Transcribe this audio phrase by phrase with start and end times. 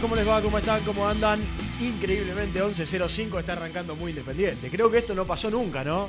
[0.00, 0.42] ¿Cómo les va?
[0.42, 0.82] ¿Cómo están?
[0.84, 1.40] ¿Cómo andan?
[1.80, 4.68] Increíblemente 11.05 está arrancando muy independiente.
[4.68, 6.08] Creo que esto no pasó nunca, ¿no?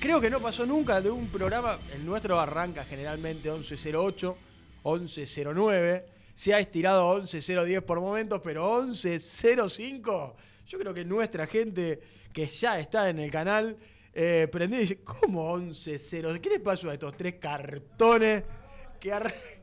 [0.00, 4.34] Creo que no pasó nunca de un programa, el nuestro arranca generalmente 11.08,
[4.82, 6.02] 11.09,
[6.34, 10.32] se ha estirado a 11.010 por momentos, pero 11.05,
[10.66, 12.00] yo creo que nuestra gente
[12.32, 13.76] que ya está en el canal
[14.12, 16.40] eh, y dice, ¿cómo 11.0?
[16.40, 18.44] ¿Qué les pasó a estos tres cartones
[18.98, 19.12] que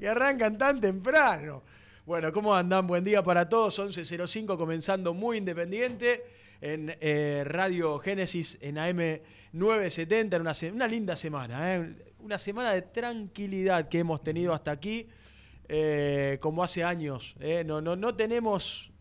[0.07, 1.63] arrancan tan temprano?
[2.05, 2.85] Bueno, ¿cómo andan?
[2.85, 3.79] Buen día para todos.
[3.79, 6.23] 11.05 comenzando muy independiente
[6.61, 9.21] en eh, Radio Génesis en AM
[9.53, 10.35] 970.
[10.35, 11.95] En una, una linda semana, ¿eh?
[12.19, 15.07] una semana de tranquilidad que hemos tenido hasta aquí,
[15.67, 17.35] eh, como hace años.
[17.65, 18.91] No, no, no tenemos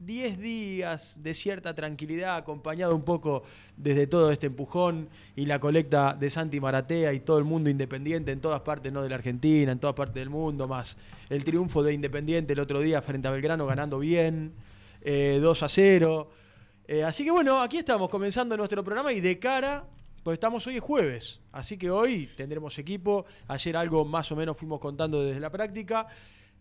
[0.00, 3.42] 10 días de cierta tranquilidad, acompañado un poco
[3.76, 8.32] desde todo este empujón y la colecta de Santi Maratea y todo el mundo independiente
[8.32, 10.96] en todas partes, no de la Argentina, en todas partes del mundo, más
[11.28, 14.54] el triunfo de Independiente el otro día frente a Belgrano ganando bien,
[15.02, 16.30] eh, 2 a 0.
[16.88, 19.84] Eh, así que bueno, aquí estamos comenzando nuestro programa y de cara,
[20.22, 24.56] pues estamos hoy es jueves, así que hoy tendremos equipo, ayer algo más o menos
[24.56, 26.06] fuimos contando desde la práctica.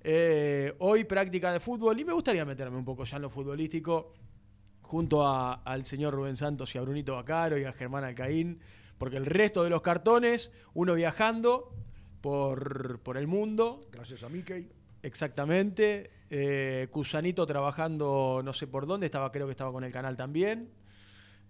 [0.01, 4.13] Eh, hoy práctica de fútbol y me gustaría meterme un poco ya en lo futbolístico
[4.81, 8.59] junto a- al señor Rubén Santos y a Brunito Bacaro y a Germán Alcaín,
[8.97, 11.71] porque el resto de los cartones, uno viajando
[12.21, 13.87] por, por el mundo.
[13.91, 14.69] Gracias a Mickey.
[15.03, 16.11] Exactamente.
[16.29, 20.69] Eh, Cusanito trabajando no sé por dónde, estaba, creo que estaba con el canal también.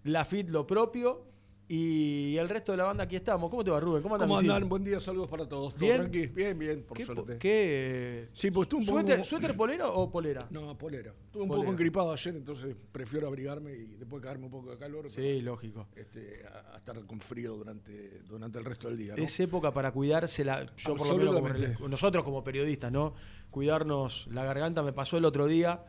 [0.04, 1.24] La FIT lo propio.
[1.72, 3.48] Y el resto de la banda aquí estamos.
[3.48, 4.02] ¿Cómo te va, Rubén?
[4.02, 4.18] ¿Cómo?
[4.18, 4.68] ¿Cómo andan?
[4.68, 5.72] Buen día, saludos para todos.
[5.72, 5.98] ¿Todo ¿Bien?
[6.00, 6.26] tranqui?
[6.26, 7.38] Bien, bien, por ¿Qué, po- suerte.
[7.38, 10.48] qué, Sí, pues estuve un poco ¿Suéter, polera o polera?
[10.50, 11.12] No, polera.
[11.26, 11.62] Estuve un Polera.
[11.66, 15.08] poco engripado ayer, entonces prefiero abrigarme y después caerme un poco de calor.
[15.10, 15.86] Sí, pero, lógico.
[15.94, 19.14] Este, a, a estar con frío durante, durante el resto del día.
[19.16, 19.22] ¿no?
[19.22, 21.34] Es época para cuidársela, yo por lo menos
[21.76, 23.14] como, nosotros como periodistas, ¿no?
[23.52, 24.82] Cuidarnos la garganta.
[24.82, 25.84] Me pasó el otro día,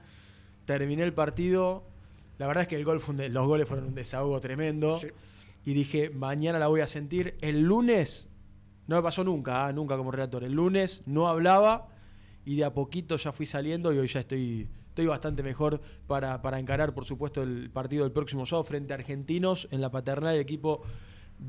[0.65, 1.81] terminé el partido,
[2.37, 4.99] la verdad es que el gol fue un de- los goles fueron un desahogo tremendo.
[4.99, 5.07] Sí.
[5.63, 7.37] Y dije, mañana la voy a sentir.
[7.41, 8.29] El lunes,
[8.87, 10.43] no me pasó nunca, ah, nunca como redactor.
[10.43, 11.89] El lunes no hablaba
[12.45, 16.41] y de a poquito ya fui saliendo y hoy ya estoy, estoy bastante mejor para,
[16.41, 20.35] para encarar, por supuesto, el partido del próximo sábado frente a Argentinos en la paternal,
[20.35, 20.81] el equipo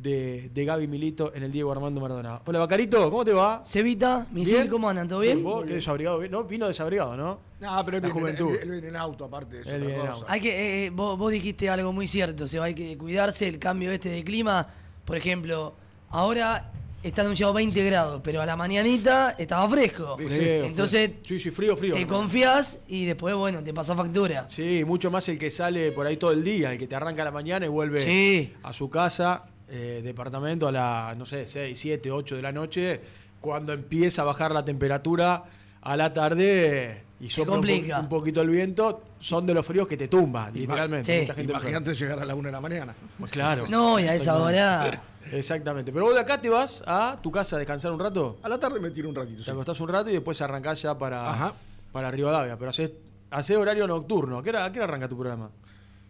[0.03, 2.41] de, de Gaby Milito en el Diego Armando Maradona.
[2.47, 3.63] Hola, Bacarito, ¿cómo te va?
[3.65, 4.69] Cevita, Misil, ¿Bien?
[4.69, 5.07] ¿cómo andan?
[5.07, 5.43] ¿Todo bien?
[5.45, 6.27] ¿Vos qué desabrigado?
[6.29, 6.45] ¿No?
[6.45, 7.39] Vino desabrigado, ¿no?
[7.61, 8.51] No, pero él viene, juventud.
[8.55, 9.61] él- él viene en auto, aparte.
[9.61, 10.13] Es Él otra viene en cosa.
[10.23, 10.27] auto.
[10.29, 13.59] Hay que, eh, eh, vos, vos dijiste algo muy cierto, se hay que cuidarse el
[13.59, 14.67] cambio este de clima.
[15.05, 15.75] Por ejemplo,
[16.09, 16.71] ahora
[17.03, 20.17] está anunciado 20 grados, pero a la mañanita estaba fresco.
[20.17, 21.21] Frío, Entonces frío.
[21.25, 21.93] Sí, sí, frío, frío.
[21.95, 22.07] te ¿no?
[22.09, 24.49] confías y después, bueno, te pasa factura.
[24.49, 27.23] Sí, mucho más el que sale por ahí todo el día, el que te arranca
[27.23, 28.55] a la mañana y vuelve Sí.
[28.63, 29.45] a su casa.
[29.75, 33.01] Eh, departamento a las, no sé, 6, 7, 8 de la noche,
[33.41, 35.45] cuando empieza a bajar la temperatura
[35.81, 39.97] a la tarde y sopla un, un poquito el viento, son de los fríos que
[39.97, 41.15] te tumban, literalmente.
[41.15, 41.21] Sí.
[41.23, 42.95] Mucha gente Imagínate llegar a la una de la mañana.
[43.19, 43.65] Pues claro.
[43.67, 45.03] No, y a esa hora.
[45.31, 45.91] Exactamente.
[45.91, 48.41] Pero vos de acá te vas a tu casa a descansar un rato.
[48.43, 49.39] A la tarde me tiro un ratito.
[49.39, 49.51] Te sí.
[49.51, 51.55] acostás un rato y después arrancás ya para, Ajá.
[51.93, 52.59] para Rivadavia.
[52.59, 52.91] Pero haces,
[53.31, 54.37] haces horario nocturno.
[54.37, 55.51] ¿A qué, hora, ¿A qué hora arranca tu programa?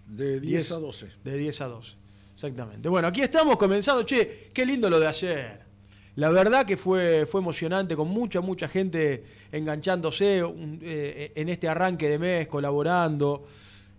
[0.07, 1.13] De 10 a 12.
[1.23, 2.02] De 10 a 12.
[2.35, 2.89] Exactamente.
[2.89, 4.03] Bueno, aquí estamos comenzando.
[4.05, 5.63] Che, qué lindo lo de ayer.
[6.17, 10.43] La verdad que fue, fue emocionante, con mucha, mucha gente enganchándose
[10.83, 13.45] eh, en este arranque de mes, colaborando.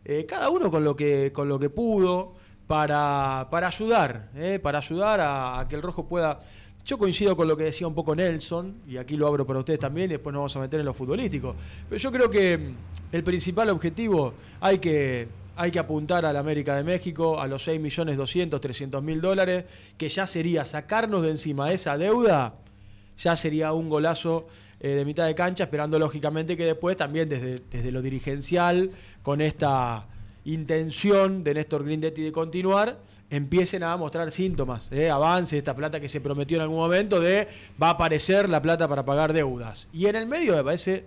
[0.06, 2.34] Eh, cada uno con lo que, con lo que pudo
[2.68, 6.40] para, para ayudar, eh, para ayudar a, a que el rojo pueda.
[6.86, 9.80] Yo coincido con lo que decía un poco Nelson, y aquí lo abro para ustedes
[9.80, 11.56] también, y después nos vamos a meter en lo futbolístico.
[11.88, 12.74] Pero yo creo que
[13.12, 17.64] el principal objetivo hay que, hay que apuntar a la América de México, a los
[17.64, 19.66] 6 millones 200, 300 mil dólares,
[19.98, 22.56] que ya sería sacarnos de encima esa deuda,
[23.18, 24.48] ya sería un golazo
[24.80, 28.90] eh, de mitad de cancha, esperando lógicamente que después también desde, desde lo dirigencial,
[29.22, 30.08] con esta
[30.46, 32.98] intención de Néstor Grindetti de continuar,
[33.30, 37.48] empiecen a mostrar síntomas, eh, avance esta plata que se prometió en algún momento de
[37.82, 39.88] va a aparecer la plata para pagar deudas.
[39.94, 41.06] Y en el medio me parece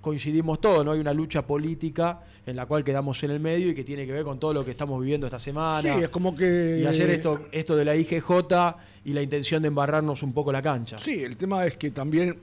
[0.00, 0.92] coincidimos todos, ¿no?
[0.92, 4.12] Hay una lucha política en la cual quedamos en el medio y que tiene que
[4.12, 5.80] ver con todo lo que estamos viviendo esta semana.
[5.80, 6.80] Sí, es como que.
[6.82, 8.30] Y ayer esto, esto de la IGJ
[9.04, 10.98] y la intención de embarrarnos un poco la cancha.
[10.98, 12.38] Sí, el tema es que también,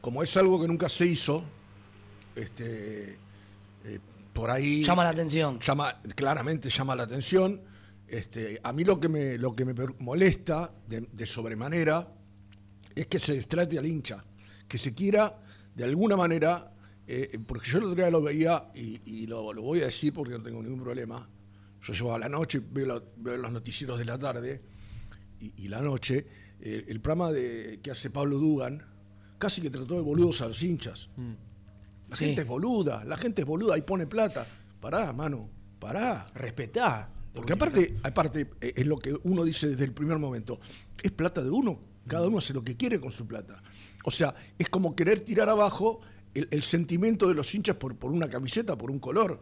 [0.00, 1.44] como es algo que nunca se hizo,
[2.34, 3.16] este,
[3.84, 3.98] eh,
[4.32, 4.82] por ahí.
[4.82, 5.58] Llama la atención.
[5.60, 7.60] Llama, claramente llama la atención.
[8.08, 12.06] Este, a mí lo que me, lo que me molesta de, de sobremanera
[12.94, 14.24] es que se destrate al hincha,
[14.68, 15.40] que se quiera
[15.74, 16.72] de alguna manera,
[17.06, 20.12] eh, porque yo el otro día lo veía y, y lo, lo voy a decir
[20.12, 21.28] porque no tengo ningún problema.
[21.82, 24.62] Yo llego a la noche, veo, la- veo los noticieros de la tarde
[25.40, 26.26] y, y la noche,
[26.60, 28.82] eh, el programa de, que hace Pablo Dugan
[29.38, 31.08] casi que trató de boludos a los hinchas.
[32.08, 32.24] La Sí.
[32.26, 34.46] gente es boluda, la gente es boluda y pone plata.
[34.80, 35.48] Pará, mano,
[35.78, 36.26] pará.
[36.34, 37.10] Respetá.
[37.34, 40.58] Porque aparte, aparte eh, es lo que uno dice desde el primer momento,
[41.02, 43.62] es plata de uno, cada uno hace lo que quiere con su plata.
[44.04, 46.00] O sea, es como querer tirar abajo
[46.38, 49.40] el, el sentimiento de los hinchas por, por una camiseta, por un color.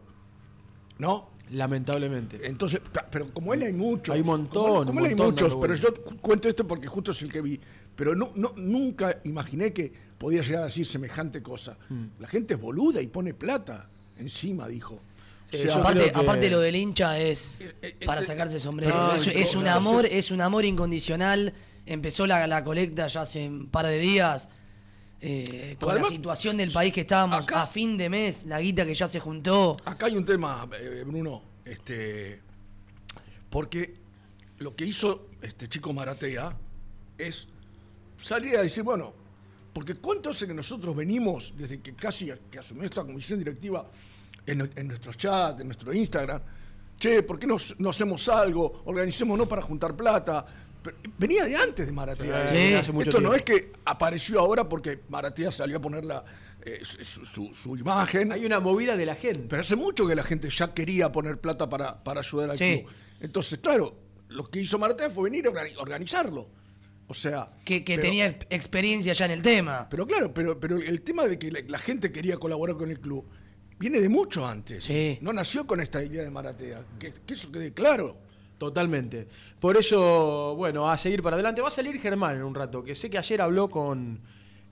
[0.97, 1.29] ¿No?
[1.51, 2.39] Lamentablemente.
[2.47, 2.81] Entonces,
[3.11, 4.13] pero como él hay muchos.
[4.15, 7.11] Hay un montón, Como, un él hay muchos, pero yo cu- cuento esto porque justo
[7.11, 7.59] es el que vi.
[7.95, 11.77] Pero no, no, nunca imaginé que podía llegar a decir semejante cosa.
[11.89, 12.05] Mm.
[12.19, 13.87] La gente es boluda y pone plata
[14.17, 14.99] encima, dijo.
[15.51, 18.55] Sí, O sea, yo aparte, que- aparte lo del hincha es eh, para eh, sacarse
[18.55, 18.95] el sombrero.
[18.95, 21.53] no, es, no, es un no, amor, es un amor incondicional.
[21.85, 24.49] Empezó la, la colecta ya hace un par de días.
[25.21, 28.59] Eh, con Además, la situación del país que estábamos acá- a fin de mes, la
[28.59, 29.77] guita que ya se juntó.
[29.85, 32.41] Acá hay un tema, eh, Bruno, este,
[33.49, 33.95] porque
[34.59, 36.55] lo que hizo este chico Maratea
[37.17, 37.47] es
[38.19, 39.13] salir a decir, bueno,
[39.73, 43.89] porque cuánto hace que nosotros venimos, desde que casi que asumió esta comisión directiva,
[44.45, 46.39] en, en nuestro chat, en nuestro Instagram,
[46.99, 48.83] che, ¿por qué no, no hacemos algo?
[48.85, 50.45] Organicémonos para juntar plata.
[50.85, 52.45] Pero venía de antes de Maratea.
[52.45, 52.77] Sí, ¿eh?
[52.77, 56.23] hace mucho Esto no es que apareció ahora porque Maratea salió a poner la,
[56.63, 58.31] eh, su, su- su imagen.
[58.31, 59.47] Hay una movida de la gente.
[59.49, 62.81] Pero hace mucho que la gente ya quería poner plata para, para ayudar al Sí.
[62.83, 62.93] club.
[63.19, 63.97] Entonces, claro,
[64.29, 66.47] lo que hizo Maratea fue venir a organi- organizarlo.
[67.07, 67.49] O sea.
[67.63, 69.87] Que, que pero- tenía ex- experiencia ya en el tema.
[69.89, 72.99] Pero claro, pero, pero el tema de que la, la gente quería colaborar con el
[72.99, 73.25] club
[73.77, 74.85] viene de mucho antes.
[74.85, 75.17] Sí.
[75.21, 76.83] No nació con esta idea de Maratea.
[76.97, 78.17] Que, que eso quede claro.
[78.57, 79.27] Totalmente.
[79.59, 81.61] Por eso, bueno, a seguir para adelante.
[81.61, 84.21] Va a salir Germán en un rato, que sé que ayer habló con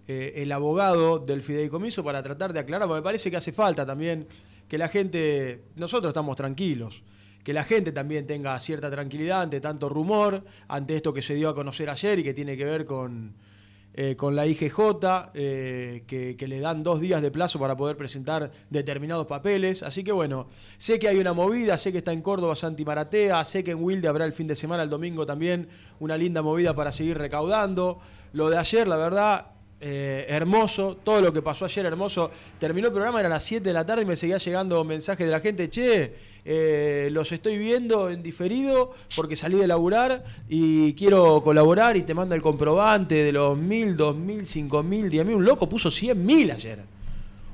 [0.07, 3.85] eh, el abogado del fideicomiso para tratar de aclarar, porque me parece que hace falta
[3.85, 4.27] también
[4.67, 7.03] que la gente, nosotros estamos tranquilos,
[7.43, 11.49] que la gente también tenga cierta tranquilidad ante tanto rumor, ante esto que se dio
[11.49, 13.33] a conocer ayer y que tiene que ver con,
[13.95, 14.79] eh, con la IGJ,
[15.35, 19.83] eh, que, le dan dos días de plazo para poder presentar determinados papeles.
[19.83, 20.47] Así que bueno,
[20.77, 23.83] sé que hay una movida, sé que está en Córdoba Santi Maratea, sé que en
[23.83, 25.69] Wilde habrá el fin de semana, el domingo también,
[25.99, 27.99] una linda movida para seguir recaudando.
[28.33, 29.52] Lo de ayer, la verdad,
[29.85, 32.31] eh, hermoso, todo lo que pasó ayer hermoso.
[32.57, 35.31] Terminó el programa, era las 7 de la tarde y me seguía llegando mensajes de
[35.31, 36.13] la gente, che,
[36.45, 42.13] eh, los estoy viendo en diferido porque salí de laburar y quiero colaborar y te
[42.13, 45.27] manda el comprobante de los mil, dos mil, cinco mil, diez.
[45.27, 46.79] Un loco puso cien mil ayer.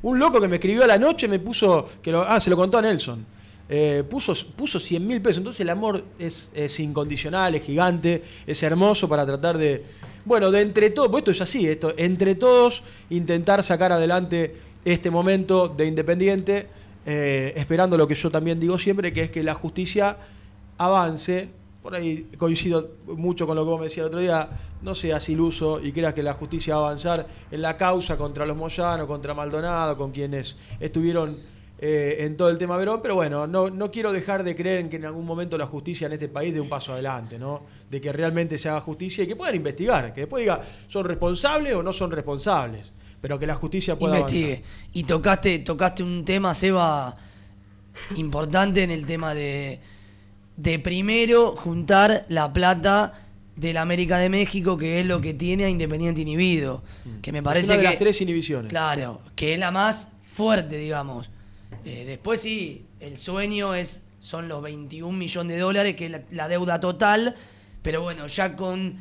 [0.03, 2.55] Un loco que me escribió a la noche me puso, que lo, ah, se lo
[2.55, 3.25] contó a Nelson.
[3.71, 5.37] Eh, puso, puso 100 mil pesos.
[5.39, 9.83] Entonces el amor es, es incondicional, es gigante, es hermoso para tratar de,
[10.29, 14.55] bueno, de entre todos, pues esto es así, esto, entre todos intentar sacar adelante
[14.85, 16.67] este momento de Independiente,
[17.03, 20.17] eh, esperando lo que yo también digo siempre, que es que la justicia
[20.77, 21.49] avance
[21.81, 24.49] por ahí coincido mucho con lo que vos me decías el otro día,
[24.83, 28.45] no seas iluso y creas que la justicia va a avanzar en la causa contra
[28.45, 31.37] los Moyanos, contra Maldonado, con quienes estuvieron
[31.79, 34.89] eh, en todo el tema Verón, pero bueno, no, no quiero dejar de creer en
[34.89, 37.78] que en algún momento la justicia en este país dé un paso adelante, ¿no?
[37.89, 41.73] De que realmente se haga justicia y que puedan investigar, que después diga, ¿son responsables
[41.75, 42.91] o no son responsables?
[43.19, 44.53] Pero que la justicia pueda Investigue.
[44.53, 44.89] avanzar.
[44.93, 47.15] Y tocaste, tocaste un tema, Seba,
[48.15, 49.79] importante en el tema de,
[50.55, 53.13] de primero juntar la plata
[53.55, 56.81] de la América de México, que es lo que tiene a Independiente inhibido.
[57.21, 57.71] Que me parece Mm.
[57.71, 57.89] Una de que.
[57.89, 58.69] las tres inhibiciones.
[58.69, 61.29] Claro, que es la más fuerte, digamos.
[61.85, 66.21] Eh, después sí, el sueño es son los 21 millones de dólares, que es la,
[66.31, 67.35] la deuda total.
[67.81, 68.95] Pero bueno, ya con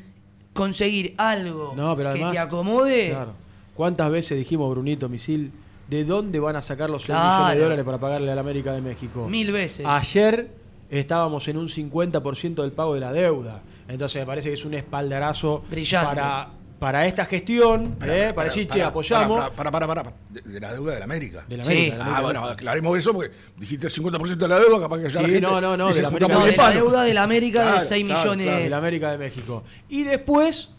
[0.52, 3.10] conseguir algo No, pero que te acomode.
[3.10, 3.32] Claro.
[3.74, 5.52] ¿Cuántas veces dijimos, Brunito Misil,
[5.88, 7.34] de dónde van a sacar los 6 Claro.
[7.36, 9.28] millones de dólares para pagarle a la América de México?
[9.28, 9.86] Mil veces.
[9.86, 10.50] Ayer
[10.90, 13.62] estábamos en un 50% del pago de la deuda.
[13.88, 16.06] Entonces me parece que es un espaldarazo Brillante.
[16.08, 18.32] para, para esta gestión, ¿eh?
[18.34, 19.50] para, decir, che, apoyamos.
[19.50, 20.12] Para, para, para, para.
[20.30, 21.44] De, de la deuda de la América.
[21.48, 21.70] De la Sí.
[21.72, 22.22] América, de la Ah, América.
[22.40, 25.22] bueno, aclaremos eso porque dijiste el 50% de la deuda, capaz que ya Sí, la
[25.24, 26.74] gente no, no, no, de la "Puta, América No, de la palo".
[26.76, 28.62] deuda de la América de Claro, 6 claro, millones.
[28.64, 29.64] de la América de México.
[29.88, 30.70] Y después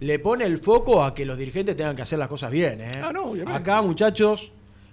[0.00, 2.80] le pone el foco a que los dirigentes tengan que hacer las cosas bien.
[2.82, 3.00] ¿eh?
[3.02, 3.58] Ah, no, obviamente.
[3.58, 4.52] Acá, muchachos,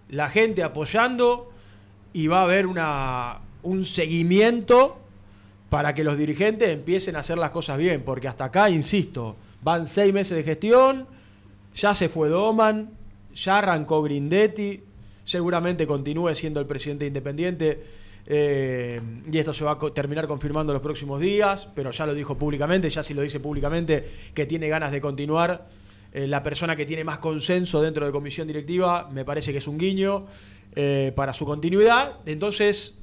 [0.09, 1.51] la gente apoyando
[2.13, 4.97] y va a haber una, un seguimiento
[5.69, 8.03] para que los dirigentes empiecen a hacer las cosas bien.
[8.05, 11.07] Porque hasta acá, insisto, van seis meses de gestión,
[11.73, 12.91] ya se fue Doman,
[13.33, 14.79] ya arrancó Grindetti,
[15.23, 17.81] seguramente continúe siendo el presidente independiente.
[18.27, 22.37] eh, y esto se va a terminar confirmando los próximos días, pero ya lo dijo
[22.37, 25.67] públicamente, ya si lo dice públicamente, que tiene ganas de continuar.
[26.13, 29.67] Eh, la persona que tiene más consenso dentro de comisión directiva, me parece que es
[29.67, 30.27] un guiño
[30.75, 32.19] eh, para su continuidad.
[32.27, 32.93] Entonces,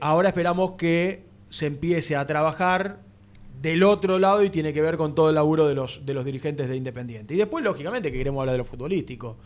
[0.00, 3.07] ahora esperamos que se empiece a trabajar
[3.60, 6.24] del otro lado y tiene que ver con todo el laburo de los, de los
[6.24, 7.34] dirigentes de Independiente.
[7.34, 9.36] Y después, lógicamente, que queremos hablar de lo futbolístico.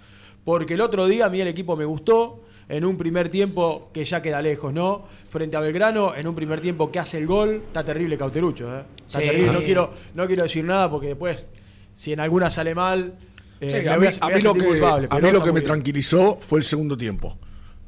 [0.45, 4.05] Porque el otro día a mí el equipo me gustó, en un primer tiempo que
[4.05, 5.05] ya queda lejos, ¿no?
[5.31, 8.83] Frente a Belgrano, en un primer tiempo que hace el gol, está terrible Cauterucho, ¿eh?
[9.07, 9.27] Está Sí.
[9.27, 11.47] terrible, no quiero, no quiero decir nada porque después,
[11.95, 13.15] si en alguna sale mal,
[13.61, 15.65] eh, Sí, a mí, a lo que, culpable, a mí lo que me bien.
[15.65, 17.37] tranquilizó fue el segundo tiempo.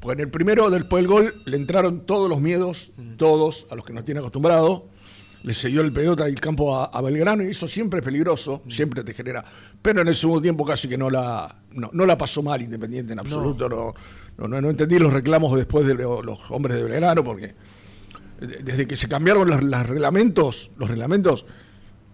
[0.01, 3.15] Porque en el primero, después del gol, le entraron todos los miedos, Mm.
[3.17, 4.87] todos, a los que nos tiene acostumbrado.
[5.45, 8.63] Le cedió el pelota y el campo a, a Belgrano y eso siempre es peligroso,
[8.65, 8.71] Mm.
[8.71, 9.45] siempre te genera.
[9.81, 13.13] Pero en el segundo tiempo casi que no la, no, no la pasó mal Independiente
[13.13, 13.69] en absoluto.
[13.69, 13.95] No,
[14.39, 17.55] no, no, no entendí los reclamos después de lo- los hombres de Belgrano porque
[18.41, 21.45] de- desde que se cambiaron los, los reglamentos, los reglamentos,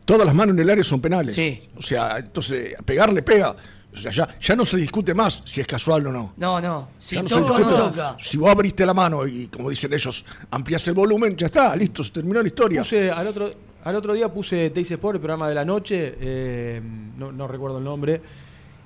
[0.05, 1.35] todas las manos en el área son penales.
[1.37, 1.63] Sí.
[1.77, 3.55] O sea, entonces pegarle pega.
[3.93, 6.33] O sea, ya, ya no se discute más si es casual o no.
[6.37, 6.91] No, no.
[6.97, 8.17] Si Ya no se toca o no toca.
[8.21, 12.05] Si vos abriste la mano y, como dicen ellos, ampliás el volumen, ya está, listo,
[12.05, 12.83] se terminó la historia.
[12.83, 13.51] Puse al otro,
[13.83, 16.81] al otro día puse Teis Sport, el programa de la noche, eh,
[17.17, 18.21] no, no recuerdo el nombre,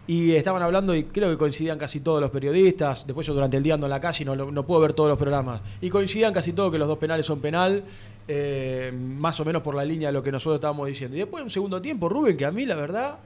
[0.07, 3.63] y estaban hablando y creo que coincidían casi todos los periodistas, después yo durante el
[3.63, 6.33] día ando en la calle y no, no puedo ver todos los programas, y coincidían
[6.33, 7.85] casi todos que los dos penales son penal,
[8.27, 11.17] eh, más o menos por la línea de lo que nosotros estábamos diciendo.
[11.17, 13.19] Y después un segundo tiempo, Rubén, que a mí la verdad,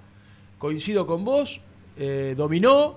[0.59, 1.61] coincido con vos,
[1.99, 2.97] eh, dominó,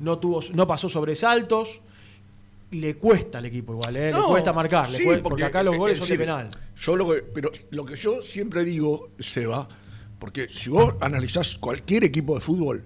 [0.00, 1.80] no, tuvo, no pasó sobresaltos,
[2.72, 5.78] le cuesta al equipo igual, eh, le cuesta marcar, le cuesta- porque, acá los es
[5.80, 6.50] goles son de penal.
[6.80, 9.68] Yo lo que, pero lo que yo siempre digo, Seba,
[10.18, 12.84] porque si vos analizás cualquier equipo de fútbol,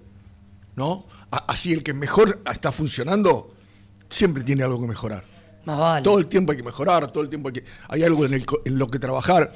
[0.75, 1.05] ¿no?
[1.31, 3.53] A- así el que mejor está funcionando,
[4.09, 5.23] siempre tiene algo que mejorar.
[5.65, 6.03] Más vale.
[6.03, 7.63] Todo el tiempo hay que mejorar, todo el tiempo hay que.
[7.89, 9.53] Hay algo en, el co- en lo que trabajar.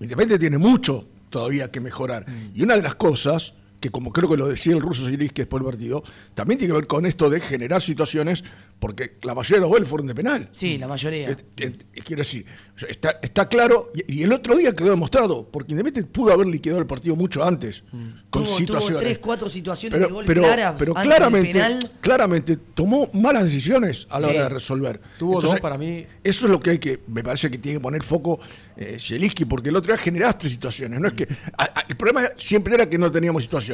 [0.00, 2.28] Independiente tiene mucho todavía que mejorar.
[2.28, 2.50] Mm.
[2.54, 5.62] Y una de las cosas, que como creo que lo decía el ruso Zielinski después
[5.62, 6.02] del partido,
[6.34, 8.44] también tiene que ver con esto de generar situaciones,
[8.78, 10.48] porque la mayoría de los goles fueron de penal.
[10.52, 11.34] Sí, la mayoría.
[11.56, 12.44] Quiero decir,
[12.88, 16.80] está, está claro, y, y el otro día quedó demostrado, porque Independiente pudo haber liquidado
[16.80, 18.14] el partido mucho antes, con Mm.
[18.30, 19.00] Tuvo, tuvo situaciones.
[19.02, 21.92] tres, cuatro situaciones pero, de gol pero, claras pero antes del claramente, penal.
[22.00, 24.34] claramente tomó malas decisiones a la Sí.
[24.34, 25.00] hora de resolver.
[25.18, 26.04] Tuvo dos para mí.
[26.22, 28.38] Eso es lo que hay que, me parece que tiene que poner foco
[28.76, 30.98] eh, Zielinski, porque el otro día generaste situaciones.
[31.00, 33.69] No es que a- a- el problema siempre era que no teníamos situaciones.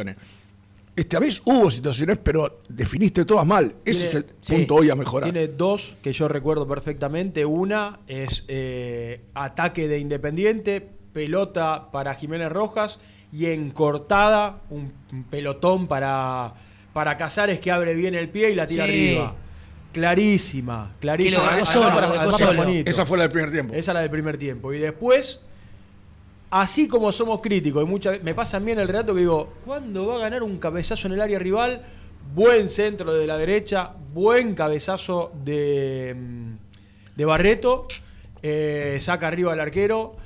[0.94, 3.74] Esta vez hubo situaciones, pero definiste todas mal.
[3.84, 5.30] Ese Tiene- es el sí, punto hoy a mejorar.
[5.30, 7.44] Tiene dos que yo recuerdo perfectamente.
[7.44, 10.80] Una es eh, ataque de Independiente,
[11.12, 12.98] pelota para Jiménez Rojas
[13.30, 16.54] y en cortada un, un pelotón para,
[16.94, 18.90] para Casares que abre bien el pie y la tira Sí.
[18.90, 19.34] arriba.
[19.92, 21.42] Clarísima, clarísima.
[21.42, 22.72] Lo Además, solo, para- para.
[22.84, 23.74] Esa fue la del primer tiempo.
[23.74, 24.72] Esa la del primer tiempo.
[24.72, 25.40] Y después,
[26.50, 29.52] así como somos críticos, y muchas me pasa a mí en el relato que digo,
[29.64, 31.82] ¿cuándo va a ganar un cabezazo en el área rival?
[32.34, 36.52] Buen centro de la derecha, buen cabezazo de, mm,
[37.16, 37.86] de Barreto.
[38.42, 40.16] eh, saca arriba al arquero.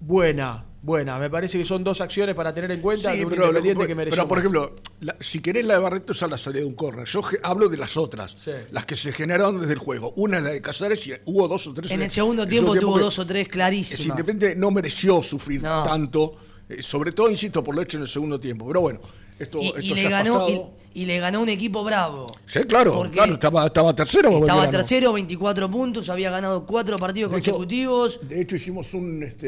[0.00, 1.18] Buena, buena.
[1.18, 3.48] Me parece que son dos acciones para tener en cuenta Sí, de un pero, lo-
[3.50, 4.16] independiente que mereció.
[4.16, 4.42] pero, por más.
[4.42, 7.06] ejemplo, la- si querés la de Barreto es a la salida de un córner.
[7.06, 8.50] Yo hablo de las otras, Sí.
[8.70, 10.12] las que se generaron desde el juego.
[10.16, 11.90] Una es la de Casares y hubo dos o tres.
[11.90, 14.06] En el segundo tiempo tuvo dos o tres Es clarísimas.
[14.18, 15.84] Independiente no mereció sufrir No.
[15.84, 16.34] tanto,
[16.68, 18.66] eh, sobre todo, insisto, por lo hecho en el segundo tiempo.
[18.66, 19.00] Pero bueno,
[19.38, 20.72] esto, Y, esto y ya le es ganó, pasado.
[20.94, 22.26] y, y le ganó un equipo bravo.
[22.44, 24.38] Sí, claro, Porque claro, estaba, estaba tercero.
[24.38, 28.20] Estaba tercero, 24 puntos, había ganado cuatro partidos De hecho- consecutivos.
[28.22, 29.22] De hecho, hicimos un.
[29.22, 29.46] Este,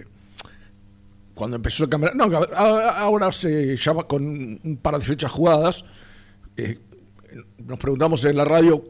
[0.00, 0.04] eh,
[1.38, 2.28] cuando empezó el campeonato.
[2.28, 2.48] No, a-
[2.90, 4.26] a- ahora se llama con
[4.62, 5.84] un par de fechas jugadas.
[6.56, 6.78] eh,
[7.58, 8.82] nos preguntamos en la radio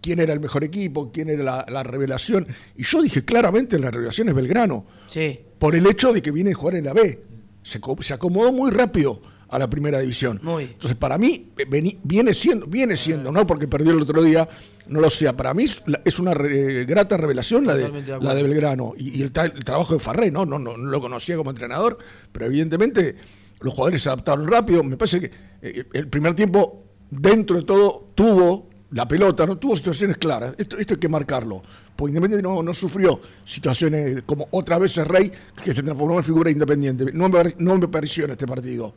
[0.00, 2.46] quién era el mejor equipo, quién era la, la revelación.
[2.76, 4.84] Y yo dije claramente: la revelación es Belgrano.
[5.08, 5.40] Sí.
[5.58, 7.22] Por el hecho de que viene a jugar en la B.
[7.62, 9.20] Se, se acomodó muy rápido
[9.50, 10.38] a la primera división.
[10.42, 10.64] Muy.
[10.64, 14.48] Entonces, para mí, veni- viene siendo, viene siendo, no porque perdió el otro día,
[14.86, 15.36] no lo sea.
[15.36, 15.64] Para mí
[16.04, 18.48] es, una re- grata revelación la de, Totalmente de la de acuerdo.
[18.48, 18.94] Belgrano.
[18.96, 20.46] Y, y el, trabajo de Farré, ¿no?
[20.46, 21.98] No, no, no lo conocía como entrenador,
[22.30, 23.16] pero evidentemente
[23.60, 24.82] los jugadores se adaptaron rápido.
[24.84, 25.30] Me parece que
[25.62, 30.54] eh, el primer tiempo, dentro de todo, tuvo la pelota, no tuvo situaciones claras.
[30.58, 31.62] Esto, esto hay que marcarlo.
[31.94, 35.30] Porque Independiente no, no sufrió situaciones como otra vez el Rey,
[35.62, 37.06] que se transformó en figura independiente.
[37.12, 38.94] No me, no me pareció en este partido.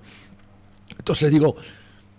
[0.98, 1.56] Entonces digo,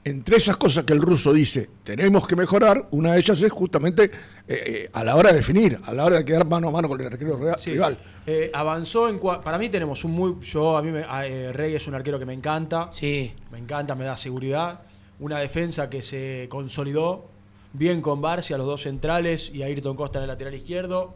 [0.04, 4.04] entre esas cosas que el ruso dice, tenemos que mejorar, una de ellas es justamente
[4.04, 4.10] eh,
[4.48, 7.00] eh, a la hora de definir, a la hora de quedar mano a mano con
[7.00, 7.70] el arquero Sí.
[7.72, 7.98] rival.
[8.26, 11.74] Eh, avanzó en para mí tenemos un muy yo a mí me- a- eh, Rey
[11.74, 13.32] es un arquero que me encanta Sí.
[13.50, 14.80] me encanta me da seguridad
[15.20, 17.26] una defensa que se consolidó
[17.72, 21.14] bien con Barcia los dos centrales y Ayrton Costa en el lateral izquierdo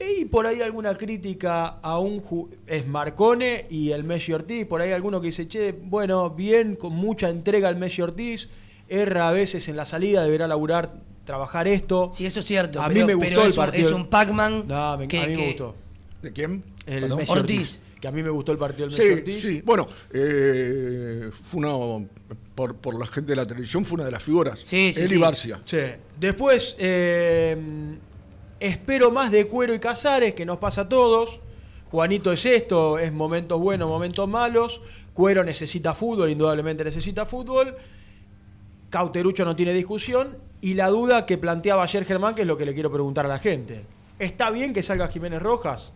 [0.00, 4.80] y por ahí alguna crítica a un ju- es Marcone y el Messi Ortiz por
[4.80, 8.48] ahí alguno que dice che bueno bien con mucha entrega el Messi Ortiz
[8.88, 12.80] erra a veces en la salida deberá laburar trabajar esto Sí, eso es cierto.
[12.80, 14.64] a pero, mí me pero gustó el es un- partido Es un Pac-Man.
[14.68, 15.74] no, me- que, a mí que- me gustó
[16.22, 16.62] ¿De quién?
[16.86, 17.18] el Perdón.
[17.18, 17.58] Messi Ortiz.
[17.58, 17.80] Ortiz.
[18.00, 19.42] Que a mí me gustó el partido del Messi Sí, Ortiz.
[19.42, 19.62] sí.
[19.64, 22.06] Bueno, eh, fue una,
[22.54, 24.60] por, por la gente de la televisión, fue una de las figuras.
[24.64, 25.18] Sí, sí, Él y sí.
[25.18, 25.60] Barcia.
[25.64, 25.78] Sí.
[26.18, 27.56] Después, eh,
[28.60, 31.40] espero más de Cuero y Casares, que nos pasa a todos.
[31.90, 34.80] Juanito es esto, es momentos buenos, momentos malos.
[35.14, 37.76] Cuero necesita fútbol, indudablemente necesita fútbol.
[38.90, 40.36] Cauterucho no tiene discusión.
[40.60, 43.28] Y la duda que planteaba ayer Germán, que es lo que le quiero preguntar a
[43.28, 43.84] la gente.
[44.18, 45.92] ¿Está bien que salga Jiménez Rojas?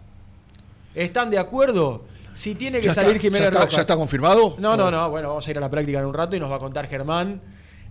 [0.95, 2.05] ¿Están de acuerdo?
[2.35, 3.75] Si tiene que ¿Ya salir está, Jiménez ya está- Rojas.
[3.75, 4.55] ya está confirmado?
[4.59, 5.11] No, no, no.
[5.11, 6.87] Bueno, vamos a ir a la práctica en un rato y nos va a contar
[6.87, 7.41] Germán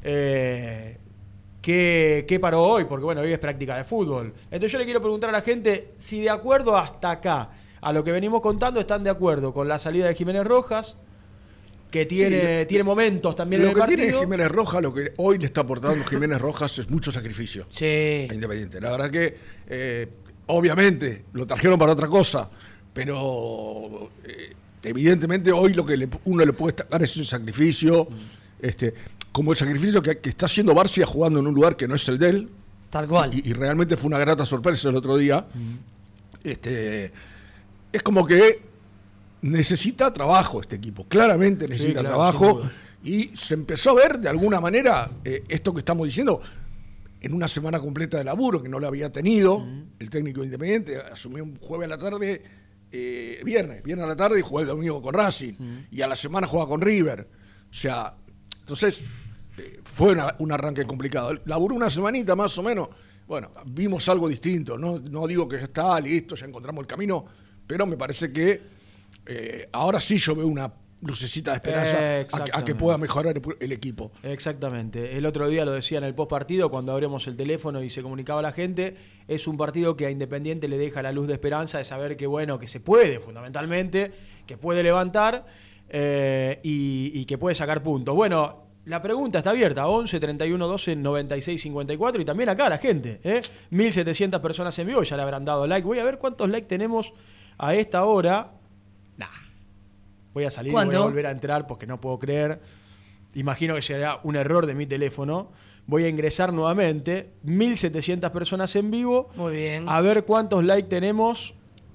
[0.03, 0.97] eh,
[1.61, 4.33] qué, qué paró hoy, porque bueno, hoy es práctica de fútbol.
[4.45, 7.49] Entonces yo le quiero preguntar a la gente si de acuerdo hasta acá
[7.81, 10.97] a lo que venimos contando están de acuerdo con la salida de Jiménez Rojas,
[11.89, 14.01] que tiene, Sí, tiene momentos también en Lo el que partido.
[14.01, 17.65] tiene Jiménez Rojas, lo que hoy le está aportando Jiménez Rojas es mucho sacrificio.
[17.69, 18.27] Sí.
[18.29, 18.79] a Independiente.
[18.79, 20.07] La verdad que, eh,
[20.47, 22.49] obviamente, lo trajeron para otra cosa,
[22.93, 28.07] pero eh, evidentemente hoy lo que le- uno le puede destacar es el sacrificio,
[28.61, 28.93] este,
[29.31, 32.07] como el sacrificio que, que está haciendo Barcia jugando en un lugar que no es
[32.07, 32.49] el de él,
[32.89, 33.33] Tal cual.
[33.33, 35.45] y, y realmente fue una grata sorpresa el otro día.
[36.43, 37.11] Este,
[37.91, 38.61] es como que
[39.41, 42.61] necesita trabajo este equipo, claramente necesita claro, trabajo.
[43.03, 46.41] Y se empezó a ver de alguna manera eh, esto que estamos diciendo
[47.19, 49.65] en una semana completa de laburo que no lo había tenido.
[49.99, 52.41] El técnico independiente asumió un jueves a la tarde,
[52.91, 55.53] eh, viernes, viernes a la tarde y jugó el domingo con Racing.
[55.91, 57.27] Y a la semana juega con River.
[57.69, 58.13] O sea,
[58.61, 59.03] entonces
[59.57, 61.33] eh, fue una- un arranque complicado.
[61.45, 62.87] Laburó una semanita más o menos.
[63.27, 64.77] Bueno, vimos algo distinto.
[64.77, 67.25] No, no digo que ya está, listo, ya encontramos el camino,
[67.67, 68.61] pero me parece que
[69.25, 70.71] eh, ahora sí yo veo una
[71.03, 72.75] lucecita de esperanza a que- a, que Exactamente.
[72.75, 74.11] pueda mejorar el, el equipo.
[74.23, 75.17] Exactamente.
[75.17, 78.01] El otro día lo decía en el post partido, cuando abrimos el teléfono y se
[78.03, 78.95] comunicaba a la gente,
[79.27, 82.27] es un partido que a Independiente le deja la luz de esperanza de saber que,
[82.27, 84.11] bueno, que se puede, fundamentalmente,
[84.45, 85.45] que puede levantar
[85.93, 88.15] eh, y, y que puede sacar puntos.
[88.15, 93.19] Bueno, la pregunta está abierta, 11 31 12 96 54 y también acá la gente,
[93.23, 93.41] ¿eh?
[93.69, 95.85] 1700 personas en vivo, ya le habrán dado like.
[95.85, 97.13] Voy a ver cuántos likes tenemos
[97.57, 98.53] a esta hora.
[99.17, 99.27] Nah.
[100.33, 102.61] Voy a salir, voy a volver a entrar porque no puedo creer.
[103.33, 105.51] Imagino que será un error de mi teléfono.
[105.85, 107.33] Voy a ingresar nuevamente.
[107.43, 109.29] 1700 personas en vivo.
[109.35, 109.89] Muy bien.
[109.89, 111.53] A ver cuántos likes tenemos.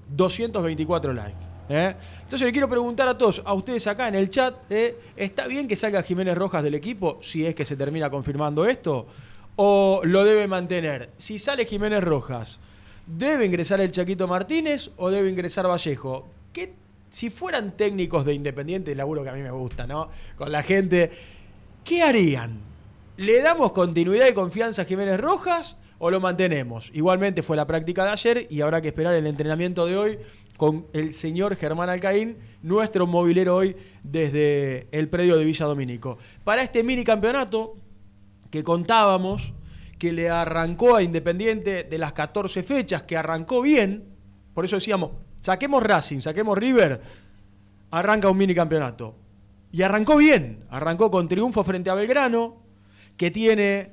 [0.09, 1.46] 224 likes.
[1.69, 1.95] ¿Eh?
[2.23, 4.97] Entonces le quiero preguntar a todos, a ustedes acá en el chat, ¿eh?
[5.15, 9.07] ¿está bien que salga Jiménez Rojas del equipo si es que se termina confirmando esto?
[9.55, 11.09] ¿O lo debe mantener?
[11.17, 12.59] Si sale Jiménez Rojas,
[13.05, 16.27] ¿debe ingresar el Chaquito Martínez o debe ingresar Vallejo?
[16.53, 16.73] ¿Qué,
[17.09, 20.09] si fueran técnicos de Independiente, laburo que a mí me gusta, ¿no?
[20.37, 21.11] Con la gente,
[21.83, 22.59] ¿qué harían?
[23.17, 26.91] ¿Le damos continuidad y confianza a Jiménez Rojas o lo mantenemos.
[26.93, 30.19] Igualmente fue la práctica de ayer y habrá que esperar el entrenamiento de hoy
[30.57, 36.17] con el señor Germán Alcaín, nuestro movilero hoy desde el predio de Villa Domínico.
[36.43, 37.75] Para este mini campeonato
[38.49, 39.53] que contábamos,
[39.99, 44.05] que le arrancó a Independiente de las 14 fechas, que arrancó bien,
[44.53, 47.01] por eso decíamos, saquemos Racing, saquemos River,
[47.91, 49.15] arranca un mini campeonato.
[49.71, 52.57] Y arrancó bien, arrancó con triunfo frente a Belgrano,
[53.15, 53.91] que tiene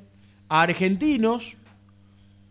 [0.49, 1.57] a argentinos,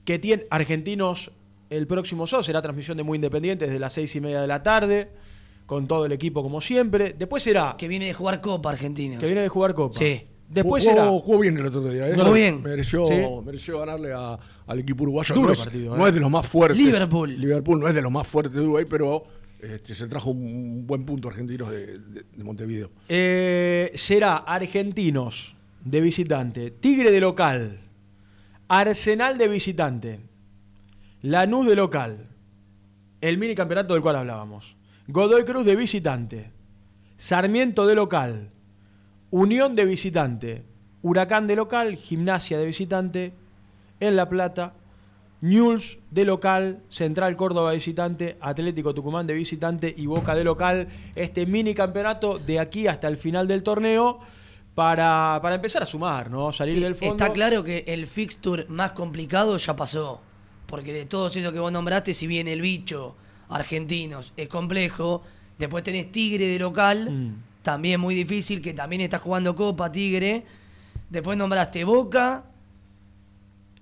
[0.06, 1.32] que tiene argentinos
[1.78, 4.62] el próximo sábado, será transmisión de Muy Independiente desde las seis y media de la
[4.64, 5.10] tarde,
[5.66, 7.16] con todo el equipo como siempre.
[7.18, 7.76] Después será...
[7.78, 9.18] Que viene de jugar Copa Argentina.
[9.18, 9.98] Que viene de jugar Copa.
[9.98, 10.24] Sí.
[10.50, 11.08] Después jugó, será...
[11.08, 12.10] jugó bien el otro día.
[12.10, 12.14] ¿eh?
[12.16, 12.62] Jugó bien.
[12.62, 13.14] Mereció, Sí.
[13.44, 15.34] mereció ganarle a- al equipo uruguayo.
[15.34, 16.10] Duro no, es, partido, no ¿eh?
[16.10, 16.78] es de los más fuertes.
[16.78, 17.40] Liverpool.
[17.40, 19.24] Liverpool no es de los más fuertes de Uruguay, pero
[19.62, 22.92] este, se trajo un buen punto argentinos de, de- de Montevideo.
[23.10, 27.80] Eh, será Argentinos de visitante, Tigre de local,
[28.68, 30.20] Arsenal de visitante,
[31.24, 32.28] Lanús de local,
[33.22, 34.76] el mini campeonato del cual hablábamos,
[35.08, 36.52] Godoy Cruz de visitante,
[37.16, 38.52] Sarmiento de local,
[39.32, 40.66] Unión de visitante,
[41.02, 43.34] Huracán de local, Gimnasia de visitante,
[44.02, 44.74] en La Plata,
[45.40, 50.90] Newell's de local, Central Córdoba de visitante, Atlético Tucumán de visitante y Boca de local.
[51.16, 54.20] Este mini campeonato de aquí hasta el final del torneo
[54.76, 56.52] para, para empezar a sumar, ¿no?
[56.52, 57.14] Salir Sí, del fondo.
[57.14, 60.20] Está claro que el fixture más complicado ya pasó.
[60.66, 63.16] Porque de todos esos que vos nombraste, si bien el bicho,
[63.50, 65.22] argentinos, es complejo,
[65.60, 67.36] después tenés Tigre de local, Mm.
[67.64, 70.44] también muy difícil, que también está jugando Copa Tigre.
[71.10, 72.44] Después nombraste Boca.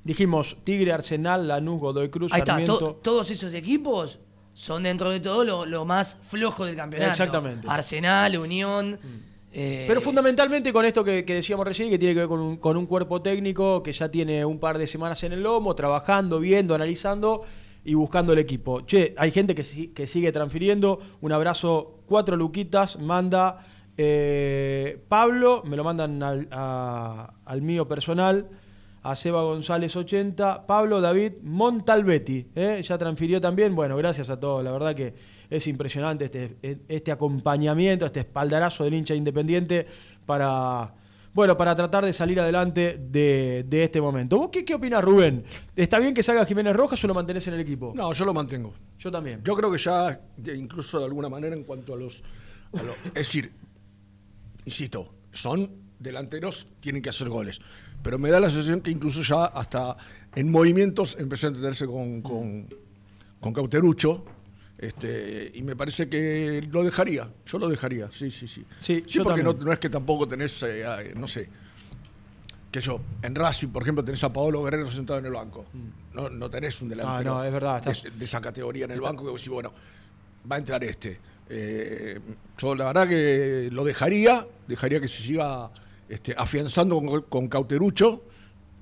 [0.04, 2.80] Dijimos Tigre, Arsenal, Lanús, Godoy Cruz, Ahí está, Sarmiento.
[2.80, 4.20] to- todos esos equipos
[4.54, 7.12] son dentro de todo lo, lo más flojo del campeonato.
[7.12, 7.68] Exactamente.
[7.70, 9.00] Arsenal, Unión.
[9.52, 13.22] Eh, Pero fundamentalmente con esto que, decíamos recién, que tiene que ver con un, cuerpo
[13.22, 17.44] técnico que ya tiene un par de semanas en el lomo, trabajando, viendo, analizando
[17.84, 18.82] y buscando el equipo.
[18.82, 21.00] Che, hay gente que, si- que sigue transfiriendo.
[21.22, 23.66] Un abrazo, cuatro luquitas, manda
[23.98, 28.50] eh, Pablo, me lo mandan al mío personal,
[29.04, 32.82] a Seba González 80, Pablo David Montalbetti, ¿eh?
[32.84, 33.76] ya transfirió también.
[33.76, 35.14] Bueno, gracias a todos, la verdad que
[35.52, 39.86] es impresionante este, este acompañamiento, este espaldarazo del hincha independiente
[40.26, 40.94] para,
[41.34, 44.38] bueno, para tratar de salir adelante de, de este momento.
[44.38, 45.44] ¿Vos qué, qué opinás, Rubén?
[45.76, 47.92] ¿Está bien que salga Jiménez Rojas o lo mantenés en el equipo?
[47.94, 48.74] No, yo lo mantengo.
[48.98, 49.42] Yo también.
[49.44, 50.22] Yo creo que ya,
[50.56, 52.24] incluso de alguna manera, en cuanto a los.
[52.74, 53.52] a es decir,
[54.66, 57.60] insisto, son delanteros, tienen que hacer goles.
[58.02, 59.98] Pero me da la sensación que incluso ya hasta
[60.34, 62.68] en movimientos empezó a entenderse con, con,
[63.40, 64.24] con Cauterucho.
[64.82, 67.30] Este, y me parece que lo dejaría.
[67.46, 68.66] Yo lo dejaría, sí, sí, sí.
[68.82, 71.48] Sí, porque no, es que tampoco tenés, eh, no sé,
[72.72, 75.66] que yo, en Racing, por ejemplo, tenés a Paolo Guerrero sentado en el banco.
[76.14, 77.38] No, no tenés un delantero Mm.
[77.38, 79.72] no, es verdad, de, esa categoría en el banco que vos decís, bueno,
[80.52, 81.20] va a entrar este.
[81.50, 82.20] Eh,
[82.58, 85.70] yo la verdad que lo dejaría, dejaría que se siga
[86.10, 88.24] este, afianzando con, con Cauterucho,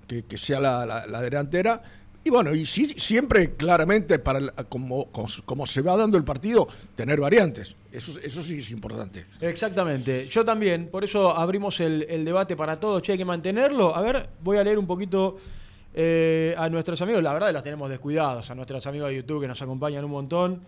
[0.07, 1.81] que, que sea la, la- la delantera.
[2.23, 5.07] Y bueno, y sí, siempre claramente, para el- como,
[5.45, 7.75] como, se va dando el partido, tener variantes.
[7.91, 9.25] Eso, eso sí es importante.
[9.39, 13.95] Exactamente, yo también, por eso abrimos el, el debate para todos, che, hay que mantenerlo.
[13.95, 15.37] A ver, voy a leer un poquito
[15.93, 19.47] eh, a nuestros amigos, la verdad los tenemos descuidados, a nuestros amigos de YouTube que
[19.47, 20.61] nos acompañan un montón.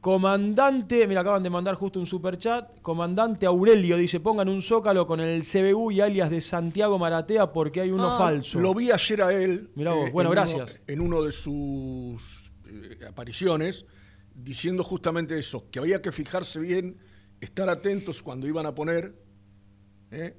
[0.00, 2.80] Comandante, mira, acaban de mandar justo un super chat.
[2.80, 7.82] Comandante Aurelio dice: pongan un zócalo con el CBU y alias de Santiago Maratea porque
[7.82, 8.58] hay uno Ah, falso.
[8.58, 9.64] Lo vi ayer a él.
[9.66, 10.80] eh, Mirá vos, bueno, en uno- gracias.
[10.86, 13.84] en uno de sus eh, apariciones,
[14.34, 16.96] diciendo justamente eso, que había que fijarse bien,
[17.40, 19.14] estar atentos cuando iban a poner,
[20.10, 20.34] ¿eh?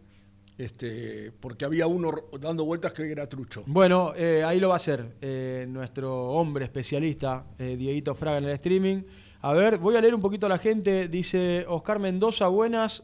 [0.58, 3.63] este, porque había uno dando vueltas que era trucho.
[3.67, 8.43] Bueno, eh, ahí lo va a hacer eh, nuestro hombre especialista, eh, Dieguito Fraga, en
[8.45, 9.02] el streaming.
[9.44, 11.08] A ver, voy a leer un poquito a la gente.
[11.08, 13.04] Dice Oscar Mendoza, buenas.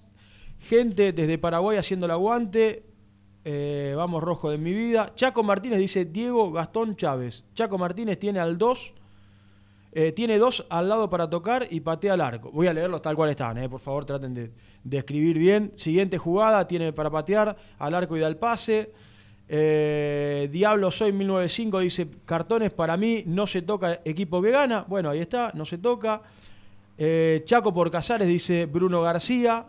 [0.59, 2.83] Gente desde Paraguay haciendo el aguante.
[3.43, 5.13] Eh, vamos, rojo de mi vida.
[5.15, 7.43] Chaco Martínez dice Diego Gastón Chávez.
[7.55, 8.93] Chaco Martínez tiene al 2.
[10.15, 12.51] tiene dos al lado para tocar y patea al arco.
[12.51, 14.51] Voy a leerlos tal cual están, eh, por favor, traten de,
[14.83, 15.71] de escribir bien.
[15.73, 18.91] Siguiente jugada, tiene para patear al arco y da el pase.
[19.49, 24.85] Eh, Diablo Soy 1905 dice, cartones para mí no se toca equipo que gana.
[24.87, 26.21] Bueno, ahí está, no se toca.
[26.97, 29.65] Eh, Chaco por Casares dice Bruno García.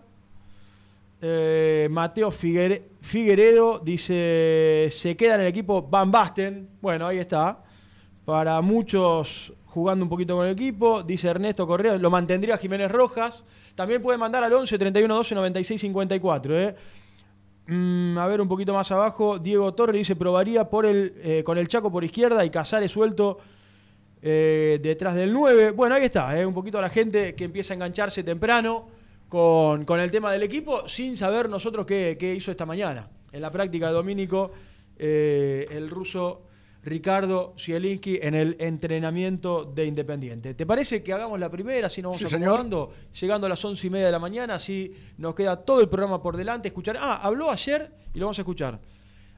[1.21, 6.69] Eh, Mateo Figuere- Figueredo dice, se queda en el equipo Van Basten.
[6.81, 7.59] Bueno, ahí está.
[8.25, 11.03] Para muchos jugando un poquito con el equipo.
[11.03, 13.45] Dice Ernesto Correa, lo mantendría Jiménez Rojas.
[13.75, 16.59] También puede mandar al 11 31 12 96 54.
[16.59, 16.77] ¿eh?
[17.71, 21.59] Mm, a ver, un poquito más abajo, Diego Torre dice, probaría por el, eh, con
[21.59, 23.41] el Chaco por izquierda y Casares suelto
[24.23, 25.73] eh, detrás del 9.
[25.73, 28.89] Bueno, ahí está, eh, un poquito la gente que empieza a engancharse temprano
[29.29, 33.11] con, con el tema del equipo, sin saber nosotros qué, qué hizo esta mañana.
[33.33, 34.51] En la práctica de Domínico,
[34.99, 36.48] el ruso
[36.83, 40.55] Ricardo Zielinski en el entrenamiento de Independiente.
[40.55, 42.49] ¿Te parece que hagamos la primera, si nos vamos Sí, señor.
[42.61, 42.93] acomodando?
[43.21, 46.23] Llegando a las once y media de la mañana, así nos queda todo el programa
[46.23, 46.69] por delante.
[46.69, 46.97] Escuchar.
[46.99, 48.81] Ah, habló ayer y lo vamos a escuchar.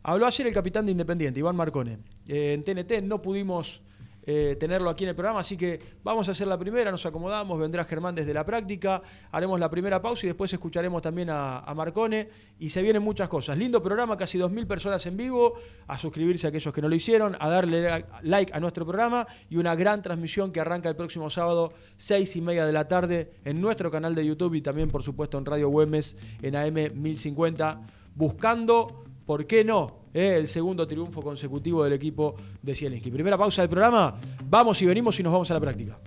[0.03, 1.99] Habló ayer el capitán de Independiente, Iván Marcone.
[2.29, 3.83] Eh, en TNT no pudimos
[4.23, 7.59] eh, tenerlo aquí en el programa, así que vamos a hacer la primera, nos acomodamos,
[7.59, 9.03] vendrá Germán desde la práctica,
[9.33, 12.29] haremos la primera pausa y después escucharemos también a, Marcone
[12.59, 13.57] y se vienen muchas cosas.
[13.57, 15.55] Lindo programa, casi 2.000 personas en vivo,
[15.87, 19.57] a suscribirse a aquellos que no lo hicieron, a darle like a nuestro programa y
[19.57, 23.61] una gran transmisión que arranca el próximo sábado, 6 y media de la tarde, en
[23.61, 27.81] nuestro canal de YouTube y también, por supuesto, en Radio Güemes, en AM 1050,
[28.15, 30.00] buscando, ¿por qué no?
[30.13, 33.11] Eh, el segundo triunfo consecutivo del equipo de Zielinski.
[33.11, 35.99] Primera pausa del programa, vamos y venimos y nos vamos a la práctica.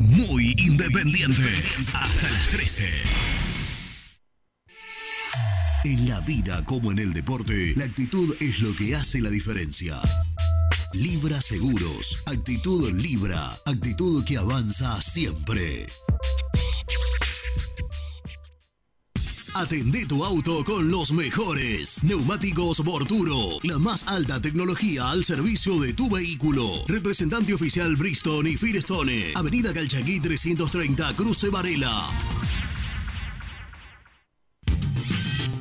[0.00, 1.42] Muy independiente.
[1.94, 2.84] Hasta las 13.
[5.84, 10.00] En la vida como en el deporte, la actitud es lo que hace la diferencia.
[10.94, 12.22] Libra Seguros.
[12.26, 13.50] Actitud Libra.
[13.66, 15.86] Actitud que avanza siempre.
[19.58, 22.04] Atendé tu auto con los mejores.
[22.04, 23.58] Neumáticos Borturo.
[23.62, 26.84] La más alta tecnología al servicio de tu vehículo.
[26.86, 29.32] Representante oficial Bristol y Firestone.
[29.34, 32.06] Avenida Calchaquí 330, Cruce Varela.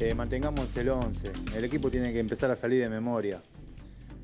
[0.00, 1.30] Eh, mantengamos el 11.
[1.58, 3.42] El equipo tiene que empezar a salir de memoria.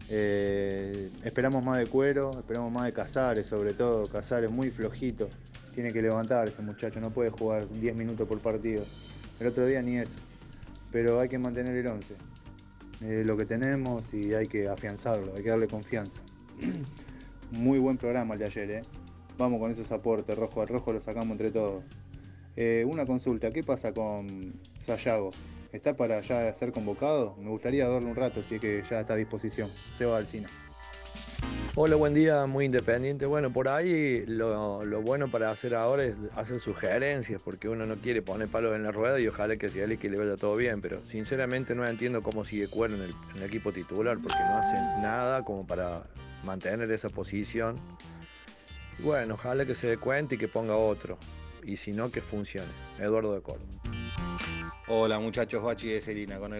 [0.08, 4.06] Eh, esperamos más de cuero, esperamos más de Casares, sobre todo.
[4.06, 5.28] Casares muy flojito.
[5.74, 8.84] Tiene que levantar ese muchacho, no puede jugar 10 minutos por partido.
[9.38, 10.14] El otro día ni eso.
[10.92, 12.14] Pero hay que mantener el 11.
[13.02, 16.22] Eh, lo que tenemos y hay que afianzarlo, hay que darle confianza.
[17.50, 18.82] Muy buen programa el de ayer, ¿eh?
[19.36, 21.84] Vamos con esos aportes, rojo al rojo lo sacamos entre todos.
[22.86, 24.54] Una consulta, ¿qué pasa con
[24.86, 25.28] Sayago?
[25.76, 27.36] ¿Está para ya ser convocado?
[27.38, 29.68] Me gustaría darle un rato, es que ya está a disposición.
[29.98, 30.46] Se va al cine.
[31.74, 33.26] Hola, buen día, muy independiente.
[33.26, 38.22] Bueno, por ahí lo, bueno para hacer ahora es hacer sugerencias, porque uno no quiere
[38.22, 40.56] poner palos en la rueda y ojalá que sea él y que le vaya todo
[40.56, 44.76] bien, pero sinceramente no entiendo cómo sigue Cuero en el, equipo titular, porque no hace
[45.02, 46.04] nada como para
[46.42, 47.76] mantener esa posición.
[49.00, 51.18] Bueno, ojalá que se dé cuenta y que ponga otro,
[51.62, 52.72] y si no, que funcione.
[52.98, 53.85] Eduardo de Córdoba.
[54.88, 56.38] Hola muchachos, Bachi de Celina.
[56.38, 56.52] Con,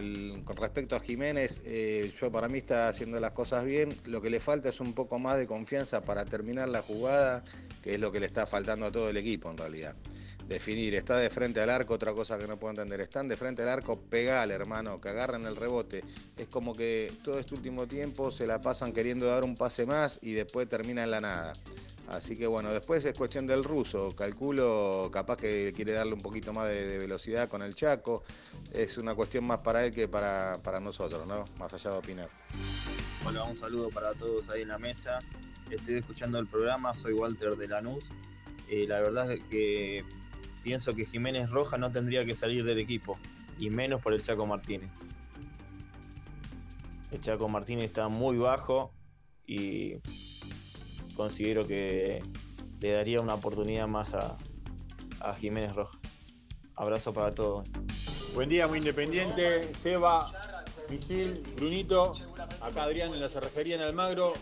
[0.43, 3.97] con respecto a Jiménez, eh, yo para mí está haciendo las cosas bien.
[4.07, 7.45] Lo que le falta es un poco más de confianza para terminar la jugada,
[7.85, 9.95] que es lo que le está faltando a todo el equipo en realidad.
[10.49, 13.01] Definir, está de frente al arco, otra cosa que no puedo entender.
[13.01, 16.03] Están de frente al arco, pegale hermano, que agarren el rebote.
[16.37, 20.19] Es como que todo este último tiempo se la pasan queriendo dar un pase más
[20.21, 21.53] y después termina en la nada.
[22.09, 24.15] Así que bueno, después es cuestión del ruso.
[24.15, 28.23] Calculo, capaz que quiere darle un poquito más de, velocidad con el Chaco.
[28.73, 31.45] Es una cuestión más para él que para, para nosotros, ¿no?
[31.59, 32.29] Más allá de opinar.
[33.27, 35.19] Hola, un saludo para todos ahí en la mesa.
[35.69, 38.05] Estoy escuchando el programa, soy Walter de Lanús.
[38.69, 40.05] Eh, la verdad es que
[40.63, 43.19] pienso que Jiménez Roja no tendría que salir del equipo,
[43.59, 44.91] y menos por el Chaco Martínez.
[47.11, 48.93] El Chaco Martínez está muy bajo
[49.47, 49.95] y
[51.17, 52.23] considero que
[52.81, 54.37] le daría una oportunidad más a,
[55.21, 55.99] a Jiménez Roja.
[56.77, 57.69] Abrazo para todos.
[58.35, 59.73] Buen día, muy independiente.
[59.83, 60.31] Seba,
[60.91, 62.15] Misil, Brunito,
[62.61, 64.35] acá Adrián en la cerrajería en Almagro.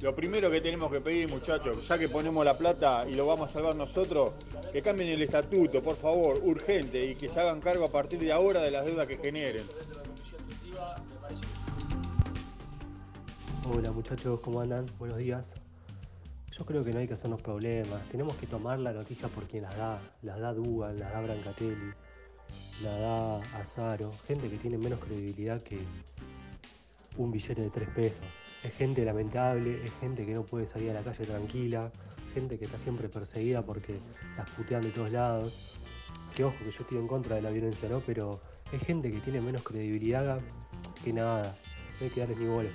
[0.00, 3.50] Lo primero que tenemos que pedir, muchachos, ya que ponemos la plata y lo vamos
[3.50, 4.32] a salvar nosotros,
[4.72, 8.32] que cambien el estatuto, por favor, urgente, y que se hagan cargo a partir de
[8.32, 9.64] ahora de las deudas que generen.
[13.72, 14.86] Hola muchachos, ¿cómo andan?
[14.98, 15.63] Buenos días.
[16.56, 18.00] Yo creo que no hay que hacernos problemas.
[18.10, 20.00] Tenemos que tomar la noticia por quien las da.
[20.22, 21.92] Las da Dugan, las da Brancatelli,
[22.82, 24.12] la da Azaro.
[24.26, 25.80] Gente que tiene menos credibilidad que
[27.16, 28.24] un billete de tres pesos.
[28.62, 31.90] Es gente lamentable, es gente que no puede salir a la calle tranquila,
[32.32, 33.98] gente que está siempre perseguida porque
[34.36, 35.80] las putean de todos lados.
[36.36, 38.00] Que ojo, que yo estoy en contra de la violencia, ¿no?
[38.00, 38.40] Pero
[38.72, 40.40] es gente que tiene menos credibilidad
[41.02, 41.54] que nada.
[41.98, 42.70] No hay que darles ni bola.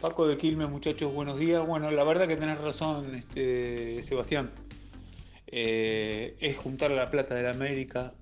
[0.00, 1.66] Paco de Quilmes, muchachos, buenos días.
[1.66, 4.50] Bueno, la verdad que tenés razón, este, Sebastián.
[5.46, 8.14] Eh, es juntar la plata de la América,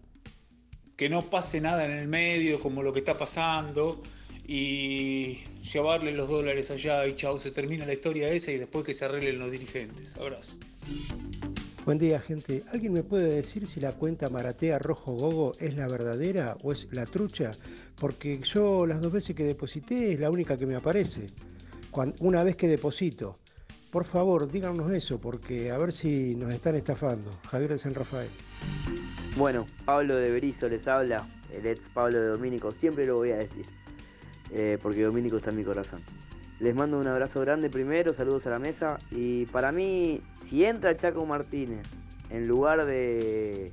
[0.97, 4.03] que no pase nada en el medio, como lo que está pasando,
[4.45, 5.39] y
[5.73, 9.05] llevarle los dólares allá y chao, se termina la historia esa y después que se
[9.05, 10.17] arreglen los dirigentes.
[10.17, 10.57] Abrazo.
[11.85, 12.65] Buen día, gente.
[12.73, 16.89] ¿Alguien me puede decir si la cuenta Maratea Rojo Gogo es la verdadera o es
[16.91, 17.53] la trucha?
[18.01, 21.29] Porque yo las dos veces que deposité es la única que me aparece.
[22.21, 23.35] Una vez que deposito.
[23.91, 27.29] Por favor, díganos eso, porque a ver si nos están estafando.
[27.49, 28.29] Javier de San Rafael.
[29.37, 33.37] Bueno, Pablo de Berizo les habla, el ex Pablo de Domínico, siempre lo voy a
[33.37, 33.67] decir,
[34.53, 36.01] eh, porque Domínico está en mi corazón.
[36.61, 40.97] Les mando un abrazo grande primero, saludos a la mesa, y para mí, si entra
[40.97, 41.87] Chaco Martínez
[42.31, 43.73] en lugar de,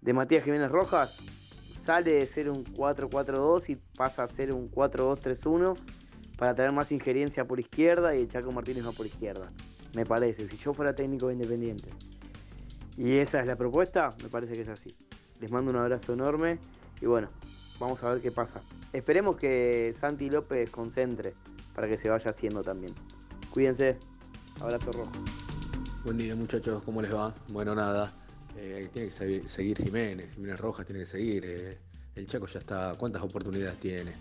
[0.00, 1.18] de Matías Jiménez Rojas,
[1.78, 5.76] sale de ser un 4-4-2 y pasa a ser un 4-2-3-1
[6.36, 9.50] para tener más injerencia por izquierda y el Chaco Martínez va por izquierda.
[9.94, 11.90] Me parece, si yo fuera técnico de Independiente.
[12.96, 14.94] Y esa es la propuesta, me parece que es así.
[15.40, 16.58] Les mando un abrazo enorme
[17.00, 17.30] y bueno,
[17.78, 18.62] vamos a ver qué pasa.
[18.92, 21.34] Esperemos que Santi López concentre
[21.74, 22.94] para que se vaya haciendo también.
[23.50, 23.98] Cuídense,
[24.60, 25.12] abrazo rojo.
[26.04, 27.34] Buen día muchachos, ¿cómo les va?
[27.48, 28.12] Bueno, nada,
[28.56, 31.44] eh, tiene que segui- seguir Jiménez, Jiménez Rojas tiene que seguir.
[31.46, 31.78] eh,
[32.14, 34.12] el Chaco ya está, ¿cuántas oportunidades tiene?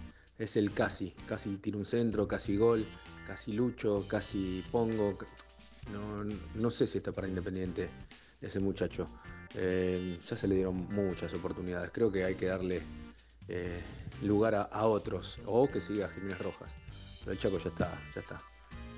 [0.41, 2.83] Es el casi, casi tira un centro, casi gol,
[3.27, 5.15] casi lucho, casi pongo.
[5.93, 6.23] No,
[6.55, 7.91] no sé si está para Independiente
[8.41, 9.05] ese muchacho.
[9.53, 12.81] Eh, ya se le dieron muchas oportunidades, creo que hay que darle
[13.49, 13.83] eh,
[14.23, 16.71] lugar a, otros, o que siga Jiménez Rojas.
[17.19, 18.41] Pero el Chaco ya está, ya está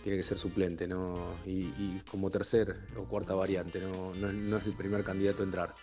[0.01, 1.33] tiene que ser suplente, ¿no?
[1.45, 5.73] Y, como tercer o cuarta variante, no, no, es- el primer candidato a entrar.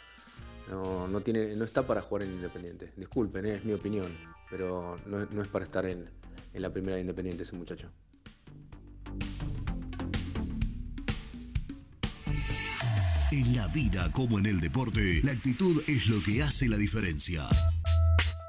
[0.70, 2.92] No, no, tiene, no está para jugar en Independiente.
[2.96, 3.54] Disculpen, ¿eh?
[3.56, 4.14] es mi opinión,
[4.50, 6.08] pero no, es- no es para estar en,
[6.52, 7.90] en la primera de Independiente ese muchacho.
[13.32, 17.48] En la vida como en el deporte, la actitud es lo que hace la diferencia.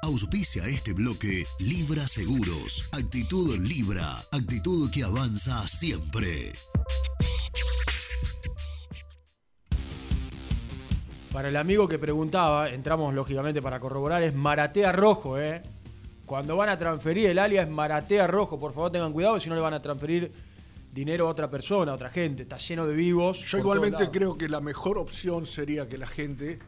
[0.02, 2.88] Auspicia este bloque Libra Seguros.
[2.92, 4.16] Actitud Libra.
[4.32, 6.52] Actitud que avanza siempre.
[11.32, 15.62] Para el amigo que preguntaba, entramos lógicamente para corroborar, es Maratea Rojo, ¿eh?
[16.26, 19.60] Cuando van a transferir el alias Maratea Rojo, por favor tengan cuidado, si no le
[19.60, 20.32] van a transferir
[20.92, 23.40] dinero a otra persona, a otra gente, está lleno de vivos.
[23.40, 26.58] Yo igualmente creo que la mejor opción sería que la gente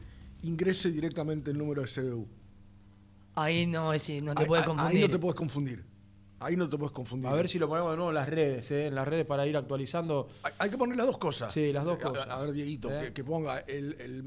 [0.43, 2.27] ingrese directamente el número de CBU.
[3.37, 4.97] Ahí no, es, no te Ahí- puedes confundir.
[4.97, 5.85] Ahí no te puedes confundir.
[6.41, 7.29] Ahí no te puedes confundir.
[7.29, 8.87] A ver si lo ponemos de nuevo en las redes, ¿eh?
[8.89, 10.29] en las redes para ir actualizando.
[10.43, 11.53] Hay, hay que poner las dos cosas.
[11.53, 12.29] Sí, las dos a- cosas.
[12.29, 13.05] A, ver, Dieguito, ¿Eh?
[13.07, 14.23] que, que ponga el, el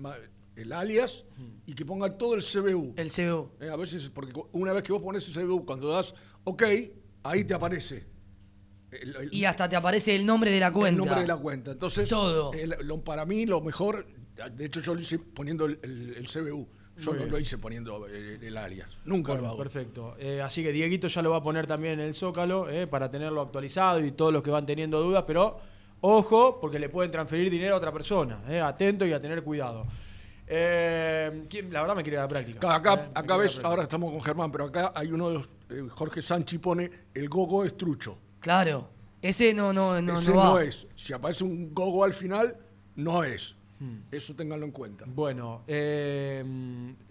[0.58, 1.24] el alias
[1.66, 2.94] y que ponga todo el CBU.
[2.98, 3.50] El CBU.
[3.62, 6.64] Eh, a veces, porque una vez que vos pones el CBU, cuando das OK,
[7.24, 8.06] ahí te aparece.
[8.90, 10.90] el- el- Y hasta te aparece el nombre de la cuenta.
[10.90, 11.72] El nombre de la cuenta.
[11.72, 12.54] Entonces, Todo.
[12.54, 14.08] el- lo- para mí lo mejor,
[14.56, 16.68] de hecho yo lo hice poniendo el, el- el CBU.
[16.98, 18.88] Yo no lo hice poniendo el, el alias.
[19.06, 19.58] Nunca Bueno, lo hago.
[19.60, 20.16] Perfecto.
[20.18, 23.12] Eh, así que Dieguito ya lo va a poner también en el Zócalo eh, para
[23.12, 25.60] tenerlo actualizado y todos los que van teniendo dudas, pero
[26.02, 28.42] ojo, porque le pueden transferir dinero a otra persona.
[28.50, 29.86] eh, atento y a tener cuidado.
[30.50, 32.58] Eh, ¿quién- la verdad me quiere dar práctica.
[32.60, 33.68] Acá, acá, eh, acá ves, práctica.
[33.68, 37.28] ahora estamos con Germán, pero acá hay uno de los, eh, Jorge Sanchi pone, el
[37.30, 38.18] gogo es trucho.
[38.40, 38.90] Claro.
[39.22, 40.46] Ese no, no, no, Ese no va.
[40.46, 40.88] no es.
[40.96, 42.56] Si aparece un gogo al final,
[42.96, 43.56] no es.
[44.12, 45.06] Eso ténganlo en cuenta.
[45.08, 46.44] Bueno, eh,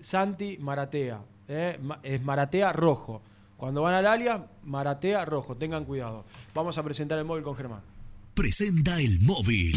[0.01, 1.21] Santi Maratea.
[1.49, 3.23] eh, ma- es Maratea rojo.
[3.57, 5.57] Cuando van al alias, Maratea rojo.
[5.57, 6.25] Tengan cuidado.
[6.55, 7.83] Vamos a presentar el móvil con Germán.
[8.35, 9.77] Presenta el móvil.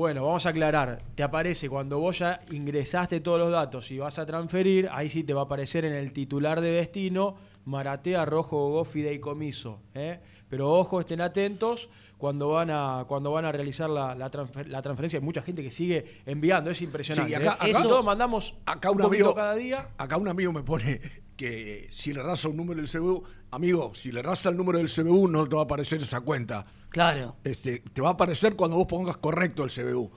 [0.00, 1.02] Bueno, vamos a aclarar.
[1.14, 5.24] Te aparece cuando vos ya ingresaste todos los datos y vas a transferir, ahí sí
[5.24, 7.36] te va a aparecer en el titular de destino
[7.66, 9.82] Maratea Rojo Gogó Fideicomiso.
[9.92, 10.20] ¿eh?
[10.48, 14.80] Pero ojo, estén atentos cuando van a, cuando van a realizar la, la transfer- la
[14.80, 15.18] transferencia.
[15.18, 17.28] Hay mucha gente que sigue enviando, es impresionante.
[17.28, 17.70] Sí, acá- ¿eh?
[17.70, 19.88] acá- Todos mandamos Acá un, amigo, cada día.
[19.98, 20.98] Acá un amigo me pone
[21.40, 23.22] que si le raza un número del CBU,
[23.52, 26.66] amigo, si le raza el número del CBU no te va a aparecer esa cuenta.
[26.90, 27.36] Claro.
[27.44, 30.10] Este, te va a aparecer cuando vos pongas correcto el CBU.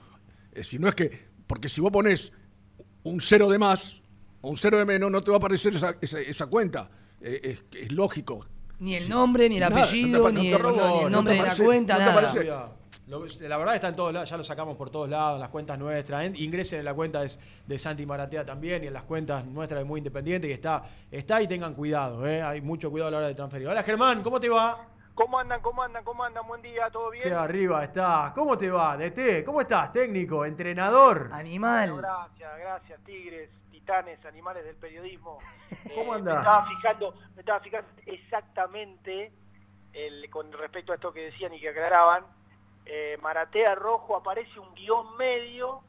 [0.52, 1.10] Eh, si no es que,
[1.46, 2.30] porque si vos pones
[3.04, 4.02] un cero de más
[4.42, 6.90] o un cero de menos, no te va a aparecer esa, esa- esa cuenta.
[7.22, 8.46] Eh, es, es lógico.
[8.80, 10.88] Ni el nombre, ni el Nada, no te apellido, no ni, te el, robó, no,
[10.88, 12.04] ni el no nombre te de la cuenta, no te
[12.46, 12.68] nada.
[13.06, 15.50] Lo- la verdad está en todos lados, ya lo sacamos por todos lados, en las
[15.50, 16.24] cuentas nuestras.
[16.24, 17.30] en- ingresen en la cuenta de,
[17.66, 21.40] de Santi Maratea también y en las cuentas nuestras de Muy Independiente, que está, está
[21.42, 22.42] y tengan cuidado, ¿eh?
[22.42, 23.68] hay mucho cuidado a la hora de transferir.
[23.68, 24.86] Hola Germán, ¿cómo te va?
[25.14, 25.60] ¿Cómo andan?
[25.60, 26.02] ¿Cómo andan?
[26.02, 26.46] ¿Cómo andan?
[26.48, 27.24] Buen día, ¿todo bien?
[27.24, 28.32] Qué arriba estás.
[28.32, 28.96] ¿Cómo te va?
[28.96, 29.92] DT, ¿cómo estás?
[29.92, 31.28] Técnico, entrenador.
[31.30, 31.98] Animal.
[31.98, 33.50] Gracias, gracias, tigres,
[33.84, 35.36] titanes, animales del periodismo.
[35.94, 36.22] ¿Cómo Eh?
[36.22, 39.30] Me estaba fijando, me estaba fijando exactamente
[39.92, 42.24] el- con respecto a esto que decían y que aclaraban.
[42.86, 45.80] eh, Maratea Rojo aparece un guion medio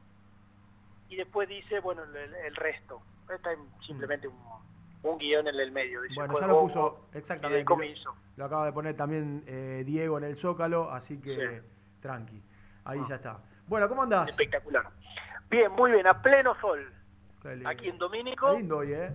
[1.10, 3.02] y después dice, bueno, el, el resto.
[3.34, 4.38] Está en- simplemente un,
[5.04, 6.02] un guion en el medio.
[6.04, 7.66] Dice, Bueno, ya lo puso exactamente.
[7.66, 8.16] comiso.
[8.38, 11.62] Lo acaba de poner también eh, Diego en el Zócalo, así que
[12.02, 12.41] tranqui.
[12.86, 13.06] Ahí Ah.
[13.10, 13.39] ya está.
[13.68, 14.30] Bueno, ¿cómo andás?
[14.30, 14.86] Espectacular.
[15.50, 16.93] Bien, muy bien, a pleno sol.
[17.66, 18.54] Aquí en Domínico.
[18.54, 19.12] Lindo hoy, ¿eh?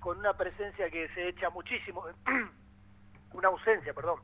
[0.00, 2.04] con una presencia que se echa muchísimo,
[3.32, 4.20] una ausencia, perdón,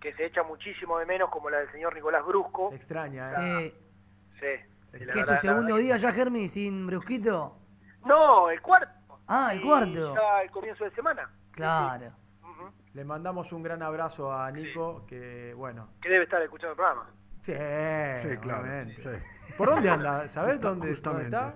[0.00, 2.70] que se echa muchísimo de menos como la del señor Nicolás Brusco.
[2.70, 3.72] Se extraña, ¿eh?
[4.40, 4.48] Sí.
[4.90, 4.98] Sí.
[5.12, 7.56] ¿Qué es tu segundo día ya, Germi, sin Brusquito?
[8.04, 9.20] No, el cuarto.
[9.28, 10.14] Ah, el Y cuarto.
[10.14, 11.30] Ya el comienzo de semana.
[11.52, 12.12] Claro.
[12.94, 15.88] Le mandamos un gran abrazo a Nico, que bueno.
[16.02, 17.10] Que debe estar escuchando el programa.
[17.40, 17.52] Sí,
[18.16, 19.54] Sí, sí.
[19.56, 20.28] ¿Por dónde anda?
[20.28, 21.36] ¿Sabés Está- dónde, dónde justamente.
[21.36, 21.54] está?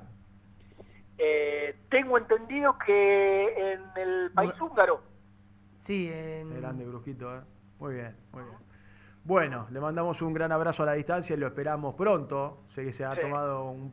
[1.18, 5.00] Eh, tengo entendido que en el país húngaro.
[5.78, 6.54] Sí, en...
[6.60, 7.40] Grande Brujito, ¿eh?
[7.78, 8.56] Muy bien, muy bien.
[9.24, 12.62] Bueno, le mandamos un gran abrazo a la distancia y lo esperamos pronto.
[12.68, 13.22] Sé que se ha Sí.
[13.22, 13.92] tomado un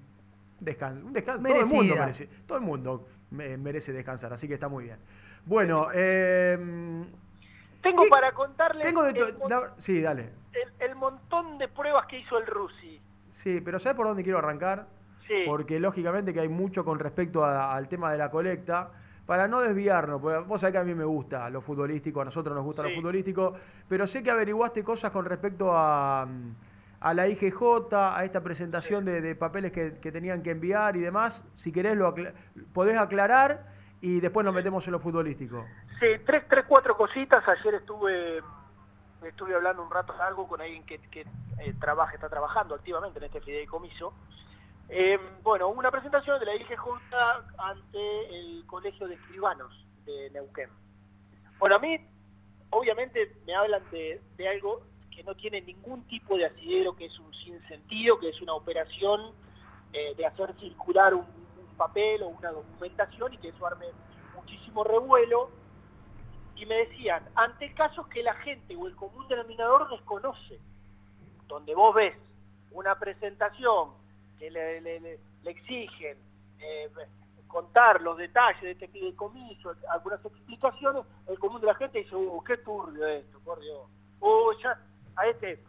[0.59, 1.05] descanso.
[1.05, 1.41] Un descanso.
[1.41, 1.69] Merecida.
[1.69, 4.99] Todo el mundo merece, todo el mundo me- merece descansar, así que está muy bien.
[5.45, 6.57] Bueno, eh,
[7.81, 8.09] Tengo ¿Qué?
[8.09, 10.29] para contarles tengo de to- el, mon- la- Sí, dale.
[10.53, 13.01] el- el montón de pruebas que hizo el Rusi.
[13.27, 14.87] Sí, pero ¿sabes por dónde quiero arrancar?
[15.33, 15.43] Sí.
[15.45, 18.91] Porque lógicamente que hay mucho con respecto a- al tema de la colecta.
[19.25, 22.53] Para no desviarnos, porque vos sabés que a mí me gusta lo futbolístico, a nosotros
[22.53, 23.53] nos gusta lo futbolístico,
[23.87, 26.27] pero sé que averiguaste cosas con respecto a,
[26.99, 30.99] a la IGJ, a esta presentación de, de papeles que, que tenían que enviar y
[30.99, 31.45] demás.
[31.53, 32.33] Si querés, lo acla-
[32.73, 33.65] podés aclarar
[34.01, 35.65] y después nos metemos en lo futbolístico.
[36.01, 37.47] Sí, tres, tres, cuatro cositas.
[37.47, 38.41] Ayer estuve
[39.25, 41.21] estuve hablando un rato largo con alguien que, que
[41.59, 44.13] eh, trabaja, está trabajando activamente en este fideicomiso.
[44.95, 46.77] Eh, bueno, una presentación de la IGJ
[47.57, 49.73] ante el Colegio de Escribanos
[50.05, 50.69] de Neuquén.
[51.57, 51.97] Bueno, a mí,
[52.69, 57.33] obviamente, me hablan de, algo que no tiene ningún tipo de asidero, que es un
[57.33, 59.31] sinsentido, que es una operación
[59.93, 63.87] eh, de hacer circular un, un papel o una documentación y que eso arme
[64.35, 65.49] muchísimo revuelo.
[66.55, 70.59] Y me decían, ante casos que la gente o el común denominador desconoce,
[71.47, 72.15] donde vos ves
[72.69, 74.02] una presentación
[74.49, 76.17] le, exigen
[76.59, 76.89] eh,
[77.47, 82.43] contar los detalles de este fideicomiso, algunas explicaciones, el común de la gente dice, uh,
[82.43, 83.87] qué turbio esto, por Dios.
[84.19, 84.79] Uh, ya
[85.15, 85.59] a este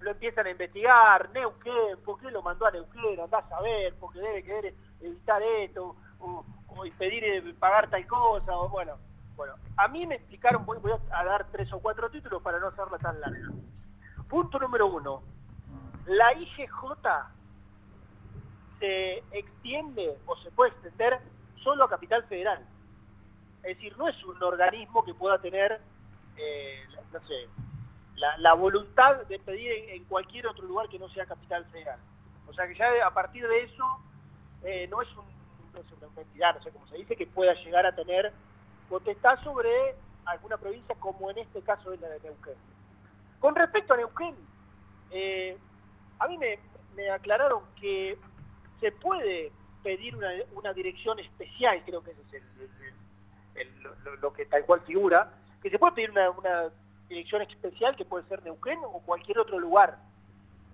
[0.00, 3.18] lo empiezan a investigar, Neuquén, ¿por qué lo mandó a Neuquén?
[3.18, 8.56] Andás a ver, porque debe querer evitar esto, o, o pedir eh, pagar tal cosa,
[8.56, 8.96] o bueno.
[9.36, 12.68] Bueno, a mí me explicaron, voy, voy a dar tres o cuatro títulos para no
[12.68, 13.48] hacerla tan larga.
[14.28, 15.22] Punto número uno,
[16.06, 16.82] la IGJ
[18.78, 21.18] se extiende o se puede extender
[21.62, 22.64] solo a Capital Federal.
[23.62, 25.80] Es decir, no es un organismo que pueda tener
[26.36, 26.84] eh,
[28.38, 31.98] la, voluntad de pedir en, cualquier otro lugar que no sea capital federal.
[32.46, 33.84] O sea que ya a partir de eso
[34.62, 38.32] eh, no es una entidad, no sé cómo se dice, que pueda llegar a tener
[38.88, 42.54] potestad sobre alguna provincia como en este caso es la de Neuquén.
[43.40, 44.36] Con respecto a Neuquén,
[45.10, 45.58] eh,
[46.18, 48.16] a mí me aclararon que
[48.80, 49.52] se puede
[49.82, 50.16] pedir
[50.52, 52.42] una, dirección especial, creo que ese
[53.54, 53.68] es
[54.20, 56.70] lo, que tal cual figura, que se puede pedir una, una
[57.08, 59.98] dirección especial que puede ser Neuquén o cualquier otro lugar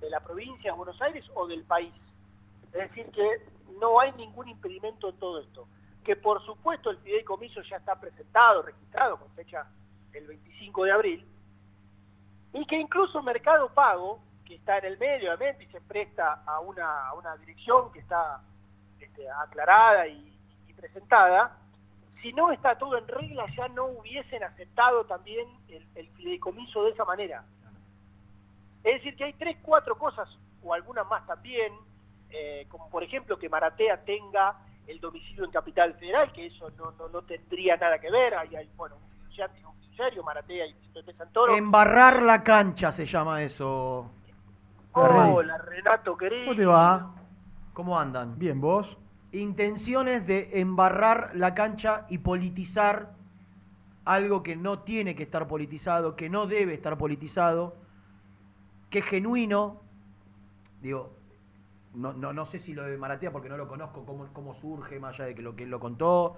[0.00, 1.92] de la provincia de Buenos Aires o del país.
[2.66, 3.46] Es decir, que
[3.80, 5.66] no hay ningún impedimento en todo esto.
[6.04, 9.66] Que por supuesto el fideicomiso ya está presentado, registrado con fecha
[10.12, 11.26] el 25 de abril,
[12.52, 14.20] y que incluso Mercado Pago,
[14.54, 18.40] está en el medio, obviamente, y se presta a una, una dirección que está
[19.00, 20.30] este, aclarada y,
[20.76, 21.56] presentada,
[22.20, 26.90] si no está todo en regla, ya no hubiesen aceptado también el, el fideicomiso de
[26.90, 27.44] esa manera.
[28.82, 30.28] Es decir, que hay tres, cuatro cosas,
[30.60, 31.72] o algunas más también,
[32.30, 36.90] eh, como por ejemplo que Maratea tenga el domicilio en Capital Federal, que eso no,
[36.92, 41.56] no, no tendría nada que ver, hay, hay bueno, un fiduciario, Maratea y Pepe Santoro.
[41.56, 44.10] Embarrar la cancha se llama eso.
[44.94, 46.44] Hola, Renato, querido.
[46.44, 47.14] ¿Cómo te va?
[47.72, 48.38] ¿Cómo andan?
[48.38, 48.98] Bien, vos.
[49.32, 53.14] Intenciones de embarrar la cancha y politizar
[54.04, 57.74] algo que no tiene que estar politizado, que no debe estar politizado,
[58.90, 59.80] que es genuino.
[60.82, 61.16] Digo,
[61.94, 65.00] no, no, no sé si lo de Maratea porque no lo conozco, cómo, cómo surge,
[65.00, 66.36] más allá de que lo que él lo contó.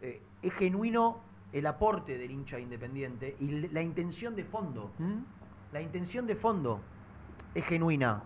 [0.00, 4.92] Eh, es genuino el aporte del hincha independiente y la intención de fondo.
[5.72, 6.80] La intención de fondo
[7.58, 8.22] es genuina.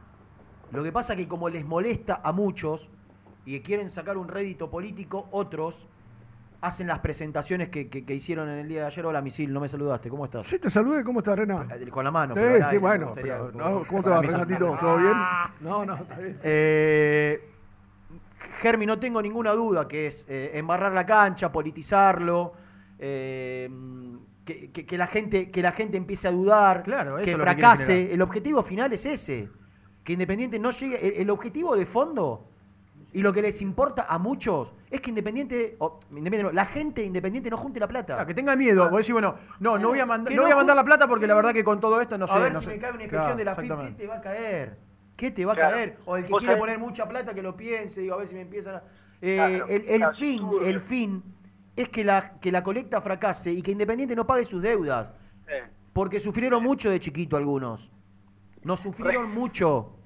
[0.72, 2.91] Lo que pasa que como les molesta a muchos
[3.45, 5.89] y que quieren sacar un rédito político, otros
[6.62, 9.07] hacen las presentaciones que, que- que hicieron en el día de ayer.
[9.07, 10.11] Hola, Misil, no me saludaste.
[10.11, 10.47] ¿Cómo estás?
[10.47, 11.66] Sí, te saludé, ¿cómo estás, Rena?
[11.91, 12.35] Con la mano.
[12.35, 14.20] Sí, pero sí, me bueno, gustaría- pero, no, ¿cómo te va.
[14.20, 14.76] Renatito?
[14.78, 15.14] ¿Todo bien?
[15.61, 16.39] No, no, está bien.
[16.43, 17.51] Eh,
[18.61, 22.53] Germi, no tengo ninguna duda que es eh, embarrar la cancha, politizarlo,
[22.99, 23.68] eh,
[24.45, 28.12] que, que- que la gente, que la gente empiece a dudar, Claro, eso que fracase.
[28.12, 29.49] el objetivo final es ese.
[30.05, 31.07] Que Independiente no llegue.
[31.09, 32.47] El, el objetivo de fondo
[33.12, 37.01] y lo que les importa a muchos es que Independiente, o, Independiente no, la gente
[37.03, 38.24] de Independiente no junte la plata.
[38.24, 38.88] Que tenga miedo.
[38.88, 40.84] Vos decís, bueno, no, no voy a, mandar Que no voy a no mandar la
[40.84, 42.34] plata porque la verdad que con todo esto no sé.
[42.34, 42.70] a ver no si sé.
[42.72, 44.78] me cae una inspección Claro, de la FIP, ¿qué te va a caer?
[45.16, 45.76] ¿Qué te va a Claro.
[45.76, 45.99] caer?
[46.07, 48.34] O el que quiere sabés- poner mucha plata que lo piense, digo, a ver si
[48.34, 48.82] me empiezan a...
[49.20, 51.22] Eh, Claro, el el claro, fin, el fin
[51.77, 55.12] es que la, que la colecta fracase y que Independiente no pague sus deudas.
[55.49, 55.62] Eh,
[55.93, 57.93] Porque sufrieron mucho de chiquito algunos.
[58.62, 59.97] Nos sufrieron mucho.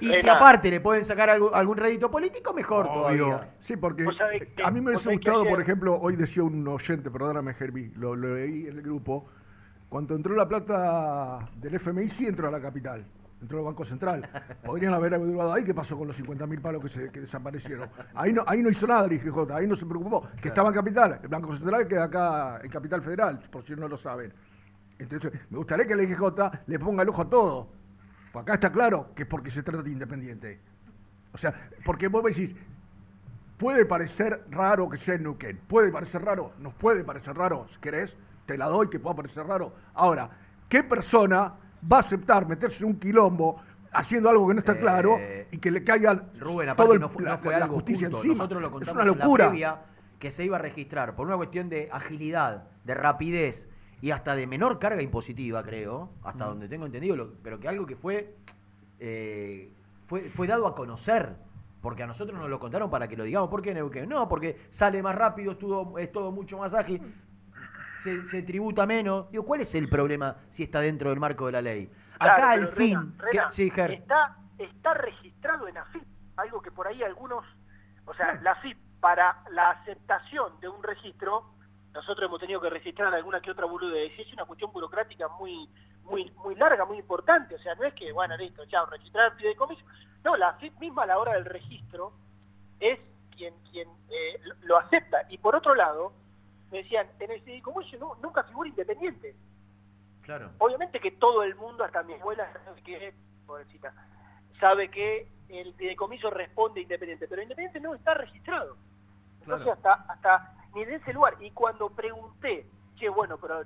[0.00, 0.32] Y si Rena.
[0.34, 3.54] aparte le pueden sacar algo- algún rédito político, mejor todavía.
[3.60, 7.10] Sí, porque eh, que- a mí me hubiese gustado, por ejemplo, hoy decía un oyente,
[7.10, 9.26] perdóname, Gerbi, lo, lo leí en el grupo,
[9.88, 13.06] cuando entró la plata del FMI, sí entró a la capital,
[13.42, 14.28] entró al Banco Central.
[14.64, 17.90] Podrían haber averiguado ahí qué pasó con los 50 mil palos que, se, que desaparecieron.
[18.14, 20.74] Ahí no, ahí no hizo nada el IGJ, ahí no se preocupó, que estaba en
[20.74, 21.20] capital.
[21.22, 24.32] El Banco Central queda acá en Capital Federal, por si no lo saben.
[24.98, 26.22] Entonces, me gustaría que el IGJ
[26.66, 27.68] le ponga el ojo a todo.
[28.32, 30.60] Pues acá está claro que es porque se trata de Independiente.
[31.32, 31.52] O sea,
[31.84, 32.54] porque vos me decís,
[33.58, 35.58] puede parecer raro que sea en Neuquén.
[35.66, 37.66] Puede parecer raro, nos puede parecer raro.
[37.68, 38.16] Si querés,
[38.46, 39.74] te la doy que pueda parecer raro.
[39.94, 40.30] Ahora,
[40.68, 41.54] ¿qué persona
[41.90, 43.60] va a aceptar meterse en un quilombo
[43.92, 45.18] haciendo algo que no está claro
[45.50, 47.74] y que le caiga Eh, Rubén, todo aparte el- no fue, no fue la algo
[47.74, 48.18] justicia oculto.
[48.24, 48.34] encima?
[48.34, 49.48] Nosotros lo es contamos una en la locura.
[49.48, 49.82] previa
[50.18, 53.68] que se iba a registrar por una cuestión de agilidad, de rapidez
[54.00, 56.48] y hasta de menor carga impositiva, creo, hasta Mm.
[56.48, 58.36] donde tengo entendido, lo- pero que algo que fue,
[59.00, 59.72] eh,
[60.06, 61.36] fue, fue dado a conocer.
[61.80, 63.48] Porque a nosotros nos lo contaron para que lo digamos.
[63.50, 64.08] ¿Por qué Neuquén?
[64.08, 67.02] No, porque sale más rápido, es todo, es todo mucho más ágil,
[68.02, 69.30] se, se tributa menos.
[69.30, 71.90] Digo, ¿cuál es el problema si está dentro del marco de la ley?
[72.18, 72.98] Acá Claro, pero fin.
[73.18, 73.90] Rena, que- Rena, sí, Ger.
[73.92, 76.04] Está, está registrado en AFIP,
[76.36, 77.44] algo que por ahí algunos,
[78.04, 81.44] o sea, la AFIP para la aceptación de un registro,
[81.92, 85.68] nosotros hemos tenido que registrar alguna que otra boludez, y es una cuestión burocrática muy
[86.04, 89.38] muy muy larga, muy importante, o sea, no es que, bueno, listo, chao, registrar el
[89.38, 89.84] fideicomiso,
[90.24, 92.12] no, la AFIP misma a la hora del registro
[92.80, 92.98] es
[93.36, 96.12] quien, quien eh, lo acepta, y por otro lado,
[96.72, 99.36] me decían, en el fideicomiso nu- nunca figura independiente,
[100.22, 100.50] Claro.
[100.58, 103.12] Obviamente que todo el mundo, hasta mi abuela, sabe que,
[103.44, 103.92] pobrecita,
[104.60, 108.76] sabe que el fideicomiso responde Independiente, pero Independiente no está registrado.
[109.40, 109.72] Entonces Claro.
[109.72, 111.34] hasta, hasta ni de ese lugar.
[111.40, 113.64] Y cuando pregunté, che, bueno, pero,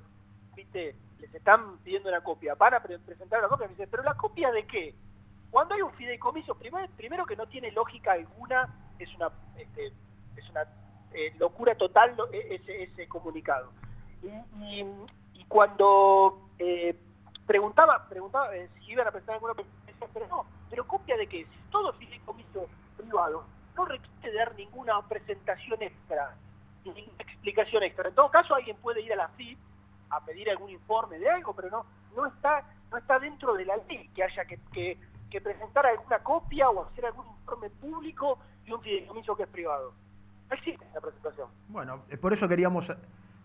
[0.54, 4.02] viste, les están pidiendo una copia, van a pre- presentar una copia, me dicen, pero
[4.02, 4.94] la copia de qué?
[5.50, 8.66] Cuando hay un fideicomiso, primero, primero que no tiene lógica alguna,
[8.98, 9.92] es una, este,
[10.36, 10.64] es una
[11.16, 13.70] eh, locura total e- ese, comunicado.
[14.22, 14.28] Y,
[14.80, 14.86] y-
[15.34, 16.94] y cuando eh,
[17.46, 19.54] preguntaba, preguntaba eh, si iban a presentar alguna
[20.12, 23.44] pero no, pero copia de qué, si todo fideicomiso privado
[23.76, 26.34] no requiere dar ninguna presentación extra,
[26.84, 28.08] ninguna explicación extra.
[28.08, 29.58] En todo caso, alguien puede ir a la FIP
[30.10, 33.76] a pedir algún informe de algo, pero no, no está, no está dentro de la
[33.88, 34.98] ley que haya que, que,
[35.30, 39.92] que presentar alguna copia o hacer algún informe público de un fideicomiso que es privado.
[40.48, 41.48] No existe esa presentación.
[41.68, 42.90] Bueno, eh, por eso queríamos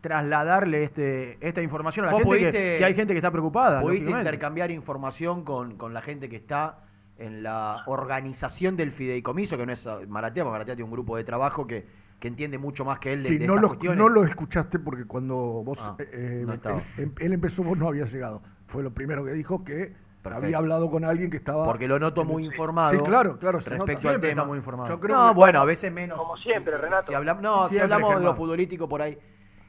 [0.01, 3.31] trasladarle este, esta información a la Vos gente, que, pudiste- que hay gente que está
[3.31, 3.81] preocupada.
[3.81, 6.85] Pudiste intercambiar información con, con la gente que está
[7.17, 11.23] en la organización del fideicomiso, que no es Maratea, porque Maratea tiene un grupo de
[11.23, 11.85] trabajo que,
[12.19, 13.97] que entiende mucho más que él de, Sí, de no estas lo, cuestiones.
[13.99, 16.09] no lo escuchaste porque cuando vos Ah, eh,
[16.41, 16.79] eh, no estaba.
[16.97, 18.41] él, em- él empezó vos no habías llegado.
[18.65, 20.45] Fue lo primero que dijo que Perfecto.
[20.45, 22.91] había hablado con alguien que estaba Porque lo noto en- muy informado.
[22.91, 23.59] Sí, claro, claro.
[23.59, 23.85] se nota.
[23.91, 24.45] respecto al tema.
[24.45, 24.87] muy informado.
[24.89, 26.17] Yo no, que- bueno, a veces menos.
[26.17, 26.83] Como siempre, Sí, sí.
[26.83, 27.07] Renato.
[27.07, 29.17] Si hablamos, no, si Siempre, hablamos de lo futbolístico por ahí,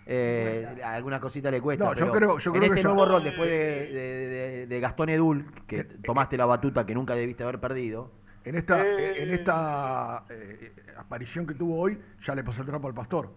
[0.05, 1.85] eh, alguna cosita le cuesta.
[1.85, 3.57] No, yo pero creo- yo en creo que este yo- nuevo rol, después de,
[3.93, 8.11] de- de- de Gastón Edul, que tomaste la batuta que nunca debiste haber perdido.
[8.45, 12.95] En esta, en esta eh, aparición que tuvo hoy, ya le pasó el trapo al
[12.95, 13.31] pastor.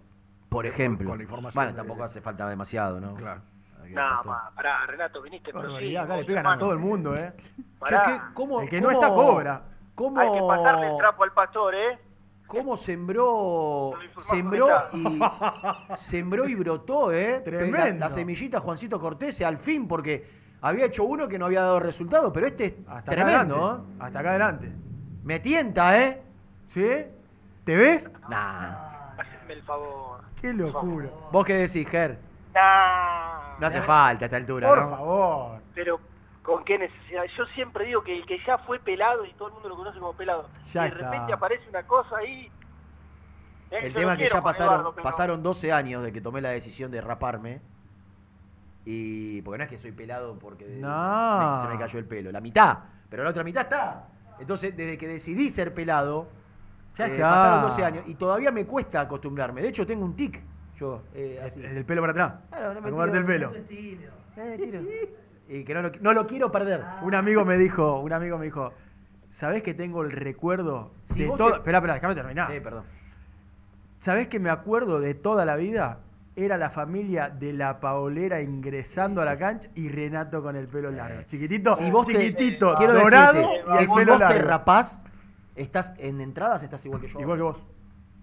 [0.49, 1.09] Por ejemplo.
[1.09, 1.63] Con la información.
[1.63, 3.13] Bueno, tampoco hace falta demasiado, ¿no?
[3.15, 3.41] Claro.
[3.93, 7.33] No, ma, pará, Renato, viniste Barbaridad, acá le pegan a todo el mundo, ¿eh?
[7.79, 8.01] Pará.
[8.03, 9.61] Che, ¿qué- cómo- El que no está cobra.
[9.95, 11.99] ¿Cómo, Hay que pasarle el trapo al pastor, ¿eh?
[12.47, 15.19] cómo sembró, sembró y,
[15.95, 17.41] sembró y brotó, ¿eh?
[17.43, 17.77] Tremendo.
[17.77, 20.27] La, la semillita Juancito Cortés, al fin, porque
[20.61, 24.03] había hecho uno que no había dado resultado, pero este es Hasta tremendo, acá adelante.
[24.03, 24.67] Hasta acá adelante.
[24.67, 24.75] ¿eh?
[25.23, 26.21] Me tienta, ¿eh?
[26.67, 26.87] ¿Sí?
[27.63, 28.11] ¿Te ves?
[28.29, 29.13] Nah.
[29.17, 30.21] Haceme el favor.
[30.39, 31.09] Qué locura.
[31.31, 32.19] ¿Vos qué decís, Ger?
[33.59, 34.89] No hace falta a esta altura, Por ¿no?
[34.89, 35.61] favor.
[35.73, 35.99] Pero,
[36.43, 37.23] ¿con qué necesidad?
[37.37, 39.99] Yo siempre digo que el que ya fue pelado y todo el mundo lo conoce
[39.99, 40.99] como pelado, Ya de está.
[41.11, 42.51] repente aparece una cosa ahí.
[43.71, 46.21] eh, El tema no es que ya pasaron, Eduardo, pero- pasaron 12 años de que
[46.21, 47.61] tomé la decisión de raparme.
[48.85, 49.41] Y.
[49.41, 51.51] Porque no es que soy pelado porque No.
[51.53, 52.31] me- se me cayó el pelo.
[52.31, 52.77] La mitad.
[53.09, 54.07] Pero la otra mitad está.
[54.39, 56.27] Entonces, desde que decidí ser pelado,
[56.95, 57.29] Ya eh, está.
[57.31, 58.03] pasaron 12 años.
[58.07, 59.61] Y todavía me cuesta acostumbrarme.
[59.61, 60.43] De hecho, tengo un tic.
[60.79, 61.59] Yo, eh, así.
[61.63, 62.33] El, el pelo para atrás.
[62.49, 63.53] Claro, no me el tiro- pelo.
[63.55, 64.81] Eh, tiro.
[65.47, 66.83] Y que no lo, no lo quiero perder.
[67.03, 68.73] Un amigo me dijo, un amigo me dijo,
[69.29, 71.51] ¿sabés que tengo el recuerdo Si de todo?
[71.51, 72.51] te- Espera, espera, déjame terminar.
[72.51, 72.83] Eh, perdón.
[73.99, 75.99] ¿Sabés que me acuerdo de toda la vida?
[76.35, 80.91] Era la familia de la Paolera ingresando a la cancha y Renato con el pelo
[80.91, 81.21] largo.
[81.23, 84.49] Chiquitito, Si vos te- chiquitito, dorado decirte y el si pelo vos te largo.
[84.49, 85.03] rapás,
[85.55, 87.19] estás en entradas estás igual que yo.
[87.21, 87.57] Igual que vos.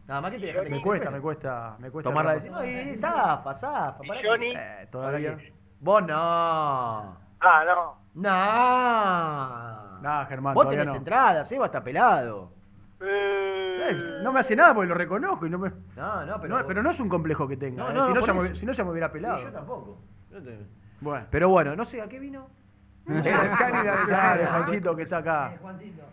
[0.07, 2.11] Nada más que te dejaste Me cuesta, me cuesta, me cuesta.
[2.11, 2.55] Tomar la decisión.
[2.55, 3.99] No, y zafa, zafa.
[4.07, 4.21] ¿para?
[4.23, 4.53] Johnny?
[4.57, 5.39] Eh, todavía.
[5.81, 6.15] Vos no.
[6.15, 8.03] Ah, no.
[8.15, 10.01] No.
[10.03, 10.97] No, Germán, Vos tenés no.
[10.97, 12.53] entradas, Seba está pelado.
[13.01, 15.71] Eh, no me hace nada porque lo reconozco y no me.
[15.97, 16.59] No, no, pero.
[16.59, 17.85] No, pero no es un complejo que tenga.
[17.85, 17.95] No, eh.
[17.95, 18.55] no, si, no ya me, eso.
[18.57, 19.39] si no ya me hubiera pelado.
[19.39, 19.99] Sí, yo tampoco.
[20.31, 20.67] Yo te-
[21.01, 21.27] Bueno.
[21.31, 22.49] Pero bueno, no sé a qué vino.
[23.09, 25.55] El Cani de Juancito que está acá.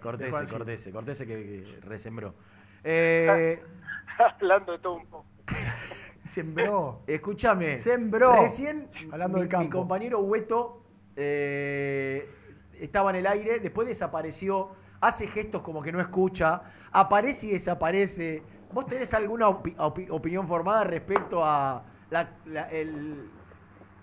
[0.02, 0.46] Cortese.
[0.52, 2.34] Cortese, Cortese que, que resembró.
[2.84, 3.62] Eh,
[4.36, 5.26] Hablando de todo un poco.
[6.24, 7.02] Sembró.
[7.08, 7.76] escúchame.
[7.78, 8.34] Sembró.
[8.42, 9.64] Recién Hablando mi, del campo.
[9.64, 10.84] mi compañero Hueto
[11.16, 12.30] eh,
[12.80, 14.70] estaba en el aire, después desapareció,
[15.02, 16.62] hace gestos como que no escucha,
[16.92, 18.44] aparece y desaparece.
[18.72, 23.30] ¿Vos tenés alguna opi- opi- opinión formada respecto a la- la- el,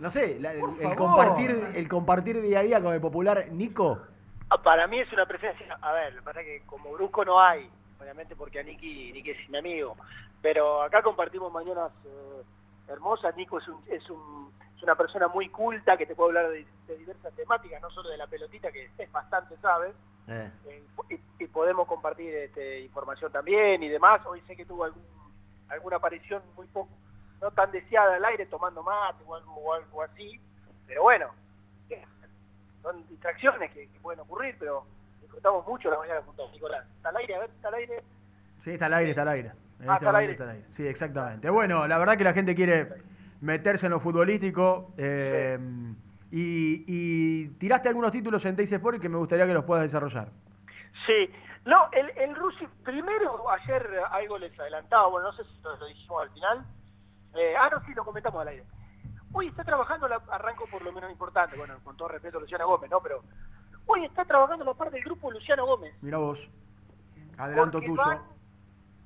[0.01, 4.03] no sé, la- el, el compartir, el compartir día a día con el popular Nico?
[4.51, 7.71] Ah, Para mí es una presencia, a ver, para que como Brusco no hay,
[8.07, 9.97] obviamente porque a Niki, Niki es mi amigo,
[10.41, 12.43] pero acá compartimos mañanas eh,
[12.89, 16.51] hermosas, Nico es, un, es, un- es una persona muy culta que te puede hablar
[16.53, 19.93] de, de diversas temáticas, no solo de la pelotita, que es bastante, ¿sabes?
[20.29, 20.51] Eh.
[20.67, 24.21] Eh, y, y podemos compartir este, información también y demás.
[24.27, 25.03] Hoy sé que tuvo algún,
[25.69, 26.91] alguna aparición muy poco,
[27.41, 30.41] no tan deseada al aire, tomando mate o algo, o algo así,
[30.87, 31.31] pero bueno,
[32.83, 34.85] son distracciones que, que pueden ocurrir, pero
[35.37, 36.85] disfrutamos mucho la mañana juntos, Nicolás.
[36.97, 37.35] ¿Está al aire?
[37.35, 38.05] A ver, ¿está al aire?
[38.59, 39.49] Sí, está al aire, está al aire.
[39.81, 40.33] En Ah, este está al aire.
[40.33, 40.67] está al aire.
[40.71, 41.51] Sí, exactamente.
[41.51, 42.89] Bueno, la verdad que la gente quiere
[43.43, 44.93] meterse en lo futbolístico.
[44.97, 45.59] eh,
[46.31, 49.85] y, y tiraste algunos títulos en Teis Sport y que me gustaría que los puedas
[49.85, 50.29] desarrollar.
[51.07, 51.31] Sí,
[51.65, 55.87] no, el, el Rusi, primero ayer algo les adelantaba, bueno, no sé si lo, lo
[55.87, 56.67] dijimos al final.
[57.35, 58.65] Eh, ah, no, sí, lo comentamos al aire.
[59.33, 62.67] Hoy está trabajando, la, arranco por lo menos importante, bueno, con todo respeto a Luciano
[62.67, 63.01] Gómez, ¿no?
[63.01, 63.23] Pero
[63.87, 65.95] hoy está trabajando la parte del grupo Luciano Gómez.
[66.03, 66.51] Mira vos.
[67.39, 67.97] Adelanto tuyo.
[67.97, 68.23] Van,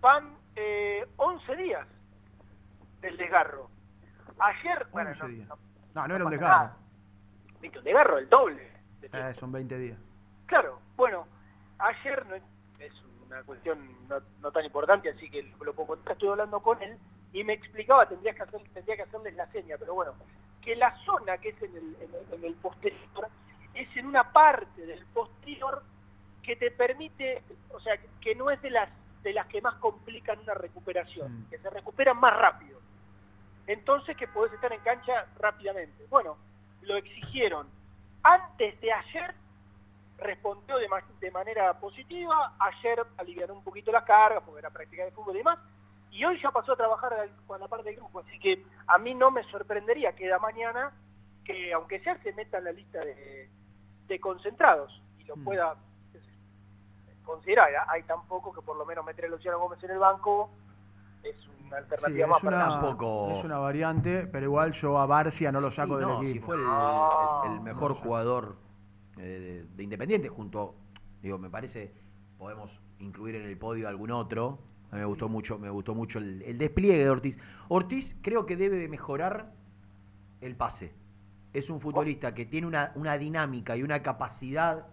[0.01, 1.87] van eh, 11 días
[3.01, 3.69] del desgarro.
[4.39, 5.49] Ayer, bueno, 11 no, días.
[5.49, 5.59] no-
[5.95, 6.57] No, no era un desgarro.
[6.57, 6.77] nada.
[7.61, 8.73] Viste, un desgarro, el doble.
[9.03, 9.99] Eh, son 20 días.
[10.47, 11.27] Claro, bueno,
[11.79, 12.43] ayer no es,
[13.27, 13.79] una cuestión
[14.09, 16.13] no, no tan importante, así que lo contar.
[16.15, 16.99] Estuve hablando con él
[17.33, 20.13] y me explicaba, tendría que, hacer, tendría que hacerles la seña, pero bueno,
[20.61, 23.29] que la zona que es en el, en el, en el posterior
[23.83, 25.83] es en una parte del posterior
[26.43, 28.89] que te permite, o sea, que no es de las
[29.23, 32.81] de las que más complican una recuperación, que se recuperan más rápido.
[33.67, 36.07] Entonces que podés estar en cancha rápidamente.
[36.09, 36.39] Bueno,
[36.83, 37.69] lo exigieron.
[38.23, 39.35] Antes de ayer
[40.19, 45.05] respondió de, ma- de manera positiva, ayer alivianó un poquito las cargas porque era práctica
[45.05, 45.59] de fútbol y demás,
[46.11, 49.15] y hoy ya pasó a trabajar con la parte del grupo, así que a mí
[49.15, 50.93] no me sorprendería que da mañana
[51.45, 53.49] que aunque sea se meta en la lista de,
[54.15, 55.75] de concentrados y lo pueda
[57.25, 57.69] considerar.
[57.89, 60.51] Hay tampoco que por lo menos meter a Luciano Gómez en el banco
[61.23, 64.99] es una Sí, alternativa más es una, para Tampoco- es una variante, pero igual yo
[64.99, 66.33] a Barcia no lo saco Sí, del no, equipo.
[66.33, 68.57] si fue el, el- el mejor jugador
[69.19, 70.75] eh, de, de Independiente junto,
[71.23, 71.95] digo, me parece,
[72.39, 74.59] podemos incluir en el podio algún otro.
[74.91, 77.39] A mí me gustó mucho, me gustó mucho el, el despliegue de Ortiz.
[77.69, 79.53] Ortiz creo que debe mejorar
[80.41, 80.95] el pase.
[81.53, 84.87] Es un futbolista que tiene una, una dinámica y una capacidad,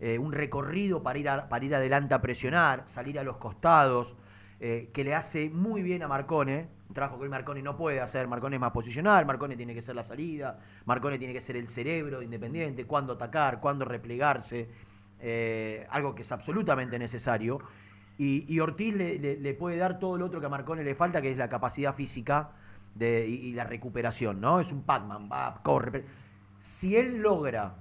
[0.00, 4.16] eh, un recorrido para ir, para ir adelante a presionar, salir a los costados,
[4.60, 6.68] eh, que le hace muy bien a Marcone.
[6.88, 8.26] Un trabajo que hoy Marcone no puede hacer.
[8.26, 11.68] Marcone es más posicional, Marcone tiene que ser la salida, Marcone tiene que ser el
[11.68, 14.68] cerebro de Independiente, cuándo atacar, cuándo replegarse,
[15.20, 17.60] eh, algo que es absolutamente necesario.
[18.16, 21.20] Y, Ortiz le, le- le puede dar todo lo otro que a Marcone le falta,
[21.20, 22.50] que es la capacidad física
[22.98, 24.60] y, la recuperación, ¿no?
[24.60, 26.04] Es un Pac-Man, va, corre.
[26.58, 27.76] Si él logra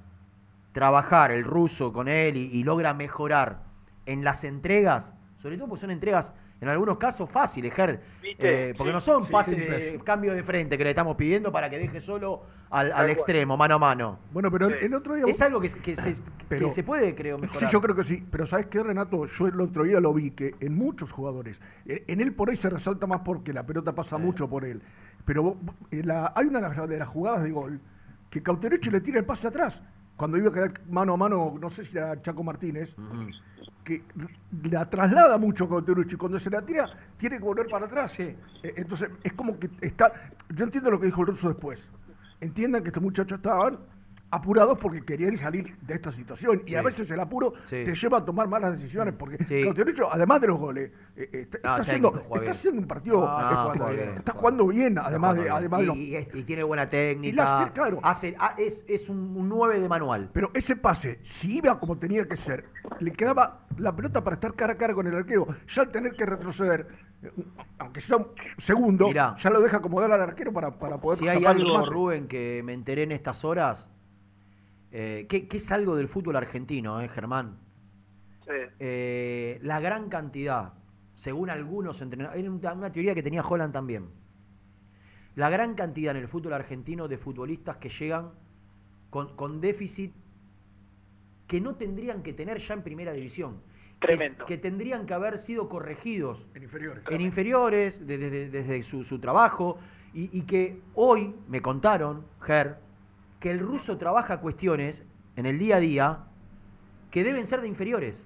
[0.71, 3.63] trabajar el ruso con él y, y logra mejorar
[4.05, 8.91] en las entregas, sobre todo porque son entregas en algunos casos fáciles, Ger, eh, porque
[8.91, 9.97] Sí, no son sí, pases sí, de sí.
[10.03, 13.79] cambio de frente que le estamos pidiendo para que deje solo al, extremo, mano a
[13.79, 14.19] mano.
[14.31, 15.25] Bueno, pero el, el otro día.
[15.27, 16.13] Es algo que, se- que se,
[16.47, 17.59] Pero- que se puede, creo, mejorar.
[17.59, 18.25] Sí, yo creo que sí.
[18.31, 19.25] Pero ¿sabes qué, Renato?
[19.25, 22.55] Yo el otro día lo vi que en muchos jugadores, eh, en él por ahí
[22.55, 24.81] se resalta más porque la pelota pasa mucho por él.
[25.25, 25.57] Pero vos-
[25.91, 27.81] eh, la- hay una de las, jugadas de gol
[28.29, 29.83] que Cauterucci le tira el pase atrás.
[30.15, 32.95] Cuando iba a quedar mano a mano, no sé si era Chaco Martínez,
[33.83, 34.03] que
[34.63, 36.15] la traslada mucho Cauterucci.
[36.15, 38.19] Cuando se la tira, tiene que volver para atrás.
[38.19, 40.11] Eh, Entonces, es como que está.
[40.49, 41.91] Yo entiendo lo que dijo el ruso después.
[42.39, 43.79] Entiendan que estos muchachos estaban
[44.33, 46.63] apurados porque querían salir de esta situación.
[46.65, 46.75] Y Sí.
[46.75, 47.83] a veces el apuro Sí.
[47.83, 49.13] te lleva a tomar malas decisiones.
[49.17, 49.63] Porque Sí.
[49.63, 53.25] Cauterucci, además de los goles, eh, eh, está, está haciendo, técnico, está haciendo un partido.
[53.27, 54.17] Ah, está, juega jugando, bien.
[54.17, 57.33] está jugando bien, además de, además de los- y, y- y tiene buena técnica.
[57.33, 57.99] Y las- claro.
[58.03, 60.29] hace, ah, es, es un, un 9 de manual.
[60.33, 62.65] Pero ese pase, si iba como tenía que ser,
[62.99, 65.47] le quedaba la pelota para estar cara a cara con el arquero.
[65.67, 66.87] Ya al tener que retroceder,
[67.79, 68.27] aunque sea un
[68.57, 69.35] segundo, Mirá.
[69.37, 71.85] ya lo deja acomodar al arquero para, para poder Si hay algo.
[71.85, 73.91] Rubén, que me enteré en estas horas,
[74.95, 77.57] eh, que, que es algo del fútbol argentino, ¿eh, Germán?
[78.79, 80.73] Eh, la gran cantidad,
[81.15, 84.09] según algunos entrenadores, era una, teoría que tenía Holland también.
[85.35, 88.31] La gran cantidad en el fútbol argentino de futbolistas que llegan
[89.09, 90.13] con, con déficit
[91.47, 93.61] que no tendrían que tener ya en primera división.
[93.99, 94.45] Que- Tremendo.
[94.45, 97.03] Que, tendrían que haber sido corregidos En inferiores.
[97.09, 99.79] en inferiores, de- desde, desde su, su trabajo,
[100.13, 102.77] y, y que hoy me contaron, Ger,
[103.43, 105.03] que el ruso trabaja cuestiones
[105.35, 106.19] en el día a día
[107.11, 108.25] que deben ser de inferiores.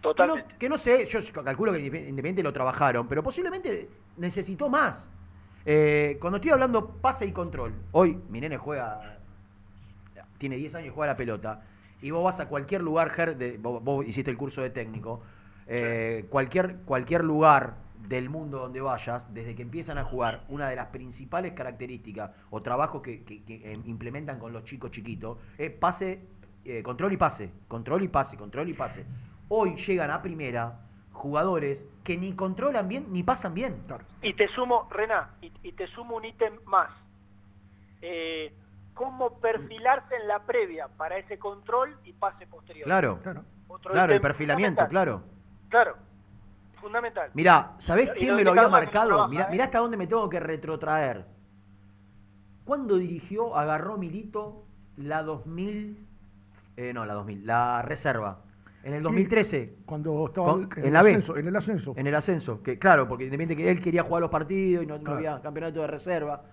[0.00, 0.42] Totalmente.
[0.42, 4.68] Que no, que no sé, yo calculo que en Independiente lo trabajaron, pero posiblemente necesitó
[4.68, 5.12] más.
[5.64, 9.20] Eh, cuando estoy hablando pase y control, hoy mi nene juega,
[10.36, 11.62] tiene 10 años y juega la pelota,
[12.02, 15.22] y vos vas a cualquier lugar, Ger, de- vos, vos hiciste el curso de técnico,
[15.68, 17.76] eh, cualquier, cualquier lugar
[18.08, 22.62] del mundo donde vayas, desde que empiezan a jugar, una de las principales características o
[22.62, 26.26] trabajos que, que- que, eh, implementan con los chicos chiquitos es pase,
[26.64, 29.06] eh, control y pase, control y pase, control y pase.
[29.48, 30.80] Hoy llegan a primera
[31.12, 33.82] jugadores que ni controlan bien ni pasan bien.
[34.22, 36.90] Y te sumo, Rená, y, y te sumo un ítem más.
[38.02, 38.54] Eh,
[38.94, 42.84] ¿Cómo perfilarse en la previa para ese control y pase posterior?
[42.84, 43.20] Claro,
[43.68, 45.22] Otro claro, el perfilamiento, claro.
[45.68, 45.96] Claro,
[46.86, 47.30] fundamental.
[47.34, 49.08] Mirá, ¿sabés quién me lo había marcado?
[49.08, 49.48] trabaja, Mirá, ¿eh?
[49.50, 51.26] mirá hasta dónde me tengo que retrotraer.
[52.64, 54.64] ¿Cuándo dirigió, agarró Milito
[54.96, 55.98] la 2000,
[56.76, 58.40] eh, no, la 2000, la reserva?
[58.82, 59.78] En el 2013.
[59.84, 60.98] Cuando estaba Con- en, en B.
[60.98, 61.94] ascenso, en el ascenso.
[61.96, 64.96] En el ascenso, que claro, porque independiente que él quería jugar los partidos y no,
[64.96, 65.16] no Claro.
[65.18, 66.44] había campeonato de reserva.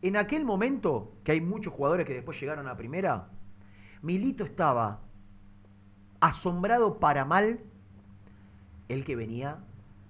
[0.00, 3.28] En aquel momento, que hay muchos jugadores que después llegaron a primera,
[4.02, 5.00] Milito estaba
[6.20, 7.60] asombrado para mal
[8.88, 9.58] el que venía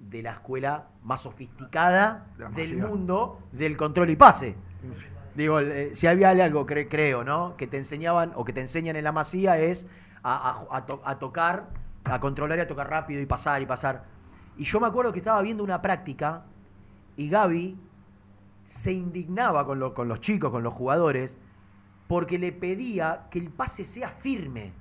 [0.00, 4.54] de la escuela más sofisticada del mundo del control y pase.
[5.34, 7.56] Digo, eh, si había algo, cre- creo, ¿no?
[7.56, 9.86] Que te enseñaban o que te enseñan en la masía es
[10.22, 11.68] a, a- a to- a tocar,
[12.04, 14.04] a controlar y a tocar rápido y pasar y pasar.
[14.56, 16.44] Y yo me acuerdo que estaba viendo una práctica
[17.16, 17.78] Y Gaby
[18.64, 21.38] se indignaba con, lo- con los chicos, con los jugadores,
[22.08, 24.72] porque le pedía que el pase sea firme.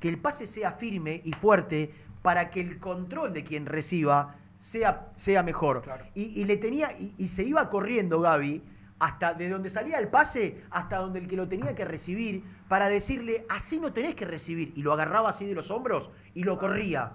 [0.00, 1.92] Que el pase sea firme y fuerte
[2.28, 5.82] para que el control de quien reciba sea, sea mejor.
[6.14, 8.62] Y, y le tenía, y, y se iba corriendo Gaby
[8.98, 12.90] hasta de donde salía el pase hasta donde el que lo tenía que recibir para
[12.90, 14.74] decirle, así no tenés que recibir.
[14.76, 17.14] Y lo agarraba así de los hombros y lo corría.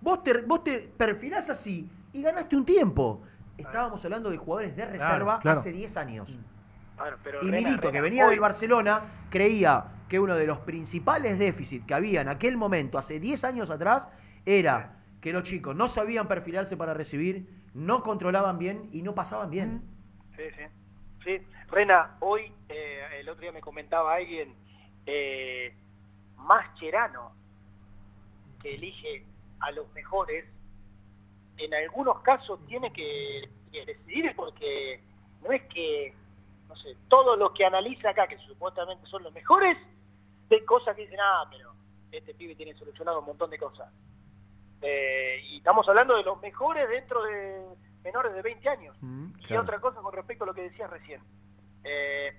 [0.00, 3.20] Vos te, vos te perfilás así y ganaste un tiempo.
[3.58, 5.58] Estábamos hablando de jugadores de reserva claro.
[5.58, 6.38] hace 10 años.
[6.96, 10.46] Bueno, pero Y Rena, Milito, Rena, que venía hoy- del Barcelona, creía que uno de
[10.46, 14.08] los principales déficits que había en aquel momento, hace 10 años atrás,
[14.46, 19.50] era que los chicos no sabían perfilarse para recibir, no controlaban bien y no pasaban
[19.50, 19.82] bien.
[20.36, 20.64] Sí, sí.
[21.24, 24.54] Sí, Rena, hoy, eh, el otro día me comentaba alguien,
[25.06, 25.74] eh,
[26.36, 27.32] Mascherano,
[28.62, 29.24] que elige
[29.60, 30.46] a los mejores,
[31.58, 35.02] en algunos casos tiene que, que decidir porque
[35.42, 36.14] no es que,
[36.68, 39.76] no sé, todos los que analiza acá, que supuestamente son los mejores,
[40.48, 41.74] ven cosas que dicen, ah, pero
[42.10, 43.92] este pibe tiene solucionado un montón de cosas.
[44.82, 47.66] Eh, y estamos hablando de los mejores dentro de
[48.02, 48.96] menores de 20 años.
[49.38, 51.20] Y otra cosa con respecto a lo que decías recién.
[51.84, 52.32] Eh,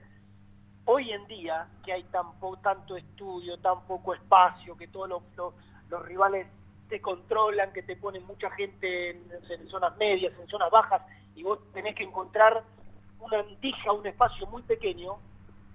[0.85, 5.23] hoy en día, que hay tan po- tanto estudio, tan poco espacio, que todos los,
[5.35, 5.53] los-
[5.89, 6.47] los rivales
[6.89, 11.01] te controlan, que te ponen mucha gente en, en zonas medias, en zonas bajas,
[11.35, 12.63] y vos tenés que encontrar
[13.19, 15.17] una antija, un espacio muy pequeño,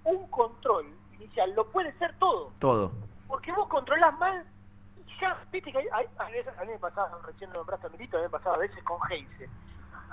[0.05, 2.53] un control inicial lo puede ser todo.
[2.59, 2.93] Todo.
[3.29, 4.56] Porque vos controlás mal y
[5.21, 7.91] ya, viste que hay, hay- hay veces, a mí me pasaba, recién lo nombraste a
[7.91, 9.49] Milito, a mí me pasaba a veces con Heinze.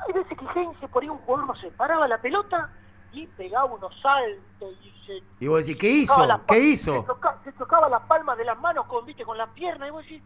[0.08, 2.70] Hay veces que Heinze por ahí un jugador no se paraba la pelota
[3.12, 6.14] y pegaba unos saltos y se Y vos decís, ¿qué hizo?
[6.48, 7.06] ¿Qué hizo?
[7.44, 10.24] Se tocaba las palmas de las manos con, viste, con las piernas y vos decís,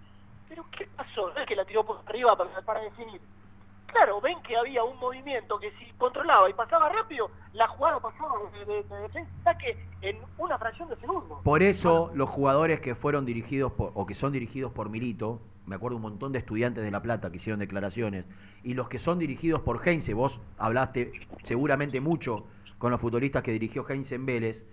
[0.47, 1.30] ¿pero qué pasó?
[1.34, 3.19] No es que la tiró por arriba para, para definir.
[3.88, 8.33] Claro, ven que había un movimiento que si controlaba y pasaba rápido, la jugada pasaba
[8.53, 9.57] de, de, de defensa
[10.01, 11.41] en una fracción de segundo.
[11.43, 15.75] Por eso los jugadores que fueron dirigidos por, o que son dirigidos por Milito, me
[15.75, 18.29] acuerdo un montón de estudiantes de La Plata que hicieron declaraciones,
[18.61, 21.11] y los que son dirigidos por Heinze, vos hablaste
[21.43, 22.45] seguramente mucho
[22.77, 24.65] con los futbolistas que dirigió Heinze en Vélez,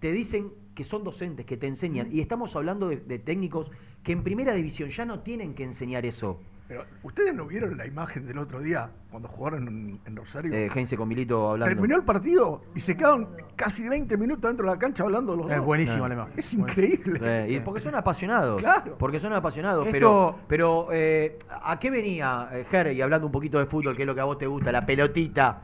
[0.00, 3.70] te dicen que son docentes, que te enseñan, y estamos hablando de, de técnicos
[4.02, 6.40] que en primera división ya no tienen que enseñar eso.
[6.66, 10.50] Pero, ¿ustedes no vieron la imagen del otro día cuando jugaron en, en Rosario?
[10.54, 11.74] Eh, Heinze con Milito hablando.
[11.74, 15.50] Terminó el partido y se quedaron casi 20 minutos dentro de la cancha hablando los
[15.50, 15.66] Es dos.
[15.66, 16.32] buenísima la imagen.
[16.38, 17.46] Es increíble.
[17.48, 18.62] Sí, y porque son apasionados.
[18.62, 18.96] Claro.
[18.96, 19.84] Porque son apasionados.
[19.86, 22.92] Esto- Pero, pero eh, ¿a qué venía, eh, Ger?
[22.92, 24.86] Y hablando un poquito de fútbol, que es lo que a vos te gusta, la
[24.86, 25.62] pelotita.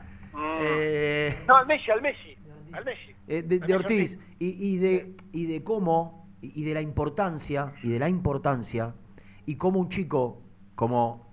[0.59, 2.37] Eh, No, al Messi, al Messi.
[2.73, 3.15] Al Messi.
[3.27, 4.19] eh, de, de Ortiz.
[4.37, 8.93] Y, y de, y de cómo, y y de la importancia, y de la importancia,
[9.47, 10.41] y cómo un chico
[10.75, 11.27] como,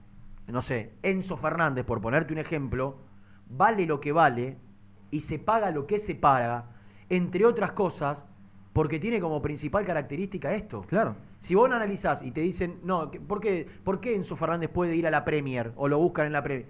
[0.47, 2.99] no sé, Enzo Fernández, por ponerte un ejemplo,
[3.49, 4.57] vale lo que vale
[5.11, 6.71] y se paga lo que se paga,
[7.09, 8.27] entre otras cosas,
[8.73, 10.83] porque tiene como principal característica esto.
[10.83, 11.17] Claro.
[11.41, 14.95] Si vos lo analizás y te dicen, no, ¿por qué, ¿por qué Enzo Fernández puede
[14.97, 16.69] ir a la Premier o lo buscan en la Premier?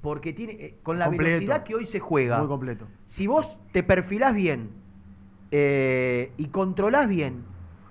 [0.00, 1.28] Porque tiene, eh, con la Completo.
[1.30, 2.86] velocidad que hoy se juega, Muy completo.
[3.04, 4.70] si vos te perfilás bien
[5.50, 7.44] eh, y controlás bien,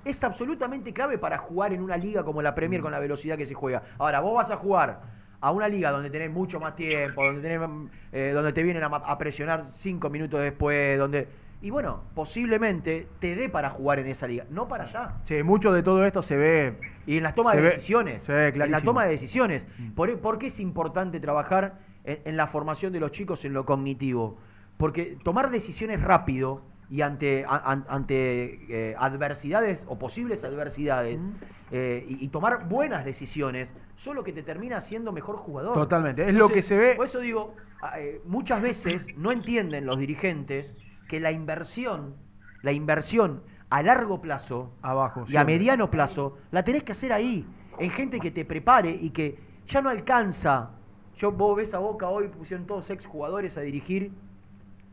[0.05, 2.55] es absolutamente clave para jugar en una liga como la Mm.
[2.55, 3.81] Premier con la velocidad que se juega.
[3.97, 5.01] Ahora, vos vas a jugar
[5.39, 8.83] a una liga donde tenés mucho más tiempo, donde, tenés, mm, eh, donde te vienen
[8.83, 11.27] a, presionar cinco minutos después, donde...
[11.63, 15.17] Y bueno, posiblemente te dé para jugar en esa liga, no para allá.
[15.25, 16.79] Sí, mucho de todo esto se ve.
[17.05, 18.23] Y en las tomas de ve- decisiones.
[18.23, 19.67] se ve en la toma de decisiones.
[19.95, 23.63] ¿Por, por qué es importante trabajar en, en la formación de los chicos en lo
[23.65, 24.37] cognitivo?
[24.77, 28.59] Porque tomar decisiones rápido y ante, a- an- ante
[28.91, 31.23] eh, adversidades o posibles adversidades
[31.71, 35.73] eh, y, y tomar buenas decisiones son lo que te termina haciendo mejor jugador.
[35.73, 37.55] Totalmente, es lo que se ve- Por eso digo,
[37.97, 40.73] eh, muchas veces no entienden los dirigentes
[41.07, 42.15] que la inversión,
[42.61, 45.25] la inversión a largo plazo Abajo.
[45.29, 47.45] y a mediano plazo, la tenés que hacer ahí,
[47.79, 50.71] en gente que te prepare y que ya no alcanza.
[51.15, 54.11] Yo, vos ves a Boca hoy, pusieron todos ex jugadores a dirigir.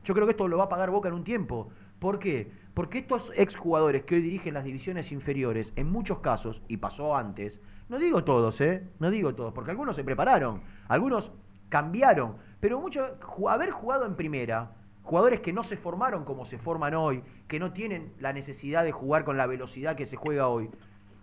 [0.04, 1.70] Yo creo que esto lo va a pagar Boca en un tiempo.
[1.98, 2.52] ¿Por qué?
[2.74, 7.16] Porque estos ex jugadores que hoy dirigen las divisiones inferiores, en muchos casos, y pasó
[7.16, 8.88] antes, no digo todos, ¿eh?
[9.00, 11.32] No digo todos, porque algunos se prepararon, algunos
[11.68, 13.18] cambiaron, pero mucho,
[13.48, 17.72] haber jugado en primera, jugadores que no se formaron como se forman hoy, que no
[17.72, 20.70] tienen la necesidad de jugar con la velocidad que se juega hoy,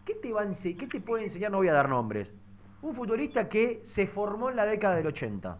[0.03, 1.51] ¿qué te, va a qué te puede enseñar?
[1.51, 2.33] No voy a dar nombres.
[2.81, 5.57] Un futbolista que se formó en la década del 80.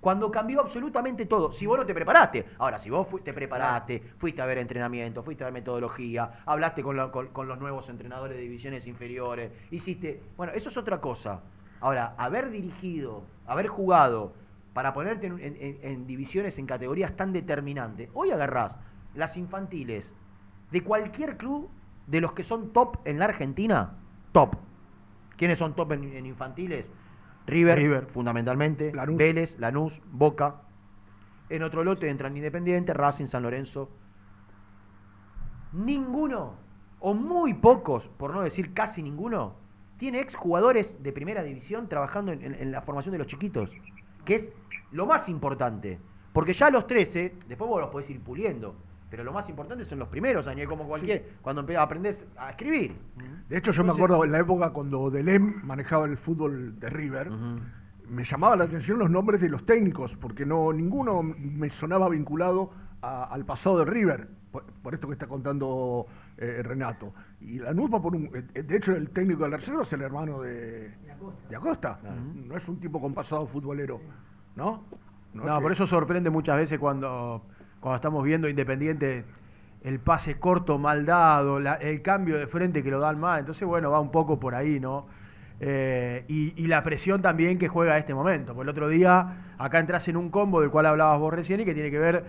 [0.00, 1.50] Cuando cambió absolutamente todo.
[1.50, 2.44] Si vos no te preparaste.
[2.58, 6.82] Ahora, si vos fu- te preparaste, fuiste a ver entrenamiento, fuiste a ver metodología, hablaste
[6.84, 10.22] con, lo- con- con los nuevos entrenadores de divisiones inferiores, hiciste.
[10.36, 11.42] Bueno, eso es otra cosa.
[11.80, 14.34] Ahora, haber dirigido, haber jugado
[14.72, 18.08] para ponerte en, divisiones, en categorías tan determinantes.
[18.14, 18.76] Hoy agarrás
[19.14, 20.14] las infantiles
[20.70, 21.68] de cualquier club
[22.06, 23.96] de los que son top en la Argentina,
[24.30, 24.54] top.
[25.36, 26.90] ¿Quiénes son top en infantiles?
[27.48, 28.06] River, River.
[28.06, 30.62] fundamentalmente, Vélez, Lanús, Boca.
[31.48, 33.90] En otro lote entran Independiente, Racing, San Lorenzo.
[35.72, 36.54] Ninguno,
[37.00, 39.56] o muy pocos, por no decir casi ninguno,
[39.96, 43.72] tiene exjugadores de primera división trabajando en, en- en la formación de los chiquitos,
[44.24, 44.52] que es
[44.92, 46.00] lo más importante.
[46.32, 48.76] Porque ya a los 13, después vos los podés ir puliendo,
[49.10, 52.96] pero lo más importante son los primeros años, es como cualquier, cuando aprendés a escribir.
[53.48, 57.30] De hecho, yo me acuerdo en la época cuando Delem manejaba el fútbol de River,
[58.08, 62.70] me llamaba la atención los nombres de los técnicos, porque no ninguno me sonaba vinculado
[63.02, 66.06] a- al pasado de River, por, por esto que está contando
[66.38, 67.12] eh, Renato.
[67.40, 68.30] Y la va por un.
[68.34, 70.88] eh, De hecho, el técnico de la reserva es el hermano de,
[71.50, 72.00] de Acosta.
[72.34, 74.00] No es un tipo con pasado futbolero,
[74.56, 74.84] ¿no?
[75.34, 77.44] No, que- por eso sorprende muchas veces cuando,
[77.80, 79.24] cuando estamos viendo Independiente
[79.82, 83.38] el pase corto mal dado, la- el cambio de frente que lo dan mal.
[83.40, 85.06] Entonces, bueno, va un poco por ahí, ¿no?
[85.60, 88.54] Eh, y, y la presión también que juega este momento.
[88.54, 91.64] Porque el otro día acá entras en un combo del cual hablabas vos recién y
[91.64, 92.24] que tiene que ver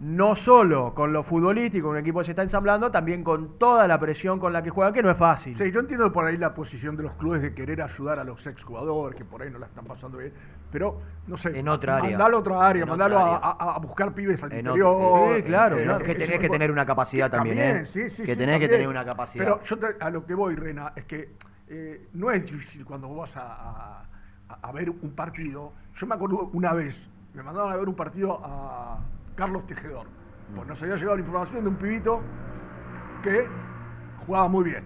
[0.00, 3.98] no solo con lo futbolístico, un equipo que se está ensamblando, también con toda la
[4.00, 5.54] presión con la que juegan, que no es fácil.
[5.54, 8.44] Sí, yo entiendo por ahí la posición de los clubes de querer ayudar a los
[8.46, 10.32] exjugadores, que por ahí no la están pasando bien,
[10.72, 11.56] pero no sé.
[11.58, 12.10] En otra área.
[12.10, 13.48] Mandalo a otra área, En mandalo otra a, área.
[13.72, 14.96] a- a buscar pibes al En interior.
[14.96, 16.04] otro- Sí, claro, eh, claro.
[16.04, 17.86] Que tenés que tener una capacidad también, ¿eh?
[17.86, 19.44] sí, sí, Que sí, tenés que tener una capacidad.
[19.44, 21.36] Pero yo te- a lo que voy, Rena, es que
[21.68, 24.04] eh, no es difícil cuando vos vas a-
[24.60, 25.72] a ver un partido.
[25.94, 28.98] Yo me acuerdo una vez, me mandaron a ver un partido a
[29.34, 30.06] Carlos Tejedor.
[30.54, 32.22] Pues nos había llegado la información de un pibito
[33.22, 33.48] que
[34.26, 34.84] jugaba muy bien.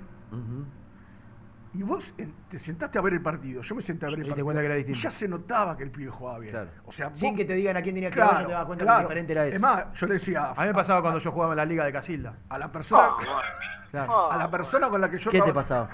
[1.75, 3.61] Y vos en- te sentaste a ver el partido.
[3.61, 4.45] Yo me senté a ver el Y te partido.
[4.47, 6.53] cuenta que era y ya se notaba que el pibe jugaba bien.
[6.53, 6.71] Claro.
[6.87, 8.53] O sea, Sin vos- que te digan a quién tenía que Claro, jugar, ya te
[8.55, 9.03] das cuenta que claro.
[9.03, 9.57] lo diferente era eso.
[9.57, 11.85] Es más, yo le decía A mí me pasaba cuando yo jugaba en la Liga
[11.85, 12.35] de Casilda.
[12.49, 13.09] a la persona,
[13.91, 14.33] Claro.
[14.33, 15.91] a la persona con la que yo ¿Qué te pasaba?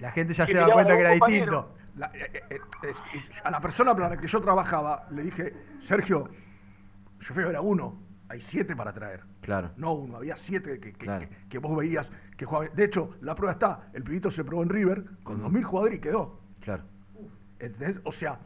[0.00, 1.44] La gente ya Que se da cuenta que era compañero.
[1.44, 1.74] distinto.
[1.96, 5.22] La- eh, eh, eh, es- es- a la persona para la que yo trabajaba le
[5.22, 6.28] dije, Sergio,
[7.26, 9.20] yo fui a ver a uno, hay siete para traer.
[9.40, 9.70] Claro.
[9.76, 11.28] No uno, había siete que, que- Claro.
[11.28, 12.70] que- que vos veías que jugaban.
[12.74, 15.98] De hecho, la prueba está, el pibito se probó en River con dos mil jugadores
[15.98, 16.40] y quedó.
[16.60, 16.84] Claro.
[17.58, 18.00] ¿Entendés?
[18.04, 18.38] O sea,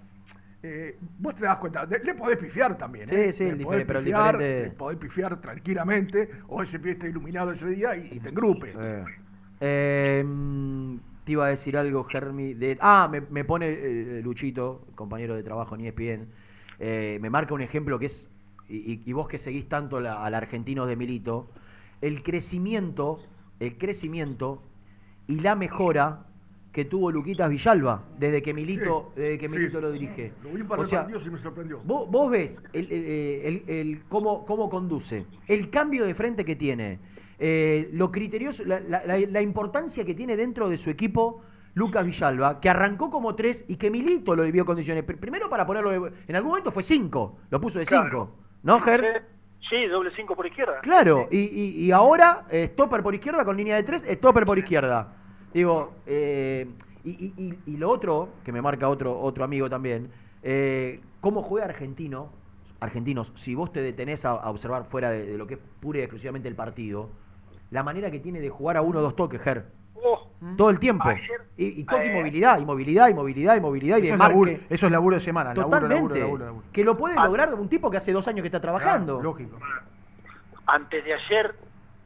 [0.63, 3.09] eh, vos te das cuenta, de- le podés pifiar también.
[3.09, 3.33] Sí, ¿eh?
[3.33, 7.51] sí, Le podés pero pifiar, diferente- le podés pifiar tranquilamente, o ese pibe está iluminado
[7.53, 8.75] ese día y, y te engrupe.
[8.79, 9.05] Eh.
[9.61, 12.55] Eh, mm, te iba a decir algo, Germi.
[12.55, 16.29] De, ah, me, me pone Luchito, compañero de trabajo en ESPN.
[17.21, 18.31] me marca un ejemplo que es,
[18.69, 21.49] y, y- vos que seguís tanto la- al argentino de Milito,
[22.01, 23.21] el crecimiento,
[23.61, 24.63] el crecimiento
[25.27, 26.27] y la mejora
[26.73, 29.55] que tuvo Luquitas Villalba desde que Milito, Sí, desde que sí.
[29.59, 30.33] Milito lo dirige.
[30.45, 31.81] Lo vi un par O sea, y me sorprendió.
[31.85, 37.01] Vos, vos ves el, el- el- cómo, cómo conduce, el cambio de frente que tiene,
[37.39, 41.41] eh, lo criterioso, la, la- la- la importancia que tiene dentro de su equipo
[41.75, 45.05] Lucas Villalba, que arrancó como tres y que Milito lo vivió condiciones.
[45.07, 48.05] Pr- Primero para ponerlo, de- en algún momento fue cinco, lo puso de Claro.
[48.37, 48.48] cinco.
[48.63, 49.27] ¿No, Ger?
[49.69, 50.81] Sí, doble cinco por izquierda.
[50.81, 54.59] Claro, y, y- y ahora eh, stopper por izquierda con línea de tres, stopper por
[54.59, 55.15] izquierda.
[55.53, 56.67] Digo, eh,
[57.05, 60.11] y, y- y- y lo otro, que me marca otro, otro amigo también,
[60.43, 62.33] eh, cómo juega argentino,
[62.81, 65.99] argentinos, si vos te detenés a, a observar fuera de, de lo que es pura
[65.99, 67.11] y exclusivamente el partido,
[67.71, 69.67] la manera que tiene de jugar a uno o dos toques, Ger.
[70.05, 71.09] Oh, Todo el tiempo.
[71.09, 74.09] Ayer- Y, y toque y eh, movilidad, y movilidad, y movilidad, y movilidad, y Eso
[74.09, 75.55] de es, laburo, eso es laburo de semana.
[75.55, 75.95] Totalmente.
[75.97, 76.65] laburo, laburo, laburo.
[76.73, 79.15] Que lo puede lograr un tipo que hace dos años que está trabajando.
[79.15, 79.59] Claro, lógico.
[80.67, 81.55] antes de ayer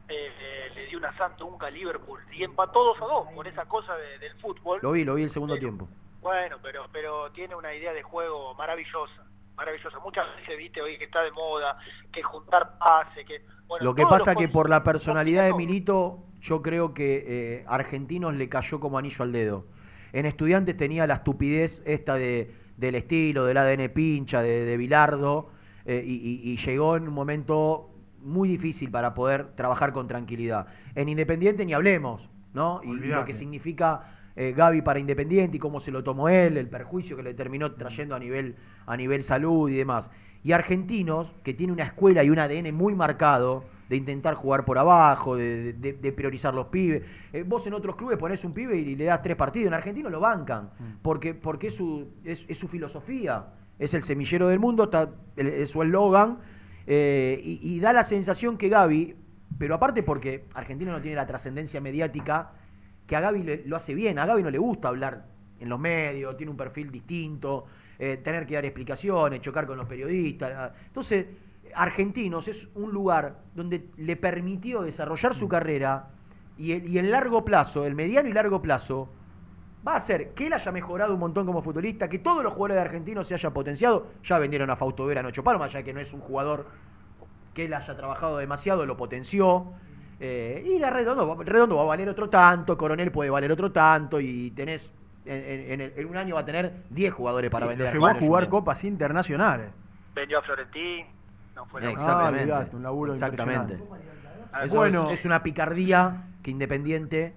[0.09, 3.47] eh, eh, le dio una santa unca a Liverpool y empató 2 a 2 por
[3.47, 4.79] esa cosa de- del fútbol.
[4.81, 5.87] Lo vi, lo vi el segundo tiempo.
[6.21, 9.23] Bueno, pero pero tiene una idea de juego maravillosa,
[9.55, 9.99] maravillosa.
[9.99, 11.77] Muchas veces viste hoy que está de moda,
[12.11, 16.61] que juntar pase, que bueno, Lo que pasa que por la personalidad de Milito, yo
[16.61, 19.65] creo que eh, Argentinos le cayó como anillo al dedo.
[20.11, 25.49] En Estudiantes tenía la estupidez esta de, del estilo, del ADN pincha, de, de Bilardo,
[25.85, 27.89] eh, y, llegó en un momento
[28.21, 30.67] muy difícil para poder trabajar con tranquilidad.
[30.95, 32.81] En Independiente ni hablemos, ¿no?
[32.83, 34.01] Y- Y, lo que significa
[34.35, 37.71] eh, Gaby para Independiente y cómo se lo tomó él, el perjuicio que le terminó
[37.73, 38.55] trayendo a nivel,
[38.85, 40.11] a nivel salud y demás.
[40.43, 44.77] Y Argentinos, que tiene una escuela y un ADN muy marcado de intentar jugar por
[44.77, 47.03] abajo, de, de- de priorizar los pibes.
[47.31, 49.67] Eh, vos en otros clubes ponés un pibe y le das tres partidos.
[49.67, 53.47] En Argentinos lo bancan, porque, porque es, su, es, es su filosofía.
[53.79, 56.39] Es el semillero del mundo, está, es su eslogan.
[56.87, 59.15] eh, y, y da la sensación que Gaby,
[59.57, 62.51] pero aparte porque Argentina no tiene la trascendencia mediática,
[63.07, 64.17] que a Gaby le- lo hace bien.
[64.19, 65.27] A Gaby no le gusta hablar
[65.59, 67.65] en los medios, tiene un perfil distinto,
[67.99, 70.71] eh, tener que dar explicaciones, chocar con los periodistas.
[70.87, 71.25] Entonces,
[71.75, 76.09] Argentinos es un lugar donde le permitió desarrollar su carrera
[76.57, 79.09] y el, y el largo plazo, el mediano y largo plazo,
[79.87, 82.75] va a hacer que él haya mejorado un montón como futbolista, que todos los jugadores
[82.75, 84.07] de Argentinos se hayan potenciado.
[84.23, 86.67] Ya vendieron a Fausto Vera en Ocho allá de que no es un jugador
[87.53, 89.73] que él haya trabajado demasiado, lo potenció.
[90.19, 94.19] Eh, y la Redondo, Redondo va a valer otro tanto, Coronel puede valer otro tanto,
[94.19, 94.93] y tenés.
[95.25, 97.87] En, en- en el- en un año va a tener 10 jugadores para Sí, vender.
[97.87, 99.71] lo llevó a jugar copas internacionales.
[100.13, 101.05] Vendió a Florentín,
[101.55, 102.51] no fue la Exactamente.
[102.51, 103.77] Ah, olvidate, un laburo Exactamente.
[104.63, 105.11] Eso Bueno.
[105.11, 107.35] es, es una picardía que Independiente,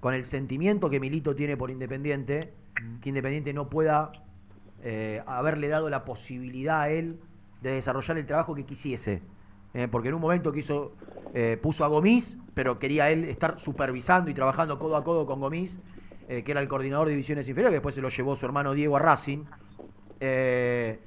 [0.00, 2.52] con el sentimiento que Milito tiene por Independiente,
[3.00, 4.12] que Independiente no pueda
[4.82, 7.20] eh, haberle dado la posibilidad a él
[7.60, 9.22] de desarrollar el trabajo que quisiese.
[9.74, 10.92] Eh, porque en un momento quiso,
[11.32, 15.40] eh, puso a Gomis, pero quería él estar supervisando y trabajando codo a codo con
[15.40, 15.80] Gomis,
[16.28, 18.74] eh, que era el coordinador de divisiones inferiores, que después se lo llevó su hermano
[18.74, 19.44] Diego a Racing.
[20.20, 21.00] Eh,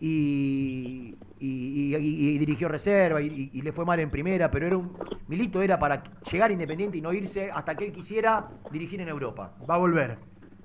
[0.00, 1.14] y,
[1.46, 4.66] y- y- y- y dirigió reserva y, y- y le fue mal en primera, pero
[4.66, 4.96] era un
[5.28, 9.08] Milito era para llegar a Independiente y no irse hasta que él quisiera dirigir en
[9.08, 9.52] Europa.
[9.68, 10.10] Va a volver.
[10.10, 10.18] Va a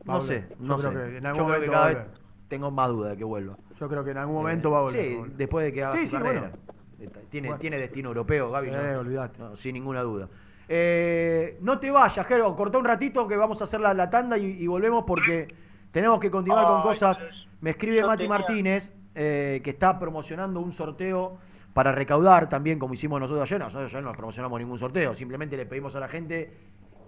[0.06, 0.22] No volver.
[0.22, 1.12] sé, Yo no creo sé.
[1.12, 2.22] que en algún Yo creo que momento cada va a vez volver.
[2.48, 3.58] tengo más duda de que vuelva.
[3.80, 5.02] Yo creo que en algún momento va a volver.
[5.06, 5.38] Sí, va a volver.
[5.38, 6.40] después de que haga Sí, su sí, carrera.
[6.41, 7.12] bueno.
[7.30, 7.60] Tiene, Bueno.
[7.60, 8.68] tiene destino europeo, Gaby.
[8.70, 8.99] Sí, ¿no?
[8.99, 9.40] olvidate.
[9.40, 10.30] No, sin ninguna duda.
[10.70, 12.56] Eh, no te vayas, Jero.
[12.56, 15.48] Cortá un ratito que vamos a hacer la, la tanda y, y volvemos porque
[15.91, 17.24] tenemos que continuar con cosas.
[17.61, 21.38] Me escribe yo Mati tenía- Martínez eh, que está promocionando un sorteo
[21.73, 23.59] para recaudar también, como hicimos nosotros ayer.
[23.59, 25.13] Nosotros ayer no promocionamos ningún sorteo.
[25.15, 26.53] Simplemente le pedimos a la gente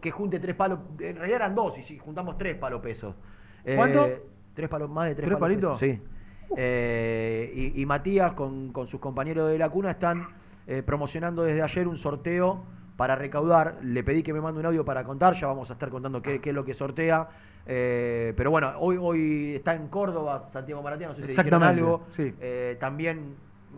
[0.01, 0.79] que junte tres palos.
[0.99, 3.15] En realidad eran dos y si juntamos tres palos pesos.
[3.63, 4.07] Eh, ¿Cuánto?
[4.53, 5.79] Tres palos, más de tres, ¿Tres palos palitos?
[5.79, 6.55] pesos, Sí.
[6.57, 10.27] Eh, y, y Matías con, con sus compañeros de la cuna están
[10.67, 12.63] eh, promocionando desde ayer un sorteo
[12.97, 13.77] para recaudar.
[13.83, 16.41] Le pedí que me mande un audio para contar, ya vamos a estar contando qué,
[16.41, 17.29] qué es lo que sortea.
[17.71, 21.81] Eh, pero bueno, hoy, hoy está en Córdoba Santiago Maratea, no sé si dijeron Exactamente,
[21.83, 22.03] algo.
[22.11, 22.33] sí.
[22.39, 23.35] Eh, también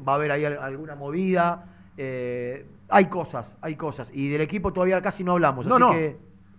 [0.08, 1.66] va a haber ahí al- alguna movida.
[1.98, 4.10] Eh, hay cosas, hay cosas.
[4.14, 5.68] Y del equipo todavía casi no hablamos.
[5.68, 5.92] No, así no.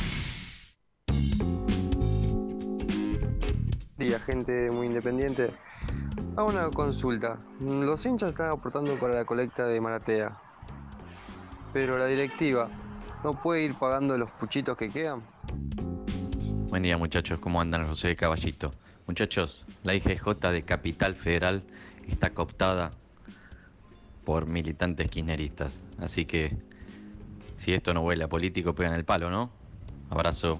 [4.01, 5.51] Día, gente muy independiente.
[6.35, 7.37] Hago una consulta.
[7.59, 10.41] Los hinchas están aportando para la colecta de Maratea.
[11.71, 12.67] Pero la directiva
[13.23, 15.21] no puede ir pagando los puchitos que quedan.
[16.71, 18.73] Buen día muchachos, ¿cómo andan José de Caballito?
[19.05, 21.61] Muchachos, la IGJ de Capital Federal
[22.07, 22.93] está cooptada
[24.25, 25.83] por militantes kirchneristas.
[25.99, 26.57] Así que
[27.55, 29.51] si esto no huele a político, pegan el palo, ¿no?
[30.09, 30.59] Abrazo.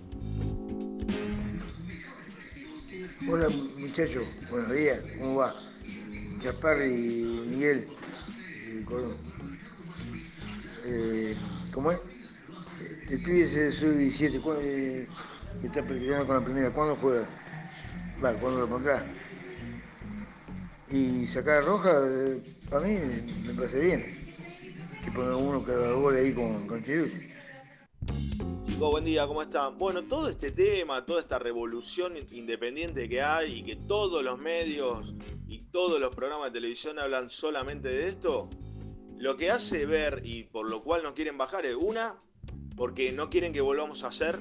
[3.27, 5.55] Hola muchachos, buenos días, ¿cómo va?
[6.43, 7.87] Gaspar y Miguel,
[10.85, 11.35] eh,
[11.71, 11.99] ¿Cómo es?
[13.11, 15.07] El pibe ese sub 17, ¿cuándo, eh,
[15.63, 17.27] está practicando con la primera, ¿cuándo juega?
[18.23, 19.05] Va, ¿cuándo lo pondrá?
[20.89, 22.97] Y sacar roja, eh, para mí
[23.45, 24.03] me parece bien.
[25.03, 26.81] Que ponga uno haga gol ahí con, con.
[28.81, 29.77] Chicos, buen día, ¿cómo están?
[29.77, 35.13] Bueno, todo este tema, toda esta revolución independiente que hay y que todos los medios
[35.47, 38.49] y todos los programas de televisión hablan solamente de esto,
[39.19, 42.15] lo que hace ver y por lo cual nos quieren bajar es una,
[42.75, 44.39] porque no quieren que volvamos a hacer,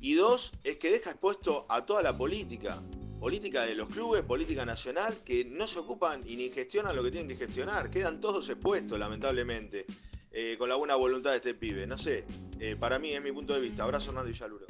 [0.00, 2.82] y dos, es que deja expuesto a toda la política,
[3.20, 7.12] política de los clubes, política nacional, que no se ocupan y ni gestionan lo que
[7.12, 9.86] tienen que gestionar, quedan todos expuestos lamentablemente.
[10.32, 11.86] Eh, con la buena voluntad de este pibe.
[11.86, 12.24] No sé,
[12.58, 13.84] eh, para mí es mi punto de vista.
[13.84, 14.66] Abrazo Hernando Villaluro.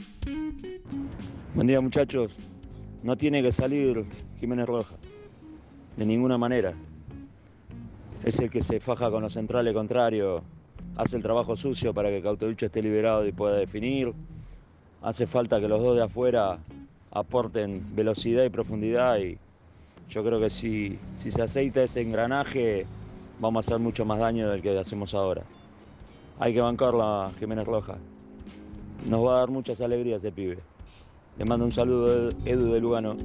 [1.54, 2.36] Buen día muchachos.
[3.02, 4.04] No tiene que salir
[4.40, 4.96] Jiménez Roja.
[5.96, 6.72] De ninguna manera.
[8.24, 10.42] Es el que se faja con los centrales contrarios.
[10.96, 14.12] Hace el trabajo sucio para que Cauterucho esté liberado y pueda definir.
[15.00, 16.58] Hace falta que los dos de afuera
[17.10, 19.38] aporten velocidad y profundidad y
[20.08, 22.86] yo creo que si, si se aceita ese engranaje
[23.42, 25.42] vamos a hacer mucho más daño del que hacemos ahora.
[26.38, 27.98] Hay que bancarla Jiménez Roja.
[29.04, 30.58] Nos va a dar muchas alegrías ese pibe.
[31.38, 33.16] Le mando un saludo Edu de Lugano.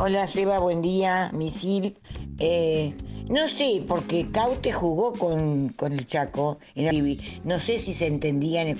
[0.00, 1.96] Hola Seba, buen día, misil.
[2.38, 2.92] Eh,
[3.30, 8.08] no sé, porque Caute jugó con, con el Chaco en el No sé si se
[8.08, 8.76] entendían,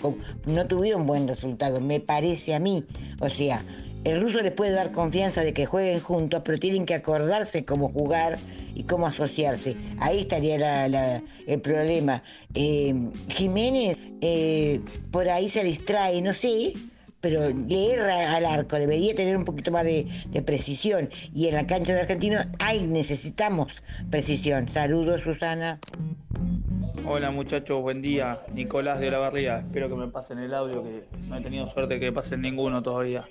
[0.47, 2.85] no tuvieron buen resultado, me parece a mí.
[3.20, 3.62] O sea,
[4.02, 7.93] el ruso les puede dar confianza de que jueguen juntos, pero tienen que acordarse cómo
[7.93, 8.39] jugar
[8.74, 9.76] y cómo asociarse.
[9.98, 12.22] Ahí estaría la- la- el problema.
[12.55, 12.94] Eh,
[13.28, 14.80] Jiménez eh,
[15.10, 16.72] por ahí se distrae, no sé,
[17.20, 20.06] pero le erra al arco, debería tener un poquito más de,
[20.44, 21.10] precisión.
[21.34, 23.72] Y en la cancha de Argentino, ahí necesitamos
[24.10, 24.68] precisión.
[24.68, 25.78] Saludos, Susana.
[27.06, 28.40] Hola muchachos, buen día.
[28.55, 29.59] Nicolás de la Barría.
[29.59, 33.26] Espero que me pasen el audio, que no he tenido suerte que pasen ninguno todavía.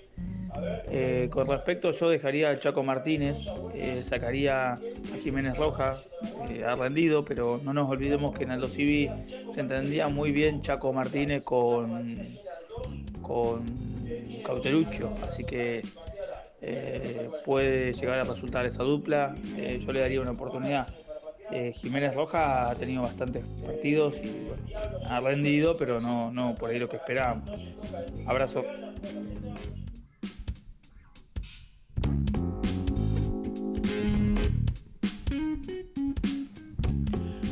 [0.91, 3.37] Eh, con respecto, yo dejaría al Chaco Martínez,
[3.73, 4.79] eh, sacaría a
[5.21, 6.01] Jiménez Roja,
[6.49, 9.09] eh, ha rendido, pero no nos olvidemos que en Aldo Civi
[9.53, 12.25] se entendía muy bien Chaco Martínez con,
[13.21, 13.63] con
[14.43, 15.83] Cauteruccio, así que
[17.45, 19.35] puede llegar a resultar esa dupla.
[19.55, 20.87] Yo le daría una oportunidad.
[21.75, 24.49] Jiménez Roja ha tenido bastantes partidos y
[25.07, 27.49] ha rendido, pero no, no por ahí lo que esperábamos.
[28.25, 28.65] Abrazo.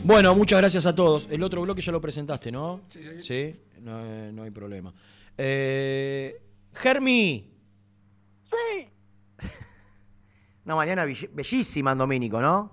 [0.04, 1.28] Bueno, muchas gracias a todos.
[1.30, 2.82] El otro bloque ya lo presentaste, ¿no?
[2.88, 3.22] Sí, sí.
[3.22, 4.94] Sí, no, no hay problema.
[5.38, 6.42] Eh,
[6.74, 7.54] Germi.
[8.50, 8.90] Sí.
[10.66, 12.72] Una mañana bellísima en Domínico, ¿no?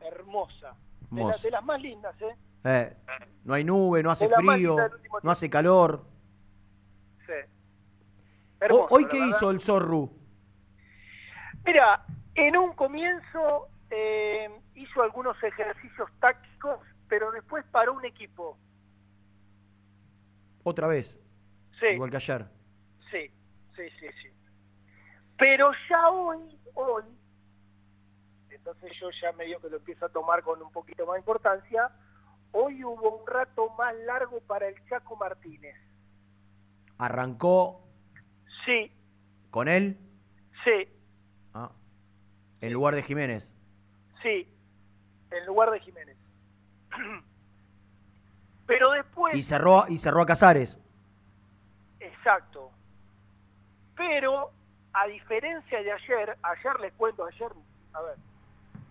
[0.00, 0.74] Hermosa.
[1.00, 1.28] De, Hermosa.
[1.32, 2.36] las- de las más lindas, ¿eh?
[2.64, 2.96] Eh,
[3.44, 4.76] no hay nube, no hace la frío,
[5.22, 6.04] no hace calor.
[7.26, 7.32] Sí.
[8.60, 9.36] Hermoso, ¿Hoy la qué verdad.
[9.36, 10.12] hizo el Zorru?
[11.64, 12.04] Mira,
[12.46, 18.56] en un comienzo eh, hizo algunos ejercicios tácticos, pero después paró un equipo.
[20.62, 21.20] Otra vez,
[21.80, 22.46] Sí, igual que ayer.
[23.10, 23.30] sí,
[23.76, 24.28] sí, sí, sí.
[25.38, 27.04] Pero ya hoy, hoy,
[28.50, 31.90] entonces yo ya medio que lo empiezo a tomar con un poquito más de importancia,
[32.52, 35.76] hoy hubo un rato más largo para el Chaco Martínez.
[36.98, 37.84] Arrancó
[38.66, 38.92] Sí,
[39.50, 39.96] con él
[40.64, 40.88] sí,
[42.60, 43.54] en lugar de Jiménez.
[44.22, 44.48] sí,
[45.30, 46.16] en lugar de Jiménez.
[48.66, 49.36] Pero después...
[49.36, 50.80] Y cerró, y cerró a Casares.
[52.00, 52.70] Exacto.
[53.96, 54.52] Pero,
[54.92, 57.50] a diferencia de ayer, ayer les cuento, ayer,
[57.94, 58.16] a ver,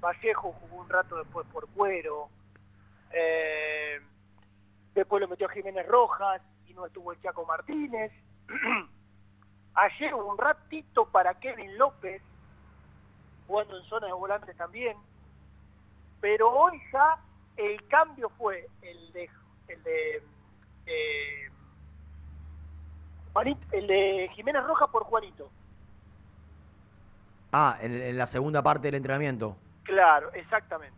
[0.01, 2.29] Vallejo jugó un rato después por Cuero,
[3.11, 4.01] eh,
[4.93, 8.11] después lo metió Jiménez Rojas y no estuvo el Chaco Martínez.
[9.75, 12.21] ayer hubo un ratito para Kevin López,
[13.47, 14.97] jugando en zona de volantes también.
[16.21, 17.17] Pero hoy ya
[17.55, 19.29] el cambio fue el de,
[19.67, 20.23] el de
[20.85, 21.49] eh,
[23.33, 25.49] Juanito- el de Jiménez Rojas por Juanito.
[27.51, 29.55] Ah, en, en la segunda parte del entrenamiento.
[29.83, 30.95] Claro, exactamente.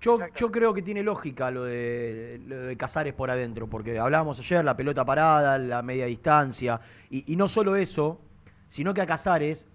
[0.00, 4.38] Yo, yo creo que tiene lógica lo de, lo de Casares por adentro, porque hablábamos
[4.38, 6.78] ayer, la pelota parada, la media distancia,
[7.08, 8.20] y, y no solo eso,
[8.66, 9.66] sino que a Casares,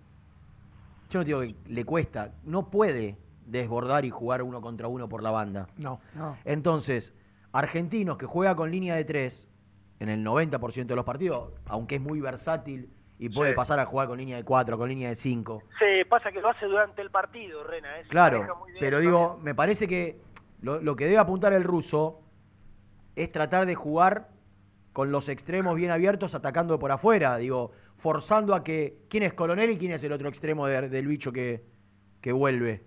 [1.09, 5.23] yo no digo que le cuesta, no puede desbordar y jugar uno contra uno por
[5.23, 5.67] la banda.
[5.77, 5.99] No.
[6.15, 6.37] No.
[6.45, 7.15] Entonces,
[7.51, 9.49] argentinos que juega con línea de tres
[9.99, 13.55] en el 90% de los partidos, aunque es muy versátil y puede Sí.
[13.55, 15.63] pasar a jugar con línea de cuatro, con línea de cinco.
[15.79, 17.99] Se pasa que lo hace durante el partido, Rena.
[17.99, 18.03] ¿eh?
[18.07, 18.45] Claro,
[18.79, 20.21] pero digo, me parece que
[20.61, 22.21] lo, lo que debe apuntar el ruso
[23.15, 24.29] es tratar de jugar
[24.93, 29.69] con los extremos bien abiertos, atacando por afuera, digo, forzando a que quién es Coronel
[29.71, 31.63] y quién es el otro extremo de- del bicho que,
[32.21, 32.83] que vuelve.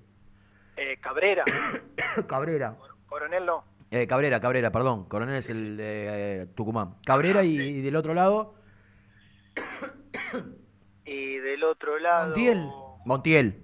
[0.76, 1.44] Eh, Cabrera,
[2.28, 2.76] Cabrera.
[3.06, 3.64] Coronel no.
[3.90, 5.04] Eh, Cabrera, Cabrera, perdón.
[5.04, 6.96] Coronel es el de eh, Tucumán.
[7.04, 8.54] Cabrera y, y del otro lado,
[11.04, 12.26] Y del otro lado...
[12.26, 12.68] Montiel.
[13.04, 13.62] Montiel.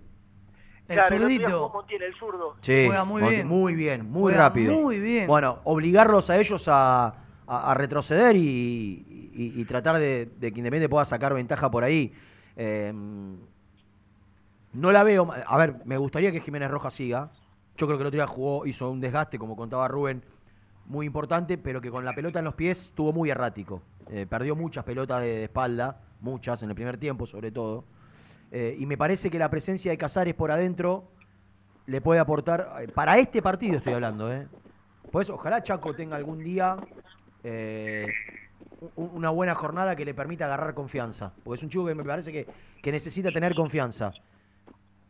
[0.88, 1.70] El Claro, zurdito.
[1.70, 2.56] Montiel, el zurdo.
[2.60, 3.46] Sí, Juega muy bien.
[3.46, 4.72] Muy bien, muy Juega rápido.
[4.80, 5.26] muy bien.
[5.26, 7.14] Bueno, obligarlos a ellos a,
[7.48, 12.12] a- retroceder y, tratar de, de que Independiente pueda sacar ventaja por ahí.
[12.56, 12.92] Eh,
[14.72, 15.28] no la veo.
[15.46, 17.30] A ver, me gustaría que Jiménez Rojas siga.
[17.76, 20.24] Yo creo que el otro día jugó, hizo un desgaste, como contaba Rubén,
[20.86, 23.82] muy importante, pero que con la pelota en los pies estuvo muy errático.
[24.10, 27.84] Eh, perdió muchas pelotas de, de espalda, muchas en el primer tiempo sobre todo.
[28.50, 31.10] Eh, y me parece que la presencia de Casares por adentro
[31.86, 34.48] le puede aportar, eh, para este partido estoy hablando, ¿eh?
[35.12, 36.76] Pues ojalá Chaco tenga algún día
[37.44, 38.06] eh,
[38.96, 41.32] una buena jornada que le permita agarrar confianza.
[41.44, 42.46] Porque es un chico que me parece que,
[42.82, 44.12] que necesita tener confianza.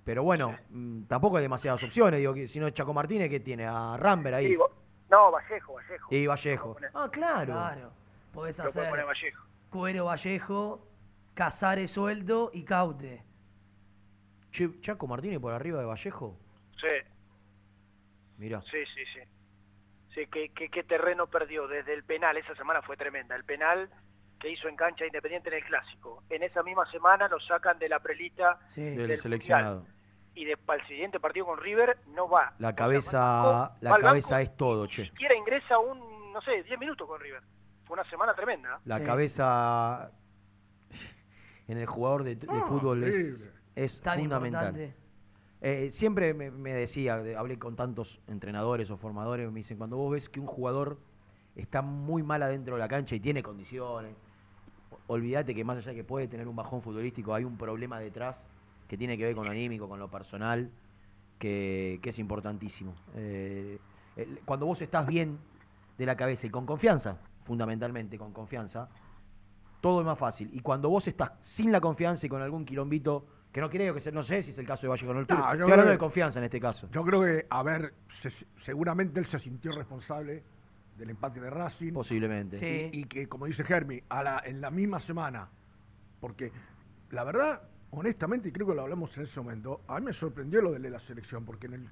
[0.04, 2.18] Pero bueno, mm, tampoco hay demasiadas opciones.
[2.20, 4.48] Digo, si no es Chaco Martínez, que tiene a Ramber ahí.
[4.48, 4.56] Sí,
[5.10, 6.08] no, Vallejo, Vallejo.
[6.10, 6.76] Y Vallejo.
[6.94, 7.52] Ah, claro.
[7.52, 7.92] Claro.
[8.32, 9.44] Podés Lo puede hacer poner Vallejo.
[9.70, 10.86] Cuero Vallejo,
[11.34, 13.22] Casares suelto y Caute.
[14.50, 16.38] Che, Chaco Martínez por arriba de Vallejo.
[16.80, 17.10] Sí,
[18.38, 18.62] Mira.
[18.62, 19.20] sí, sí, sí.
[20.18, 22.36] Sí, qué, qué, qué terreno perdió desde el penal.
[22.36, 23.36] Esa semana fue tremenda.
[23.36, 23.88] El penal
[24.40, 26.22] que hizo en cancha Independiente en el Clásico.
[26.30, 29.80] En esa misma semana lo sacan de la prelita Del del seleccionado.
[29.80, 29.94] Mundial.
[30.34, 32.54] Y de, para el siguiente partido con River no va.
[32.58, 34.50] La cabeza, la cabeza banco.
[34.50, 35.02] es todo, che.
[35.02, 37.42] Ni siquiera ingresa un, no sé, 10 minutos con River.
[37.84, 38.80] Fue una semana tremenda.
[38.84, 40.12] La cabeza
[41.66, 44.68] en el jugador de, de fútbol es, es fundamental.
[44.68, 44.94] importante.
[45.60, 50.12] Eh, siempre me, decía, de- hablé con tantos entrenadores o formadores, me dicen, cuando vos
[50.12, 50.98] ves que un jugador
[51.56, 54.14] está muy mal adentro de la cancha y tiene condiciones,
[55.08, 58.50] olvídate que más allá de que puede tener un bajón futbolístico, hay un problema detrás
[58.86, 60.70] que tiene que ver con lo anímico, con lo personal,
[61.38, 62.94] que, es importantísimo.
[63.14, 63.78] Eh,
[64.44, 65.38] cuando vos estás bien
[65.96, 68.88] de la cabeza y con confianza, fundamentalmente con confianza,
[69.80, 70.50] todo es más fácil.
[70.52, 74.00] Y cuando vos estás sin la confianza y con algún quilombito, que no creo que
[74.00, 75.84] sea, no sé si es el caso de Valle con el No, yo Estoy hablando
[75.84, 76.88] que- de confianza en este caso.
[76.90, 80.44] Yo creo que, a ver, se- seguramente él se sintió responsable
[80.96, 81.92] del empate de Racing.
[81.92, 82.56] Posiblemente.
[82.58, 82.90] Sí.
[82.92, 85.48] Y, y que, como dice Germi, a la, en la misma semana.
[86.20, 86.52] Porque
[87.10, 90.60] la verdad, honestamente, y creo que lo hablamos en ese momento, a mí me sorprendió
[90.60, 91.90] lo de la selección, porque en el,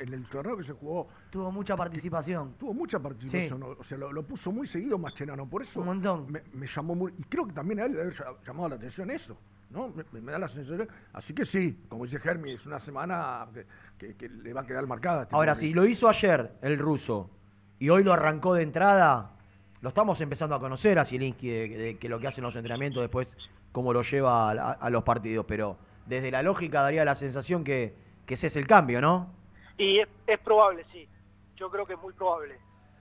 [0.00, 2.54] en el torneo que se jugó Tuvo mucha participación.
[2.58, 3.60] tuvo mucha participación.
[3.60, 3.76] Sí.
[3.78, 5.48] O sea, lo, lo puso muy seguido Mascherano.
[5.48, 6.32] Por eso Un montón.
[6.32, 7.12] Me, me llamó muy.
[7.18, 9.38] Y creo que también a él le debe haber llamado la atención eso.
[9.70, 9.88] ¿No?
[9.88, 10.88] Me, me da la sensación.
[11.12, 13.66] Así que sí, como dice Germi, es una semana que,
[13.98, 15.22] que- que le va a quedar marcada.
[15.22, 17.30] este Ahora, si lo hizo ayer el ruso
[17.78, 19.32] y hoy lo arrancó de entrada,
[19.80, 23.00] lo estamos empezando a conocer a Zielinski de, de que lo que hacen los entrenamientos
[23.02, 23.36] después,
[23.72, 25.44] cómo lo lleva a, a- a los partidos.
[25.46, 25.76] Pero
[26.06, 27.94] desde la lógica daría la sensación que,
[28.26, 29.32] que ese es el cambio, ¿no?
[29.76, 31.08] Y es, es probable, sí.
[31.56, 32.58] Yo creo que es muy probable.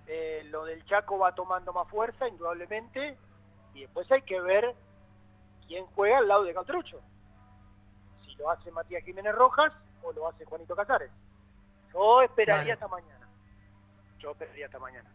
[0.07, 3.17] Eh, lo del Chaco va tomando más fuerza, indudablemente,
[3.73, 4.73] y después hay que ver
[5.67, 6.99] quién juega al lado de Cautrucho.
[8.25, 9.73] Si lo hace Matías Jiménez Rojas
[10.03, 11.11] o lo hace Juanito Casares.
[11.93, 13.27] Yo esperaría hasta mañana.
[14.19, 15.09] Yo esperaría hasta mañana.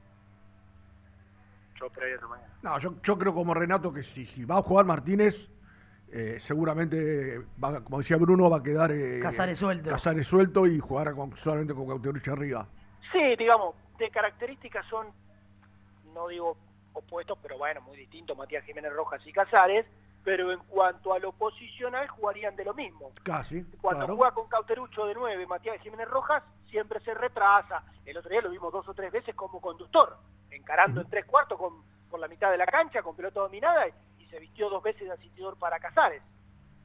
[1.78, 2.54] Yo esperaría hasta mañana.
[2.62, 5.48] No, yo, yo creo como Renato que si, si va a jugar Martínez,
[6.12, 9.90] eh, seguramente, va, como decía Bruno, va a quedar eh, Casares suelto.
[9.90, 12.66] Casares suelto y jugar con- solamente con Cauterucho arriba.
[13.10, 15.08] Sí, digamos, de características son,
[16.14, 16.56] no digo
[16.92, 19.86] opuestos, pero bueno, muy distintos, Matías Jiménez Rojas y Casares,
[20.24, 23.10] pero en cuanto a lo posicional jugarían de lo mismo.
[23.22, 23.64] Casi.
[23.80, 24.16] Cuando claro.
[24.16, 27.82] juega con Cauterucho de 9, Matías Jiménez Rojas, siempre se retrasa.
[28.04, 30.16] El otro día lo vimos dos o tres veces como conductor,
[30.50, 34.22] encarando en tres cuartos con, por la mitad de la cancha, con pelota dominada, y,
[34.22, 36.22] y se vistió dos veces de asistidor para Casares.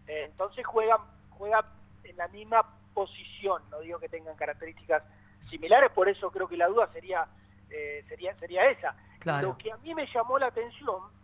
[0.08, 1.00] Eh, entonces juegan,
[1.30, 1.64] juega
[2.04, 5.04] en la misma posición, no digo que tengan características
[5.50, 7.28] similares, por eso creo que la duda sería,
[7.70, 8.96] eh, sería, sería esa.
[9.20, 9.50] Claro.
[9.50, 11.17] Lo que a mí me llamó la atención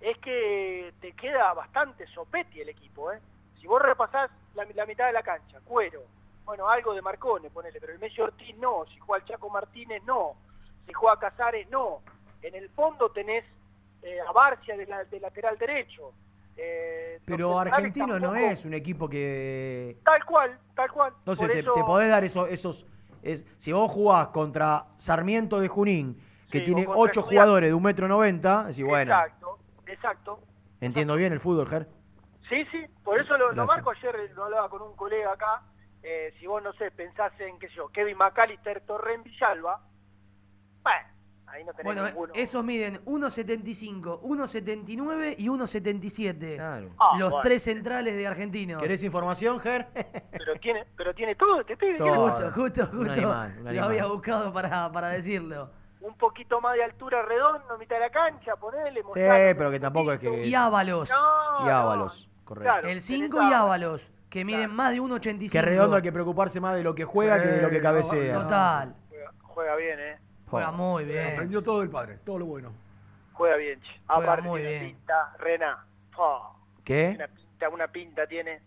[0.00, 3.18] es que te queda bastante sopeti el equipo, ¿eh?
[3.60, 6.02] Si vos repasás la, la mitad de la cancha, Cuero,
[6.44, 10.02] bueno, algo de Marcone, ponele, pero el Messi Ortiz no, si juega el Chaco Martínez
[10.04, 10.34] no,
[10.86, 12.00] si juega Casares no.
[12.42, 13.44] En el fondo tenés
[14.02, 16.12] eh, a Barcia de, la- de lateral derecho.
[16.56, 19.98] Eh, Pero Argentino no es un equipo que...
[20.04, 21.12] Tal cual, tal cual.
[21.18, 22.86] Entonces te, eso- te podés dar eso- esos...
[23.22, 26.18] es- si vos jugás contra Sarmiento de Junín,
[26.50, 29.39] que Sí, tiene ocho jugadores de un metro noventa, decís, bueno, Exacto,
[29.92, 30.40] exacto.
[30.80, 31.86] entiendo bien el fútbol, Ger.
[32.48, 35.62] Sí, sí, por eso lo, marco ayer, lo hablaba con un colega acá,
[36.02, 39.80] eh, si vos, no sé, pensás en, qué sé yo, Kevin McAllister, Torren Villalba,
[40.82, 41.06] bueno,
[41.46, 42.32] ahí no tenés Bueno, ninguno.
[42.34, 46.58] esos miden 1.75, 1.79 y 1.77.
[46.58, 46.80] Ah,
[47.18, 47.42] Los bueno.
[47.42, 48.78] tres centrales de Argentino.
[48.78, 49.86] ¿Querés información, Ger?
[50.32, 52.30] Pero tiene, pero tiene todo este pibe, tiene Todo.
[52.30, 53.12] Justo, justo, Un justo.
[53.12, 55.70] animal, un Lo había buscado para, para decirlo.
[56.00, 60.12] Un poquito más de altura redondo, mitad de la cancha, ponele, Sí, pero que tampoco
[60.12, 60.46] es que...
[60.46, 61.10] Y Ábalos.
[61.10, 62.72] No, Y Ábalos, correcto.
[62.72, 65.52] Claro, El 5 tenés y Ábalos, que miden más de 1.85.
[65.52, 67.76] Que redondo hay que preocuparse más de lo que juega Sí, que de lo que
[67.78, 68.34] no, cabecea.
[68.34, 68.96] Total.
[69.08, 70.18] Juega, juega bien, eh.
[70.46, 71.32] Juega muy bien.
[71.34, 72.72] Aprendió todo del padre, todo lo bueno.
[73.34, 73.88] Juega bien, che.
[74.06, 74.84] Juega Aparte muy bien.
[74.86, 75.86] pinta, Rena.
[76.16, 77.12] Oh, ¿Qué?
[77.16, 78.60] Una pinta, una pinta tiene.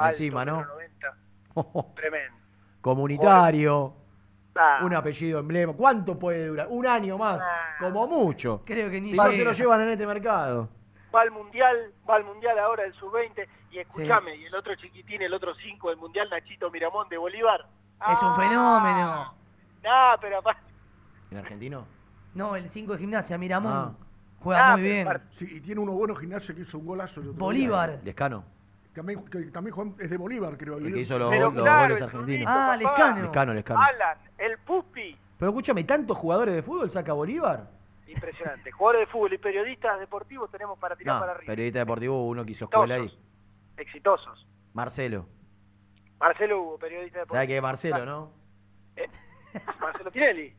[0.00, 0.58] Encima, alto, ¿no?
[0.76, 1.14] metro
[1.54, 2.38] 90, Tremendo.
[2.80, 3.94] Comunitario,
[4.60, 5.72] Ah, un apellido emblema.
[5.72, 6.66] ¿Cuánto puede durar?
[6.68, 7.40] Un año más,
[7.78, 8.62] como mucho.
[8.64, 10.68] Creo que ni Si no se lo llevan en este mercado.
[11.14, 15.22] va al mundial, va al mundial ahora el sub-20 y escúchame, y el otro chiquitín,
[15.22, 17.66] el otro 5 del mundial, Nachito Miramón de Bolívar.
[18.10, 19.34] Es un Ah, fenómeno.
[19.84, 20.62] No, pero aparte,
[21.30, 21.86] ¿En argentino?
[22.34, 23.72] No, el 5 de gimnasia, Miramón.
[23.72, 23.92] Ah.
[24.40, 25.28] Juega Ah, muy pero bien.
[25.30, 27.20] Sí, y tiene uno bueno gimnasio que hizo un golazo.
[27.20, 27.30] el.
[27.32, 28.00] Bolívar.
[28.04, 28.44] Lescano,
[28.98, 30.78] También, que también es de Bolívar, creo.
[30.78, 32.48] el que hizo los, Pero los claro, goles el argentinos.
[32.50, 32.76] Ah, papá.
[32.76, 33.22] Lescano.
[33.22, 33.80] Lescano, Lescano.
[33.80, 35.16] Alan, el Pupi.
[35.38, 37.70] Pero escúchame, ¿tantos jugadores de fútbol saca Bolívar?
[38.08, 38.72] Impresionante.
[38.72, 41.52] Jugadores de fútbol y periodistas deportivos tenemos para tirar No, para arriba.
[41.52, 43.18] periodista deportivo uno que hizo escuela ahí.
[43.76, 44.44] Exitosos.
[44.72, 45.28] Marcelo.
[46.18, 47.36] Marcelo Hugo, periodista deportivo.
[47.36, 48.32] ¿Sabes qué es Marcelo, no?
[48.96, 49.06] Eh,
[49.80, 50.52] Marcelo Tinelli.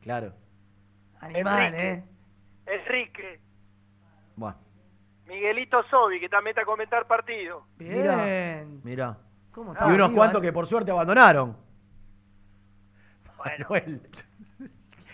[0.00, 0.34] Claro.
[1.20, 1.88] Animal, Enrique.
[1.92, 2.04] ¿eh?
[2.66, 3.40] Enrique.
[4.34, 4.56] Bueno,
[5.30, 7.64] Miguelito Sobi, que también está a comentar partido.
[7.78, 8.80] Bien.
[8.82, 9.16] mirá.
[9.52, 9.84] ¿Cómo Y está?
[9.86, 10.14] unos Bolívar?
[10.16, 11.56] cuantos que por suerte abandonaron.
[13.38, 14.00] Manuel.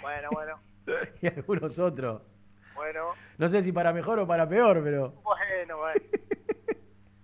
[0.03, 0.59] Bueno, bueno.
[1.21, 2.23] y algunos otros.
[2.75, 5.13] Bueno, No sé si para mejor o para peor, pero.
[5.23, 6.01] bueno, bueno.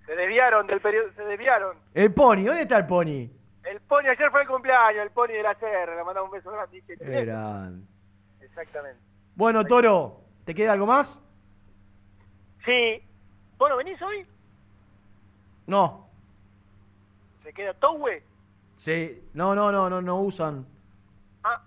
[0.06, 1.77] Se desviaron del periodo, se desviaron.
[1.94, 3.31] El Pony, ¿dónde está el Pony?
[3.64, 6.51] El Pony ayer fue el cumpleaños, el Pony de la Serra, le mandamos un beso
[6.51, 6.82] grande.
[7.01, 7.86] Eran.
[8.40, 9.01] Exactamente.
[9.35, 11.23] Bueno, Toro, ¿te queda algo más?
[12.64, 13.02] Sí.
[13.59, 14.26] Bueno, ¿venís hoy?
[15.66, 16.09] No.
[17.43, 18.22] ¿Se queda Towe?
[18.76, 19.22] Sí.
[19.34, 20.66] No, no, no, no, no usan.
[21.44, 21.62] Ah,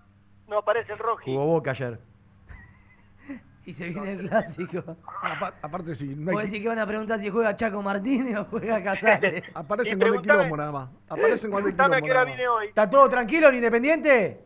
[0.48, 1.32] no aparece el Roji.
[1.32, 2.00] Jugó Boca ayer.
[3.68, 4.84] Y se viene el clásico.
[5.64, 6.14] Aparte, sí.
[6.16, 9.42] No Vos hay decís que van a preguntar si juega Chaco Martínez o juega Casares.
[9.56, 10.90] Aparecen cuando hay quilombo nada más.
[11.10, 12.36] Aparecen cuando hay Preguntame a quilombo qué hora nada más.
[12.38, 12.68] vine hoy.
[12.68, 14.45] ¿Está todo tranquilo en Independiente?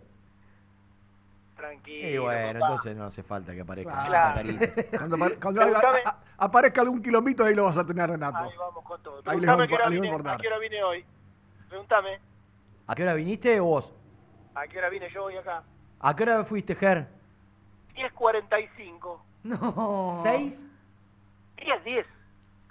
[1.59, 2.07] Tranquilo.
[2.09, 2.65] Y bueno, papá.
[2.67, 4.05] entonces no hace falta que aparezca.
[4.05, 4.41] Claro.
[4.97, 8.37] Cuando, cuando a- aparezca algún kilomito, ahí lo vas a tener, Renato.
[8.37, 9.21] Ahí vamos con todo.
[9.25, 11.05] Ahí les qué hora a vine, a qué hora vine hoy.
[11.67, 12.19] Preguntame,
[12.87, 13.93] ¿A qué hora viniste vos?
[14.55, 15.63] ¿a qué hora vine yo hoy acá?
[15.99, 17.07] ¿A qué hora fuiste, Ger?
[17.95, 19.19] 10.45.
[19.43, 20.19] No.
[20.23, 20.71] ¿Seis?
[21.57, 22.05] 10, 10.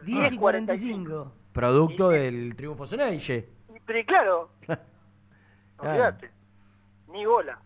[0.03, 1.33] 10 y 45.
[1.53, 3.49] Producto del triunfo Soneiche.
[3.75, 4.83] Y- Pero claro, Claro.
[5.79, 6.31] olvídate.
[7.09, 7.59] Ni bola.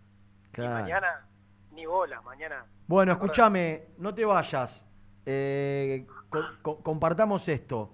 [0.53, 0.83] Claro.
[0.83, 1.27] Mañana,
[1.73, 2.21] ni bola.
[2.23, 2.65] Mañana.
[2.87, 4.87] Bueno, escúchame, no te vayas.
[5.25, 7.93] Eh, co- co- compartamos esto.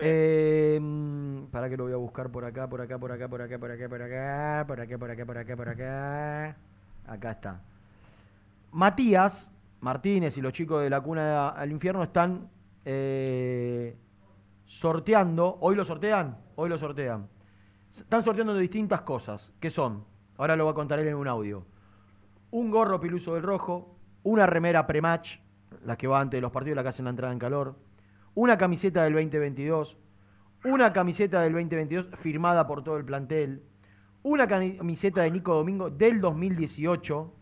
[0.00, 3.40] Eh, mm, para que lo voy a buscar por acá, por acá, por acá, por
[3.42, 6.56] acá, por acá, por acá, por acá, por acá, por acá, por acá.
[7.06, 7.60] Acá está.
[8.72, 12.48] Matías Martínez y los chicos de la cuna al infierno están
[12.84, 13.96] eh,
[14.64, 15.58] sorteando.
[15.60, 17.28] Hoy lo sortean, hoy lo sortean.
[17.90, 19.52] Están sorteando distintas cosas.
[19.60, 20.04] ¿Qué son?
[20.38, 21.66] Ahora lo va a contar él en un audio.
[22.52, 25.38] Un gorro piluso del rojo, una remera pre-match,
[25.84, 27.76] la que va antes de los partidos, la que hacen la entrada en calor,
[28.34, 29.96] una camiseta del 2022,
[30.64, 33.64] una camiseta del 2022 firmada por todo el plantel,
[34.22, 37.32] una camiseta de Nico Domingo del 2018,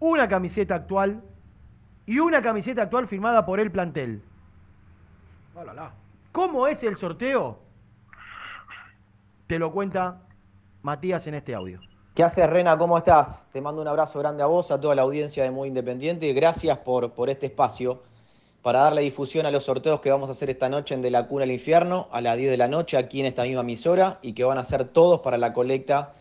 [0.00, 1.22] una camiseta actual
[2.04, 4.22] y una camiseta actual firmada por el plantel.
[6.32, 7.60] ¿Cómo es el sorteo?
[9.46, 10.26] Te lo cuenta
[10.82, 11.91] Matías en este audio.
[12.14, 12.76] ¿Qué haces, Rena?
[12.76, 13.48] ¿Cómo estás?
[13.52, 16.30] Te mando un abrazo grande a vos, a toda la audiencia de Muy Independiente.
[16.34, 18.02] Gracias por, por este espacio
[18.60, 21.26] para darle difusión a los sorteos que vamos a hacer esta noche en De la
[21.26, 24.34] Cuna al Infierno a las 10 de la noche aquí en esta misma emisora y
[24.34, 26.12] que van a ser todos para la colecta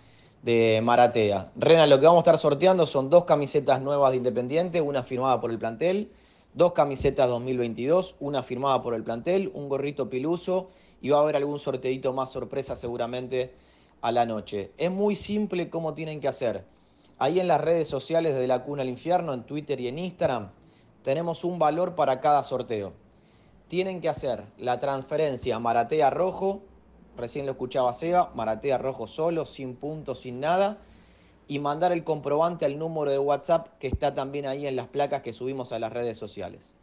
[0.44, 1.52] de Maratea.
[1.58, 5.42] Rena, lo que vamos a estar sorteando son dos camisetas nuevas de Independiente, una firmada
[5.42, 6.10] por el plantel,
[6.54, 10.70] dos camisetas 2022, una firmada por el plantel, un gorrito piluso
[11.02, 13.52] y va a haber algún sorteito más sorpresa seguramente
[14.02, 14.72] a la noche.
[14.78, 16.66] Es muy simple cómo tienen que hacer.
[17.20, 20.50] Ahí en las redes sociales de La Cuna al Infierno, en Twitter y en Instagram,
[21.04, 22.94] tenemos un valor para cada sorteo.
[23.68, 26.62] Tienen que hacer la transferencia Maratea Rojo,
[27.16, 30.80] recién lo escuchaba Seba, Maratea Rojo solo, sin puntos, sin nada,
[31.48, 35.22] y mandar el comprobante al número de WhatsApp que está también ahí en las placas
[35.22, 36.74] que subimos a las redes sociales.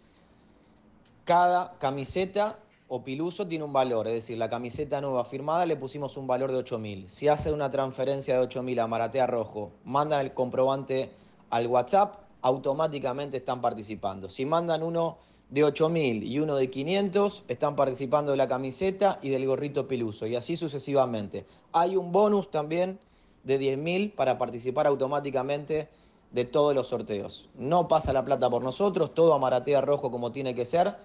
[1.24, 2.58] Cada camiseta
[2.88, 6.50] o piluso tiene un valor, es decir, la camiseta nueva firmada le pusimos un valor
[6.52, 7.08] de 8.000.
[7.08, 11.10] Si hace una transferencia de 8.000 a Maratea Rojo, mandan el comprobante
[11.50, 14.30] al WhatsApp, automáticamente están participando.
[14.30, 15.18] Si mandan uno
[15.50, 20.26] de 8.000 y uno de 500, están participando de la camiseta y del gorrito piluso,
[20.26, 21.44] y así sucesivamente.
[21.72, 22.98] Hay un bonus también
[23.44, 25.88] de 10.000 para participar automáticamente
[26.30, 27.50] de todos los sorteos.
[27.54, 30.96] No pasa la plata por nosotros, todo a Maratea Rojo como tiene que ser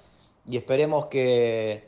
[0.50, 1.84] y esperemos que,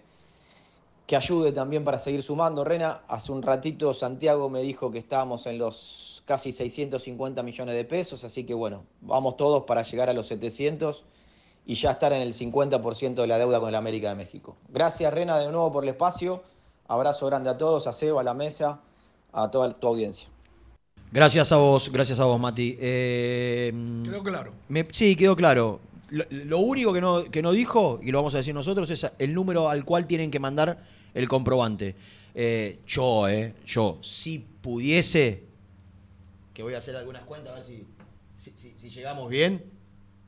[1.08, 2.64] que ayude también para seguir sumando.
[2.64, 7.86] Rena, hace un ratito Santiago me dijo que estábamos en los casi 650 millones de
[7.86, 11.04] pesos, así que bueno, vamos todos para llegar a los 700
[11.68, 14.56] y ya estar en el 50% de la deuda con el América de México.
[14.70, 16.44] Gracias Rena de nuevo por el espacio,
[16.88, 18.80] abrazo grande a todos, a Seba, a la mesa,
[19.34, 20.28] a toda tu audiencia.
[21.12, 22.78] Gracias a vos, gracias a vos, Mati.
[22.80, 23.72] Eh,
[24.04, 24.52] Quedó claro.
[24.68, 25.80] me- sí, quedó claro.
[26.10, 29.08] Lo, lo único que no, que no dijo, y lo vamos a decir nosotros, es
[29.20, 30.84] el número al cual tienen que mandar
[31.14, 31.96] el comprobante.
[32.34, 35.44] Eh, yo, eh, yo, si pudiese,
[36.54, 37.84] que voy a hacer algunas cuentas, a ver si,
[38.38, 39.64] si, si- si llegamos bien,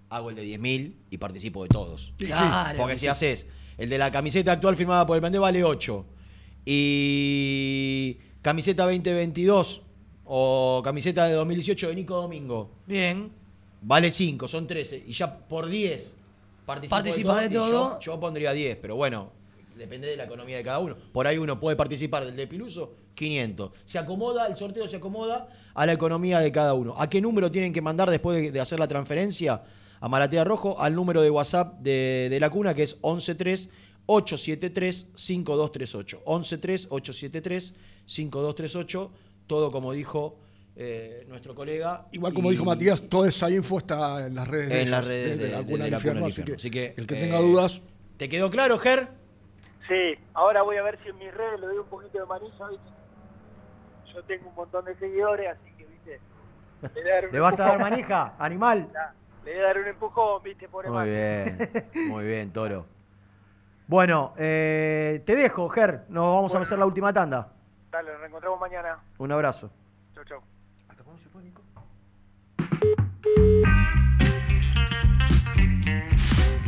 [0.09, 2.13] hago el de 10.000 y participo de todos.
[2.17, 3.07] Claro, Porque que si sí.
[3.07, 3.47] haces
[3.77, 6.05] el de la camiseta actual firmada por el plantel vale 8.
[7.09, 9.81] Y camiseta 2022
[10.25, 12.71] o camiseta de 2018 de Nico Domingo.
[12.85, 13.31] Bien.
[13.87, 15.03] Vale 5, son 13.
[15.07, 16.13] Y ya por 10
[16.65, 17.99] participo Participa de yo- todo.
[18.01, 19.31] Yo, pondría 10, pero bueno,
[19.77, 20.97] depende de la economía de cada uno.
[21.13, 23.71] Por ahí uno puede participar del de Piluso, 500.
[23.85, 26.95] Se acomoda, el sorteo se acomoda a la economía de cada uno.
[26.97, 29.63] ¿A qué número tienen que mandar después de, de hacer la transferencia?
[30.01, 33.69] A Maratea Rojo, al número de WhatsApp de, de la cuna, que es 113
[34.07, 36.21] 873 5238.
[36.25, 37.73] 113 873
[38.05, 39.11] 5238.
[39.47, 40.37] Todo como dijo
[40.79, 42.05] eh, nuestro colega.
[42.11, 44.99] Igual como Y- dijo Matías, toda esa info está en las redes de en las
[45.05, 46.93] ellos, redes de, de, la de- Cuna de la Infierno, Cuna así que Así que,
[46.97, 47.81] el que eh, tenga dudas,
[48.17, 49.09] ¿Te quedó claro, Ger?
[49.87, 52.67] Sí, ahora voy a ver si en mis redes le doy un poquito de manija,
[52.69, 52.89] ¿viste?
[54.13, 56.19] Yo tengo un montón de seguidores, así que, ¿viste?
[57.01, 58.35] Le, ¿Le vas a dar manija?
[58.39, 58.87] Animal.
[59.45, 60.67] Le voy a dar un empujón, ¿viste?
[60.67, 61.69] Pobre Muy bien,
[62.09, 62.85] muy bien, Toro.
[63.87, 66.03] Bueno, eh, te dejo, Ger.
[66.09, 67.53] Nos vamos a hacer la última tanda.
[67.89, 68.99] Dale, nos reencontramos mañana.
[69.19, 69.71] Un abrazo.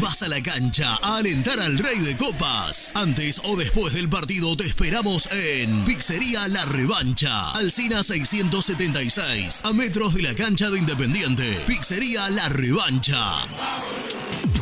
[0.00, 2.92] Vas a la cancha a alentar al Rey de Copas.
[2.96, 10.14] Antes o después del partido te esperamos en Pizzería La Revancha, Alcina 676, a metros
[10.14, 11.44] de la cancha de Independiente.
[11.66, 13.36] Pizzería La Revancha.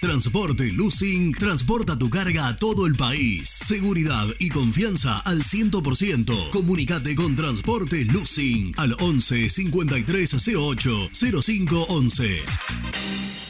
[0.00, 3.50] Transporte Lucing transporta tu carga a todo el país.
[3.50, 6.48] Seguridad y confianza al 100%.
[6.48, 11.10] Comunicate con Transporte Lucing al 11 5308
[11.42, 13.49] 0511.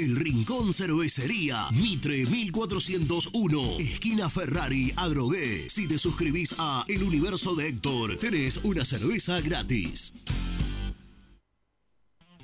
[0.00, 5.68] El Rincón Cervecería, Mitre 1401, esquina Ferrari, Adrogué.
[5.68, 10.24] Si te suscribís a El Universo de Héctor, tenés una cerveza gratis.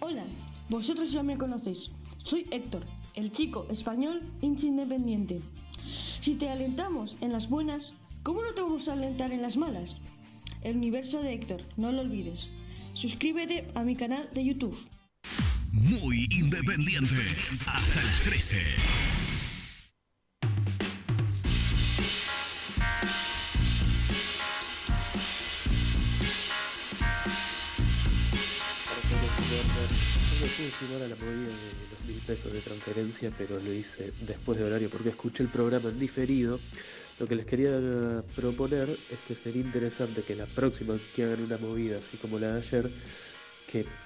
[0.00, 0.26] Hola,
[0.68, 1.92] vosotros ya me conocéis.
[2.18, 2.84] Soy Héctor,
[3.14, 5.40] el chico español hincha independiente.
[6.20, 9.96] Si te alentamos en las buenas, ¿cómo no te vamos a alentar en las malas?
[10.60, 12.50] El universo de Héctor, no lo olvides.
[12.92, 14.76] Suscríbete a mi canal de YouTube.
[15.78, 17.14] Muy independiente.
[17.66, 18.56] Hasta las 13.
[30.40, 34.12] Yo pude sumar a la movida de los mil pesos de transferencia, pero lo hice
[34.26, 36.58] después de horario porque escuché el programa en diferido.
[37.18, 37.78] Lo que les quería
[38.34, 42.54] proponer es que sería interesante que la próxima que hagan una movida así como la
[42.54, 42.90] de ayer,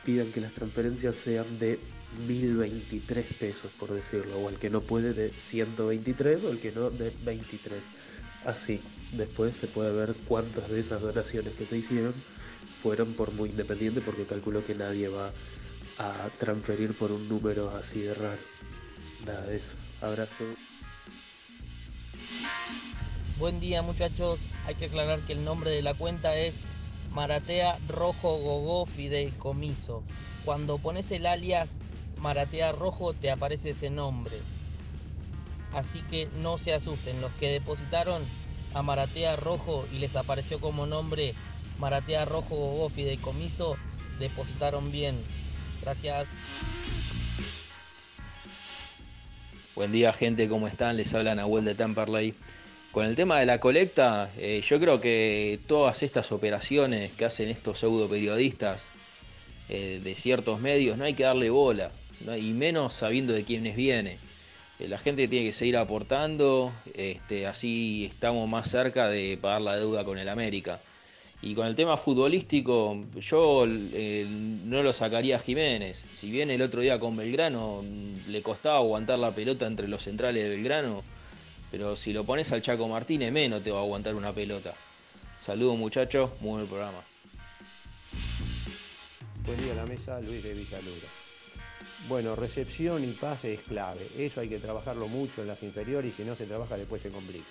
[0.05, 1.79] pidan que las transferencias sean de
[2.27, 6.91] 1023 pesos, por decirlo, o el que no puede de 123 o el que no
[6.91, 7.83] de 23.
[8.45, 8.81] Así,
[9.13, 12.15] después se puede ver cuántas de esas donaciones que se hicieron
[12.83, 15.31] fueron por muy independiente, porque calculo que nadie va
[15.99, 18.41] a transferir por un número así de raro.
[19.27, 19.75] Nada de eso.
[20.01, 20.45] Abrazo.
[23.39, 26.67] Buen día muchachos, hay que aclarar que el nombre de la cuenta es
[27.11, 30.03] Maratea Rojo Gogó Fideicomiso.
[30.45, 31.81] Cuando pones el alias
[32.21, 34.39] Maratea Rojo te aparece ese nombre.
[35.73, 38.23] Así que no se asusten, los que depositaron
[38.75, 41.35] a Maratea Rojo y les apareció como nombre
[41.79, 43.77] Maratea Rojo Gogó Fideicomiso,
[44.19, 45.17] depositaron bien.
[45.81, 46.35] Gracias.
[49.75, 50.99] Buen día gente, ¿cómo están?
[50.99, 52.35] Les habla Nahuel de Temperley.
[52.93, 57.49] Con el tema de la colecta, eh, yo creo que todas estas operaciones que hacen
[57.49, 58.89] estos pseudo periodistas
[59.69, 61.93] eh, de ciertos medios no hay que darle bola,
[62.37, 64.19] y menos sabiendo de quiénes viene.
[64.81, 69.77] Eh, la gente tiene que seguir aportando, este, así estamos más cerca de pagar la
[69.77, 70.81] deuda con el América.
[71.43, 76.05] Y con el tema futbolístico, yo no lo sacaría a Jiménez.
[76.11, 77.83] Si bien el otro día con Belgrano
[78.29, 81.03] le costaba aguantar la pelota entre los centrales de Belgrano,
[81.71, 84.75] pero si lo pones al Chaco Martínez, menos te va a aguantar una pelota.
[85.41, 87.03] Saludos muchachos, muy buen programa.
[89.47, 91.09] Buen día a la mesa, Luis de Villalura.
[92.09, 94.07] Bueno, recepción y pase es clave.
[94.19, 97.11] Eso hay que trabajarlo mucho en las inferiores y si no se trabaja después se
[97.11, 97.49] complica.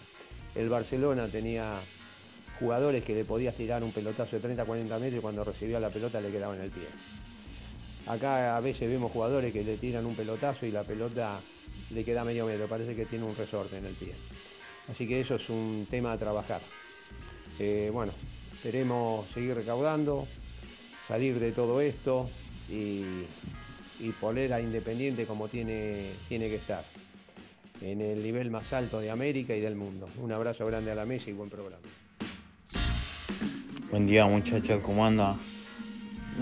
[0.55, 1.79] El Barcelona tenía
[2.59, 5.89] jugadores que le podías tirar un pelotazo de 30 40 metros y cuando recibía la
[5.89, 6.87] pelota le quedaba en el pie.
[8.07, 11.39] Acá a veces vemos jugadores que le tiran un pelotazo y la pelota
[11.91, 14.13] le queda medio metro, parece que tiene un resorte en el pie.
[14.89, 16.61] Así que eso es un tema a trabajar.
[17.59, 18.11] Eh, bueno,
[18.53, 20.27] esperemos seguir recaudando,
[21.07, 22.29] salir de todo esto
[22.69, 23.03] y,
[23.99, 26.85] y poner a Independiente como tiene, tiene que estar,
[27.81, 30.07] en el nivel más alto de América y del mundo.
[30.21, 31.83] Un abrazo grande a la mesa y buen programa.
[33.91, 35.35] Buen día muchachos, ¿cómo anda?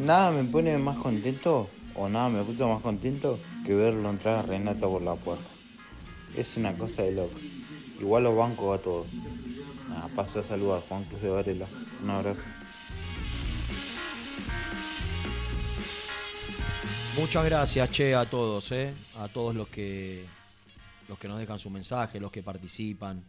[0.05, 4.41] Nada me pone más contento o nada me puso más contento que verlo entrar a
[4.43, 5.45] Renato por la puerta.
[6.35, 7.37] Es una cosa de loco.
[7.99, 9.07] Igual los bancos a todos.
[9.89, 11.67] Nada, paso a saludar Juan Cruz de Varela.
[12.03, 12.41] Un abrazo.
[17.17, 20.23] Muchas gracias, che, a todos, eh, a todos los que
[21.09, 23.23] los que nos dejan su mensaje, los que participan.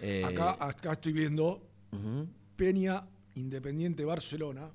[0.00, 1.60] Eh, Acá, acá estoy viendo
[2.56, 3.02] Peña
[3.34, 4.68] Independiente Barcelona.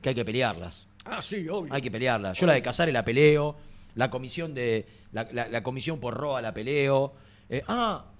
[0.01, 0.87] que hay que pelearlas.
[1.05, 1.73] Ah, sí, obvio.
[1.73, 2.39] Hay que pelearlas.
[2.39, 3.55] Yo la de Casares la peleo,
[3.95, 7.15] la comisión de la, la- la comisión por Roa la peleo.
[7.49, 8.13] Eh, ah,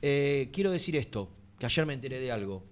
[0.00, 2.64] eh, quiero decir esto, que ayer me enteré de algo.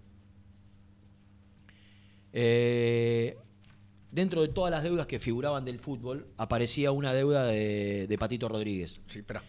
[2.32, 3.36] Eh,
[4.10, 8.48] dentro de todas las deudas que figuraban del fútbol, aparecía una deuda de, de Patito
[8.48, 9.00] Rodríguez.
[9.06, 9.42] Sí, espera.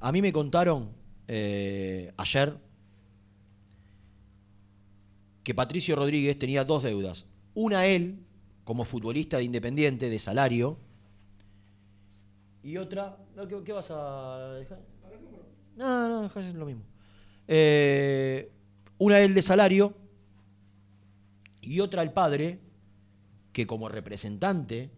[0.00, 0.90] A mí me contaron
[1.28, 2.56] ayer
[5.44, 7.26] que Patricio Rodríguez tenía dos deudas.
[7.54, 8.20] Una él,
[8.64, 10.78] como futbolista de Independiente, de salario,
[12.62, 13.16] y otra...
[13.48, 14.78] ¿qué, qué vas a dejar?
[15.78, 16.82] No, no, dejá lo mismo.
[17.46, 18.50] Eh,
[18.98, 19.94] una él de salario
[21.60, 22.58] y otra el padre,
[23.52, 24.90] que como representante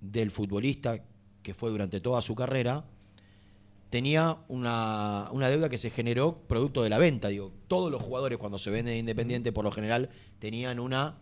[0.00, 1.04] del futbolista
[1.42, 2.84] que fue durante toda su carrera,
[3.90, 7.28] tenía una, una deuda que se generó producto de la venta.
[7.28, 11.18] Digo, todos los jugadores cuando se venden Independiente, por lo general, tenían una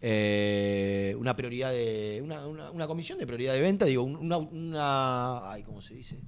[0.00, 2.20] eh, una prioridad de.
[2.22, 5.50] Una, una- una comisión de prioridad de venta, digo, un- una, una.
[5.52, 6.20] Ay, ¿cómo se dice?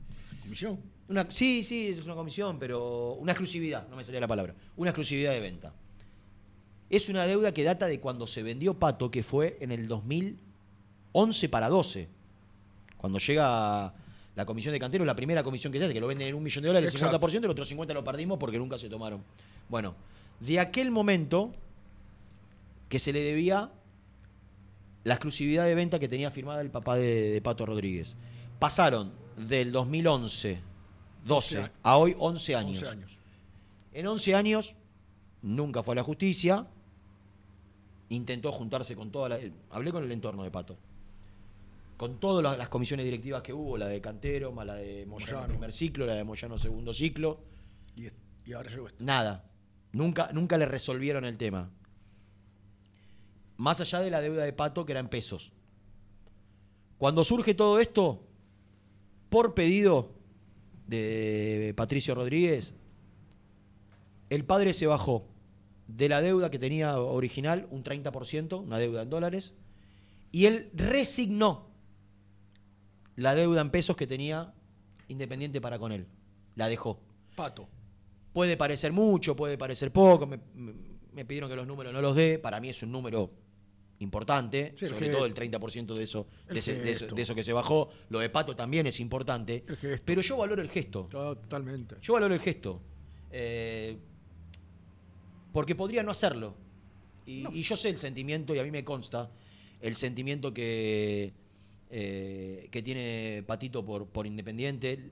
[0.43, 0.81] ¿Comisión?
[1.11, 3.15] Una, sí, sí, es una comisión, pero.
[3.15, 4.55] Una exclusividad, no me salía la palabra.
[4.77, 5.73] Una exclusividad de venta.
[6.89, 11.49] Es una deuda que data de cuando se vendió Pato, que fue en el 2011
[11.49, 12.09] para 12.
[12.97, 13.93] Cuando llega
[14.37, 16.45] la comisión de canteros, la primera comisión que se hace, que lo venden en un
[16.45, 17.29] millón de dólares, el Exacto.
[17.29, 19.25] 50%, el otro 50% lo perdimos porque nunca se tomaron.
[19.69, 19.97] Bueno,
[20.39, 21.53] de aquel momento
[22.89, 23.71] que se le debía
[25.03, 28.17] la exclusividad de venta que tenía firmada el papá de, de Pato Rodríguez.
[28.61, 30.70] Pasaron del 2011,
[31.25, 32.79] 12, a hoy 11 años.
[32.79, 33.19] 11 años.
[33.93, 34.75] En 11 años
[35.43, 36.67] nunca fue a la justicia,
[38.09, 39.39] intentó juntarse con toda la...
[39.71, 40.77] Hablé con el entorno de Pato.
[41.97, 45.33] Con todas las, las comisiones directivas que hubo, la de Cantero, más la de Moyano,
[45.33, 45.49] Moyano.
[45.49, 47.41] primer ciclo, la de Moyano segundo ciclo,
[47.97, 49.03] Y, ahora llegó esto.
[49.05, 49.45] nada.
[49.93, 51.71] Nunca, nunca le resolvieron el tema.
[53.57, 55.53] Más allá de la deuda de Pato, que era en pesos.
[56.97, 58.23] Cuando surge todo esto,
[59.29, 60.13] por pedido
[60.91, 62.75] de Patricio Rodríguez,
[64.29, 65.27] el padre se bajó
[65.87, 69.55] de la deuda que tenía original, un 30%, una deuda en dólares,
[70.33, 71.69] y él resignó
[73.17, 74.53] la deuda en pesos que tenía
[75.09, 76.07] Independiente para con él.
[76.55, 77.01] La dejó.
[77.35, 77.69] Pato.
[78.33, 80.25] Puede parecer mucho, puede parecer poco.
[80.25, 80.73] Me, me-
[81.13, 82.39] me pidieron que los números no los dé.
[82.39, 83.29] Para mí es un número
[84.01, 85.17] importante, Sí, sobre gesto.
[85.19, 87.15] todo el 30% de eso, de, ese- de eso, gesto.
[87.15, 87.91] de eso que se bajó.
[88.09, 89.65] Lo de Pato también es importante.
[90.05, 91.07] Pero yo valoro el gesto.
[91.11, 91.97] Totalmente.
[92.03, 92.81] Yo valoro el gesto.
[93.31, 93.97] Eh,
[95.53, 96.55] porque podría no hacerlo.
[97.27, 99.31] Y, y yo sé el sentimiento, y a mí me consta,
[99.81, 101.33] el sentimiento que,
[101.91, 105.11] eh, que tiene Patito por, por Independiente, el,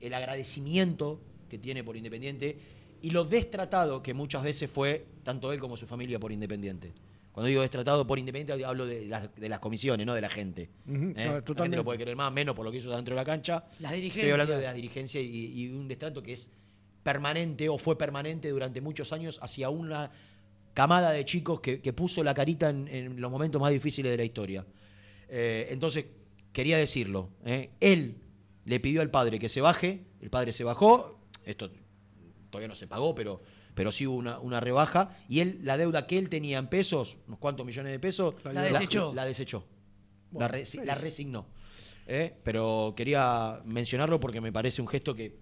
[0.00, 2.56] el agradecimiento que tiene por Independiente
[3.02, 6.92] y lo destratado que muchas veces fue tanto él como su familia por Independiente.
[7.32, 10.68] Cuando digo destratado por Independiente hablo de las, de las comisiones, no de la gente.
[10.86, 11.12] Ujú, ¿eh?
[11.14, 11.76] claro, La gente totalmente.
[11.78, 13.64] lo puede querer más, menos por lo que hizo dentro de la cancha.
[13.80, 14.62] Las Estoy hablando de dirigencias.
[14.64, 16.50] la dirigencia y, y un destrato que es
[17.02, 20.10] permanente o fue permanente durante muchos años hacia una
[20.74, 24.16] camada de chicos que, que puso la carita en, en los momentos más difíciles de
[24.18, 24.64] la historia.
[25.28, 26.04] Eh, entonces,
[26.52, 27.30] quería decirlo.
[27.44, 27.70] ¿eh?
[27.80, 28.16] Él
[28.66, 31.70] le pidió al padre que se baje, el padre se bajó, esto
[32.50, 33.40] todavía no se pagó, pero,
[33.74, 37.18] pero sí hubo una, una rebaja, y él, la deuda que él tenía en pesos,
[37.26, 39.12] unos cuantos millones de pesos, La desechó.
[39.14, 39.64] La, desechó.
[40.30, 41.46] Bueno, la, resi- la es- resignó.
[42.06, 42.34] ¿eh?
[42.42, 45.36] Pero quería mencionarlo porque me parece un gesto que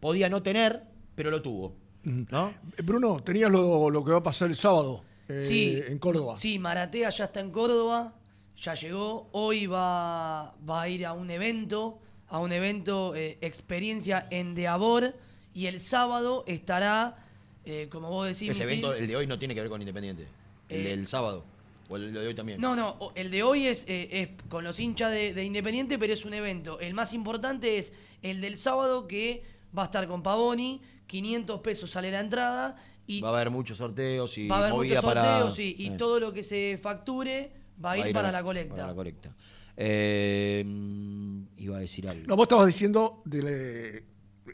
[0.00, 0.82] podía no tener,
[1.14, 1.76] pero lo tuvo.
[2.04, 2.48] ¿no?
[2.76, 6.36] Eh, Bruno, tenías lo, lo que va a pasar el sábado eh, Sí, en Córdoba.
[6.36, 8.14] Sí, Maratea ya está en Córdoba,
[8.56, 9.28] ya llegó.
[9.32, 11.98] Hoy va, va a ir a un evento,
[12.28, 15.14] a un evento, eh, experiencia en Deabor,
[15.52, 17.25] Y el sábado estará,
[17.66, 20.26] eh, como vos decís, Ese evento, el de hoy, no tiene que ver con Independiente.
[20.68, 21.44] El Eh, del sábado.
[21.88, 22.60] O el de hoy también.
[22.60, 26.12] No, no, el de hoy es, eh, es con los hinchas de, de Independiente, pero
[26.12, 26.80] es un evento.
[26.80, 29.44] El más importante es el del sábado que
[29.76, 32.76] va a estar con Pavoni, 500 pesos sale la entrada
[33.06, 35.76] y Va a haber muchos sorteos y va a haber movida muchos para- sorteos y,
[35.78, 37.52] y eh, todo lo que se facture
[37.84, 38.74] va a ir, para, la, colecta.
[38.74, 39.32] Para la colecta.
[39.76, 42.26] Eh, mm, iba a decir algo.
[42.26, 44.04] No, vos estabas diciendo de le-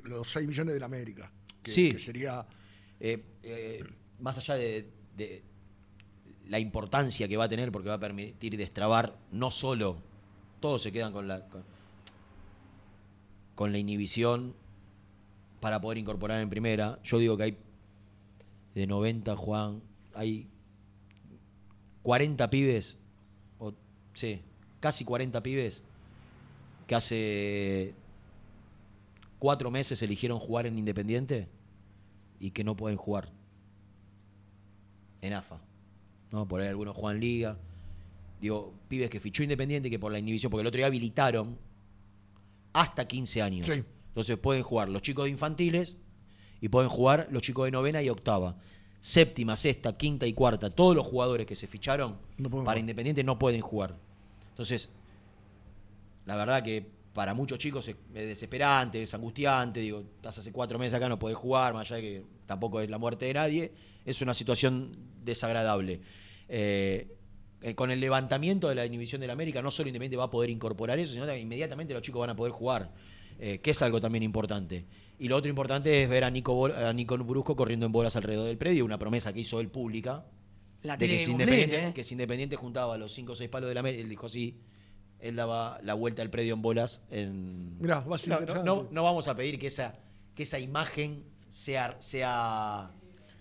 [0.08, 1.32] los 6 millones de la América.
[1.62, 1.92] Que, Sí.
[1.92, 2.44] que sería.
[3.04, 3.84] Eh, eh,
[4.20, 4.88] más allá de,
[6.48, 9.96] la importancia que va a tener, porque va a permitir destrabar no solo,
[10.60, 11.64] todos se quedan con la, con,
[13.56, 14.54] con la inhibición
[15.58, 17.00] para poder incorporar en primera.
[17.02, 17.58] Yo digo que hay
[18.76, 19.82] de 90, Juan,
[20.14, 20.46] hay
[22.02, 22.98] 40 pibes,
[23.58, 23.74] o,
[24.14, 24.42] sí,
[24.78, 25.82] casi 40 pibes,
[26.86, 27.94] que hace
[29.40, 31.48] cuatro meses eligieron jugar en Independiente
[32.42, 33.30] y que no pueden jugar
[35.22, 35.60] en AFA.
[36.32, 36.46] ¿no?
[36.48, 37.56] Por ahí algunos juegan Liga.
[38.40, 41.56] Digo, pibes que fichó Independiente que por la inhibición, porque el otro día habilitaron
[42.72, 43.66] hasta 15 años.
[43.66, 43.84] Sí.
[44.08, 45.96] Entonces pueden jugar los chicos de infantiles
[46.60, 48.56] y pueden jugar los chicos de novena y octava.
[48.98, 52.78] Séptima, sexta, quinta y cuarta, todos los jugadores que se ficharon No para jugar.
[52.78, 53.94] Independiente no pueden jugar.
[54.50, 54.88] Entonces,
[56.26, 59.80] la verdad que para muchos chicos es, es desesperante, es angustiante.
[59.80, 62.90] Digo, estás hace cuatro meses acá, no podés jugar, más allá de que tampoco es
[62.90, 63.72] la muerte de nadie.
[64.04, 66.00] Es una situación desagradable.
[66.48, 67.16] Eh,
[67.62, 70.50] eh, con el levantamiento de la inhibición del América, no solo Independiente va a poder
[70.50, 72.92] incorporar eso, sino que inmediatamente los chicos van a poder jugar,
[73.38, 74.84] eh, que es algo también importante.
[75.18, 78.46] Y lo otro importante es ver a Nico, a Nico Brusco corriendo en bolas alrededor
[78.46, 80.24] del predio, una promesa que hizo él pública.
[80.82, 81.92] La de que cumplir, Independiente, ¿eh?
[81.94, 84.58] que si Independiente juntaba los 5 o 6 palos del América, él dijo así,
[85.22, 87.00] él daba la vuelta al predio en bolas.
[87.10, 87.78] En...
[87.80, 88.66] Mirá, va a ser no, no, interesante.
[88.70, 89.94] no- no vamos a pedir que esa,
[90.34, 92.90] que esa imagen sea, sea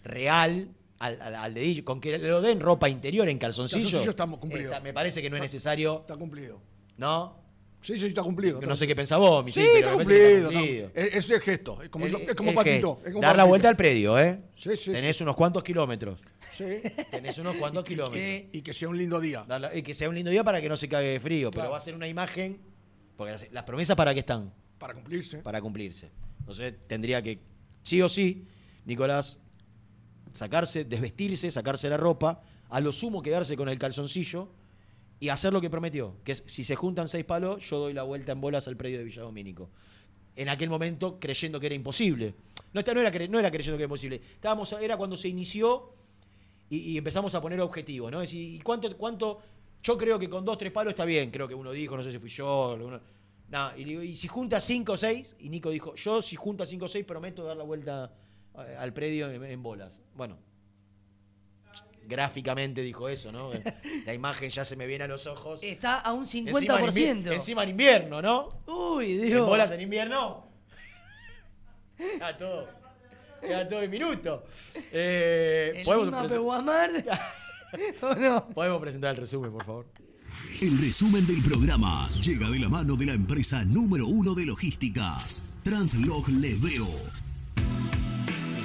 [0.03, 3.83] real al, al- al dedillo, con que lo den ropa interior en calzoncillo.
[3.83, 4.71] Calzoncillo estamos cumplidos.
[4.71, 6.59] está- me parece que no es necesario, Está cumplido.
[6.97, 7.39] ¿no?
[7.81, 8.61] Sí, sí, está cumplido.
[8.61, 10.51] No sé qué pensás vos, Sí, Misil, pero está que está cumplido.
[10.51, 10.87] cumplido.
[10.93, 11.81] está- Es, el gesto.
[11.81, 12.71] Es como, El- es como el patito.
[12.95, 12.99] gesto.
[13.05, 13.47] es como Dar la patito.
[13.49, 14.39] vuelta al predio, ¿eh?
[14.55, 15.23] Sí, sí, Tenés sí.
[15.23, 16.19] unos cuantos kilómetros.
[16.53, 16.65] Sí.
[17.09, 18.21] Tenés unos cuantos kilómetros.
[18.51, 19.45] Y que sea un lindo día.
[19.73, 21.63] Y que sea un lindo día para que no se cague de frío, Claro.
[21.63, 22.59] pero va a ser una imagen.
[23.17, 24.53] Porque las- las promesas para qué están?
[24.77, 25.37] Para cumplirse.
[25.39, 26.11] Para cumplirse.
[26.39, 27.39] Entonces tendría que,
[27.83, 28.45] sí o sí,
[28.85, 29.39] Nicolás,
[30.33, 34.49] sacarse, desvestirse, sacarse la ropa, a lo sumo quedarse con el calzoncillo
[35.21, 38.01] y hacer lo que prometió, que es si se juntan seis palos, yo doy la
[38.01, 39.69] vuelta en bolas al predio de Villadomínico.
[40.35, 42.33] En aquel momento creyendo que era imposible.
[42.73, 44.19] No, esta- no, era, no era creyendo que era imposible.
[44.33, 45.93] Estábamos, era cuando se inició
[46.69, 48.21] y, empezamos a poner objetivos, ¿no?
[48.21, 49.39] Es ¿y cuánto, cuánto?
[49.83, 52.11] Yo creo que con dos, tres palos está bien, creo que uno dijo, no sé
[52.11, 52.75] si fui yo.
[52.81, 52.99] uno-
[53.49, 56.85] Nah, y, y si junta cinco o seis, y Nico dijo, yo si junta cinco
[56.85, 58.11] o seis prometo dar la vuelta
[58.57, 60.01] eh, al predio en bolas.
[60.15, 60.37] Bueno,
[62.07, 63.51] gráficamente dijo eso, ¿no?
[64.05, 65.61] La imagen ya se me viene a los ojos.
[65.63, 67.23] Está a un Encima en 50%.
[67.23, 68.61] invier- Encima en invierno, ¿no?
[68.67, 69.47] Uy, En Dios.
[69.47, 70.45] bolas en invierno.
[71.97, 72.67] Queda todo.
[73.41, 74.43] Queda todo en minuto.
[74.91, 76.91] Eh, El ¿podemos, Lima presen- Peguamar.
[78.01, 78.49] ¿O no?
[78.49, 79.85] podemos presentar el resumen, por favor.
[80.61, 85.17] El resumen del programa llega de la mano de la empresa número uno de logística,
[85.63, 86.87] Translog Leveo.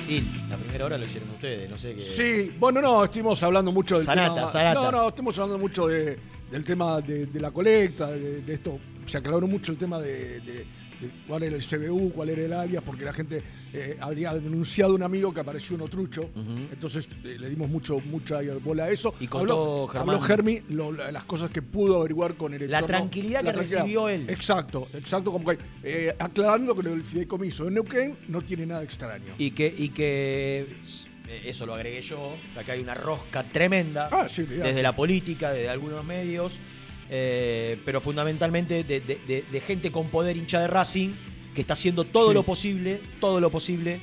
[0.09, 2.03] Misil, la primera hora lo hicieron ustedes, no sé qué.
[2.03, 4.47] Sí, bueno, no, estuvimos hablando mucho del Sanata, tema.
[4.47, 4.75] sanata.
[4.75, 6.19] No, no, estuvimos hablando mucho de-
[6.51, 8.79] del tema de, de la colecta, de, de esto.
[9.07, 10.41] Se aclaró mucho el tema de,
[11.01, 13.43] de- cuál era el CBU, cuál era el alias, porque la gente
[13.73, 16.31] eh, había denunciado a un amigo que apareció uno trucho.
[16.73, 19.15] Entonces eh, le dimos mucho, mucha bola a eso.
[19.21, 20.15] Y contó habló, Germán.
[20.17, 24.27] habló Germi lo- las cosas que pudo averiguar con el La tranquilidad que recibió él.
[24.31, 25.33] Exacto, exacto.
[25.33, 29.33] Como que, eh, aclarando que el fideicomiso de Neuquén no tiene nada extraño.
[29.39, 30.67] Y que, y que
[31.45, 35.51] eso lo agregué yo, que acá hay una rosca tremenda, Ah, sí, desde la política,
[35.53, 36.57] desde algunos medios,
[37.11, 41.11] eh, pero fundamentalmente de, de- de- de gente con poder hincha de Racing,
[41.55, 42.35] que está haciendo todo Sí.
[42.35, 44.01] lo posible, todo lo posible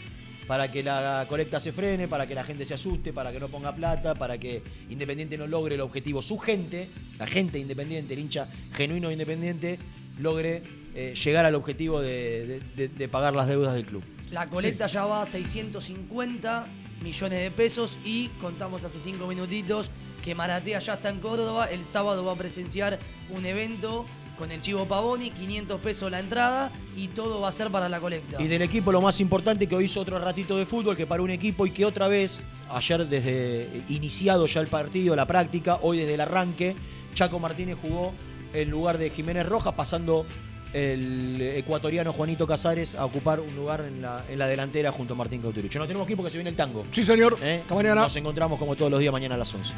[0.48, 3.48] para que la colecta se frene, para que la gente se asuste, para que no
[3.48, 6.22] ponga plata, para que Independiente no logre el objetivo.
[6.22, 9.80] Su gente, la gente independiente, el hincha genuino de Independiente,
[10.20, 10.62] logre
[10.96, 14.04] eh, llegar al objetivo de- de- de- de pagar las deudas del club.
[14.32, 16.66] La colecta ya va a 650
[17.04, 19.90] millones de pesos y contamos hace cinco minutitos
[20.24, 21.66] que Maratea ya está en Córdoba.
[21.66, 22.98] El sábado va a presenciar
[23.30, 24.06] un evento
[24.38, 28.00] con el Chivo Pavoni, 500 pesos la entrada y todo va a ser para la
[28.00, 28.42] colecta.
[28.42, 31.22] Y del equipo lo más importante que hoy hizo otro ratito de fútbol, que para
[31.22, 36.00] un equipo y que otra vez, ayer desde iniciado ya el partido, la práctica, hoy
[36.00, 36.76] desde el arranque,
[37.14, 38.14] Chaco Martínez jugó
[38.54, 40.26] en lugar de Jiménez Rojas, pasando
[40.74, 45.18] el ecuatoriano Juanito Casares a ocupar un lugar en la, en la delantera junto a
[45.18, 45.80] Martín Cauterucho.
[45.80, 46.84] Nos tenemos que ir porque se viene el tango.
[46.92, 47.38] Sí, señor.
[47.42, 47.60] ¿Eh?
[47.62, 48.02] Hasta mañana.
[48.02, 49.74] Nos encontramos como todos los días mañana a las 11.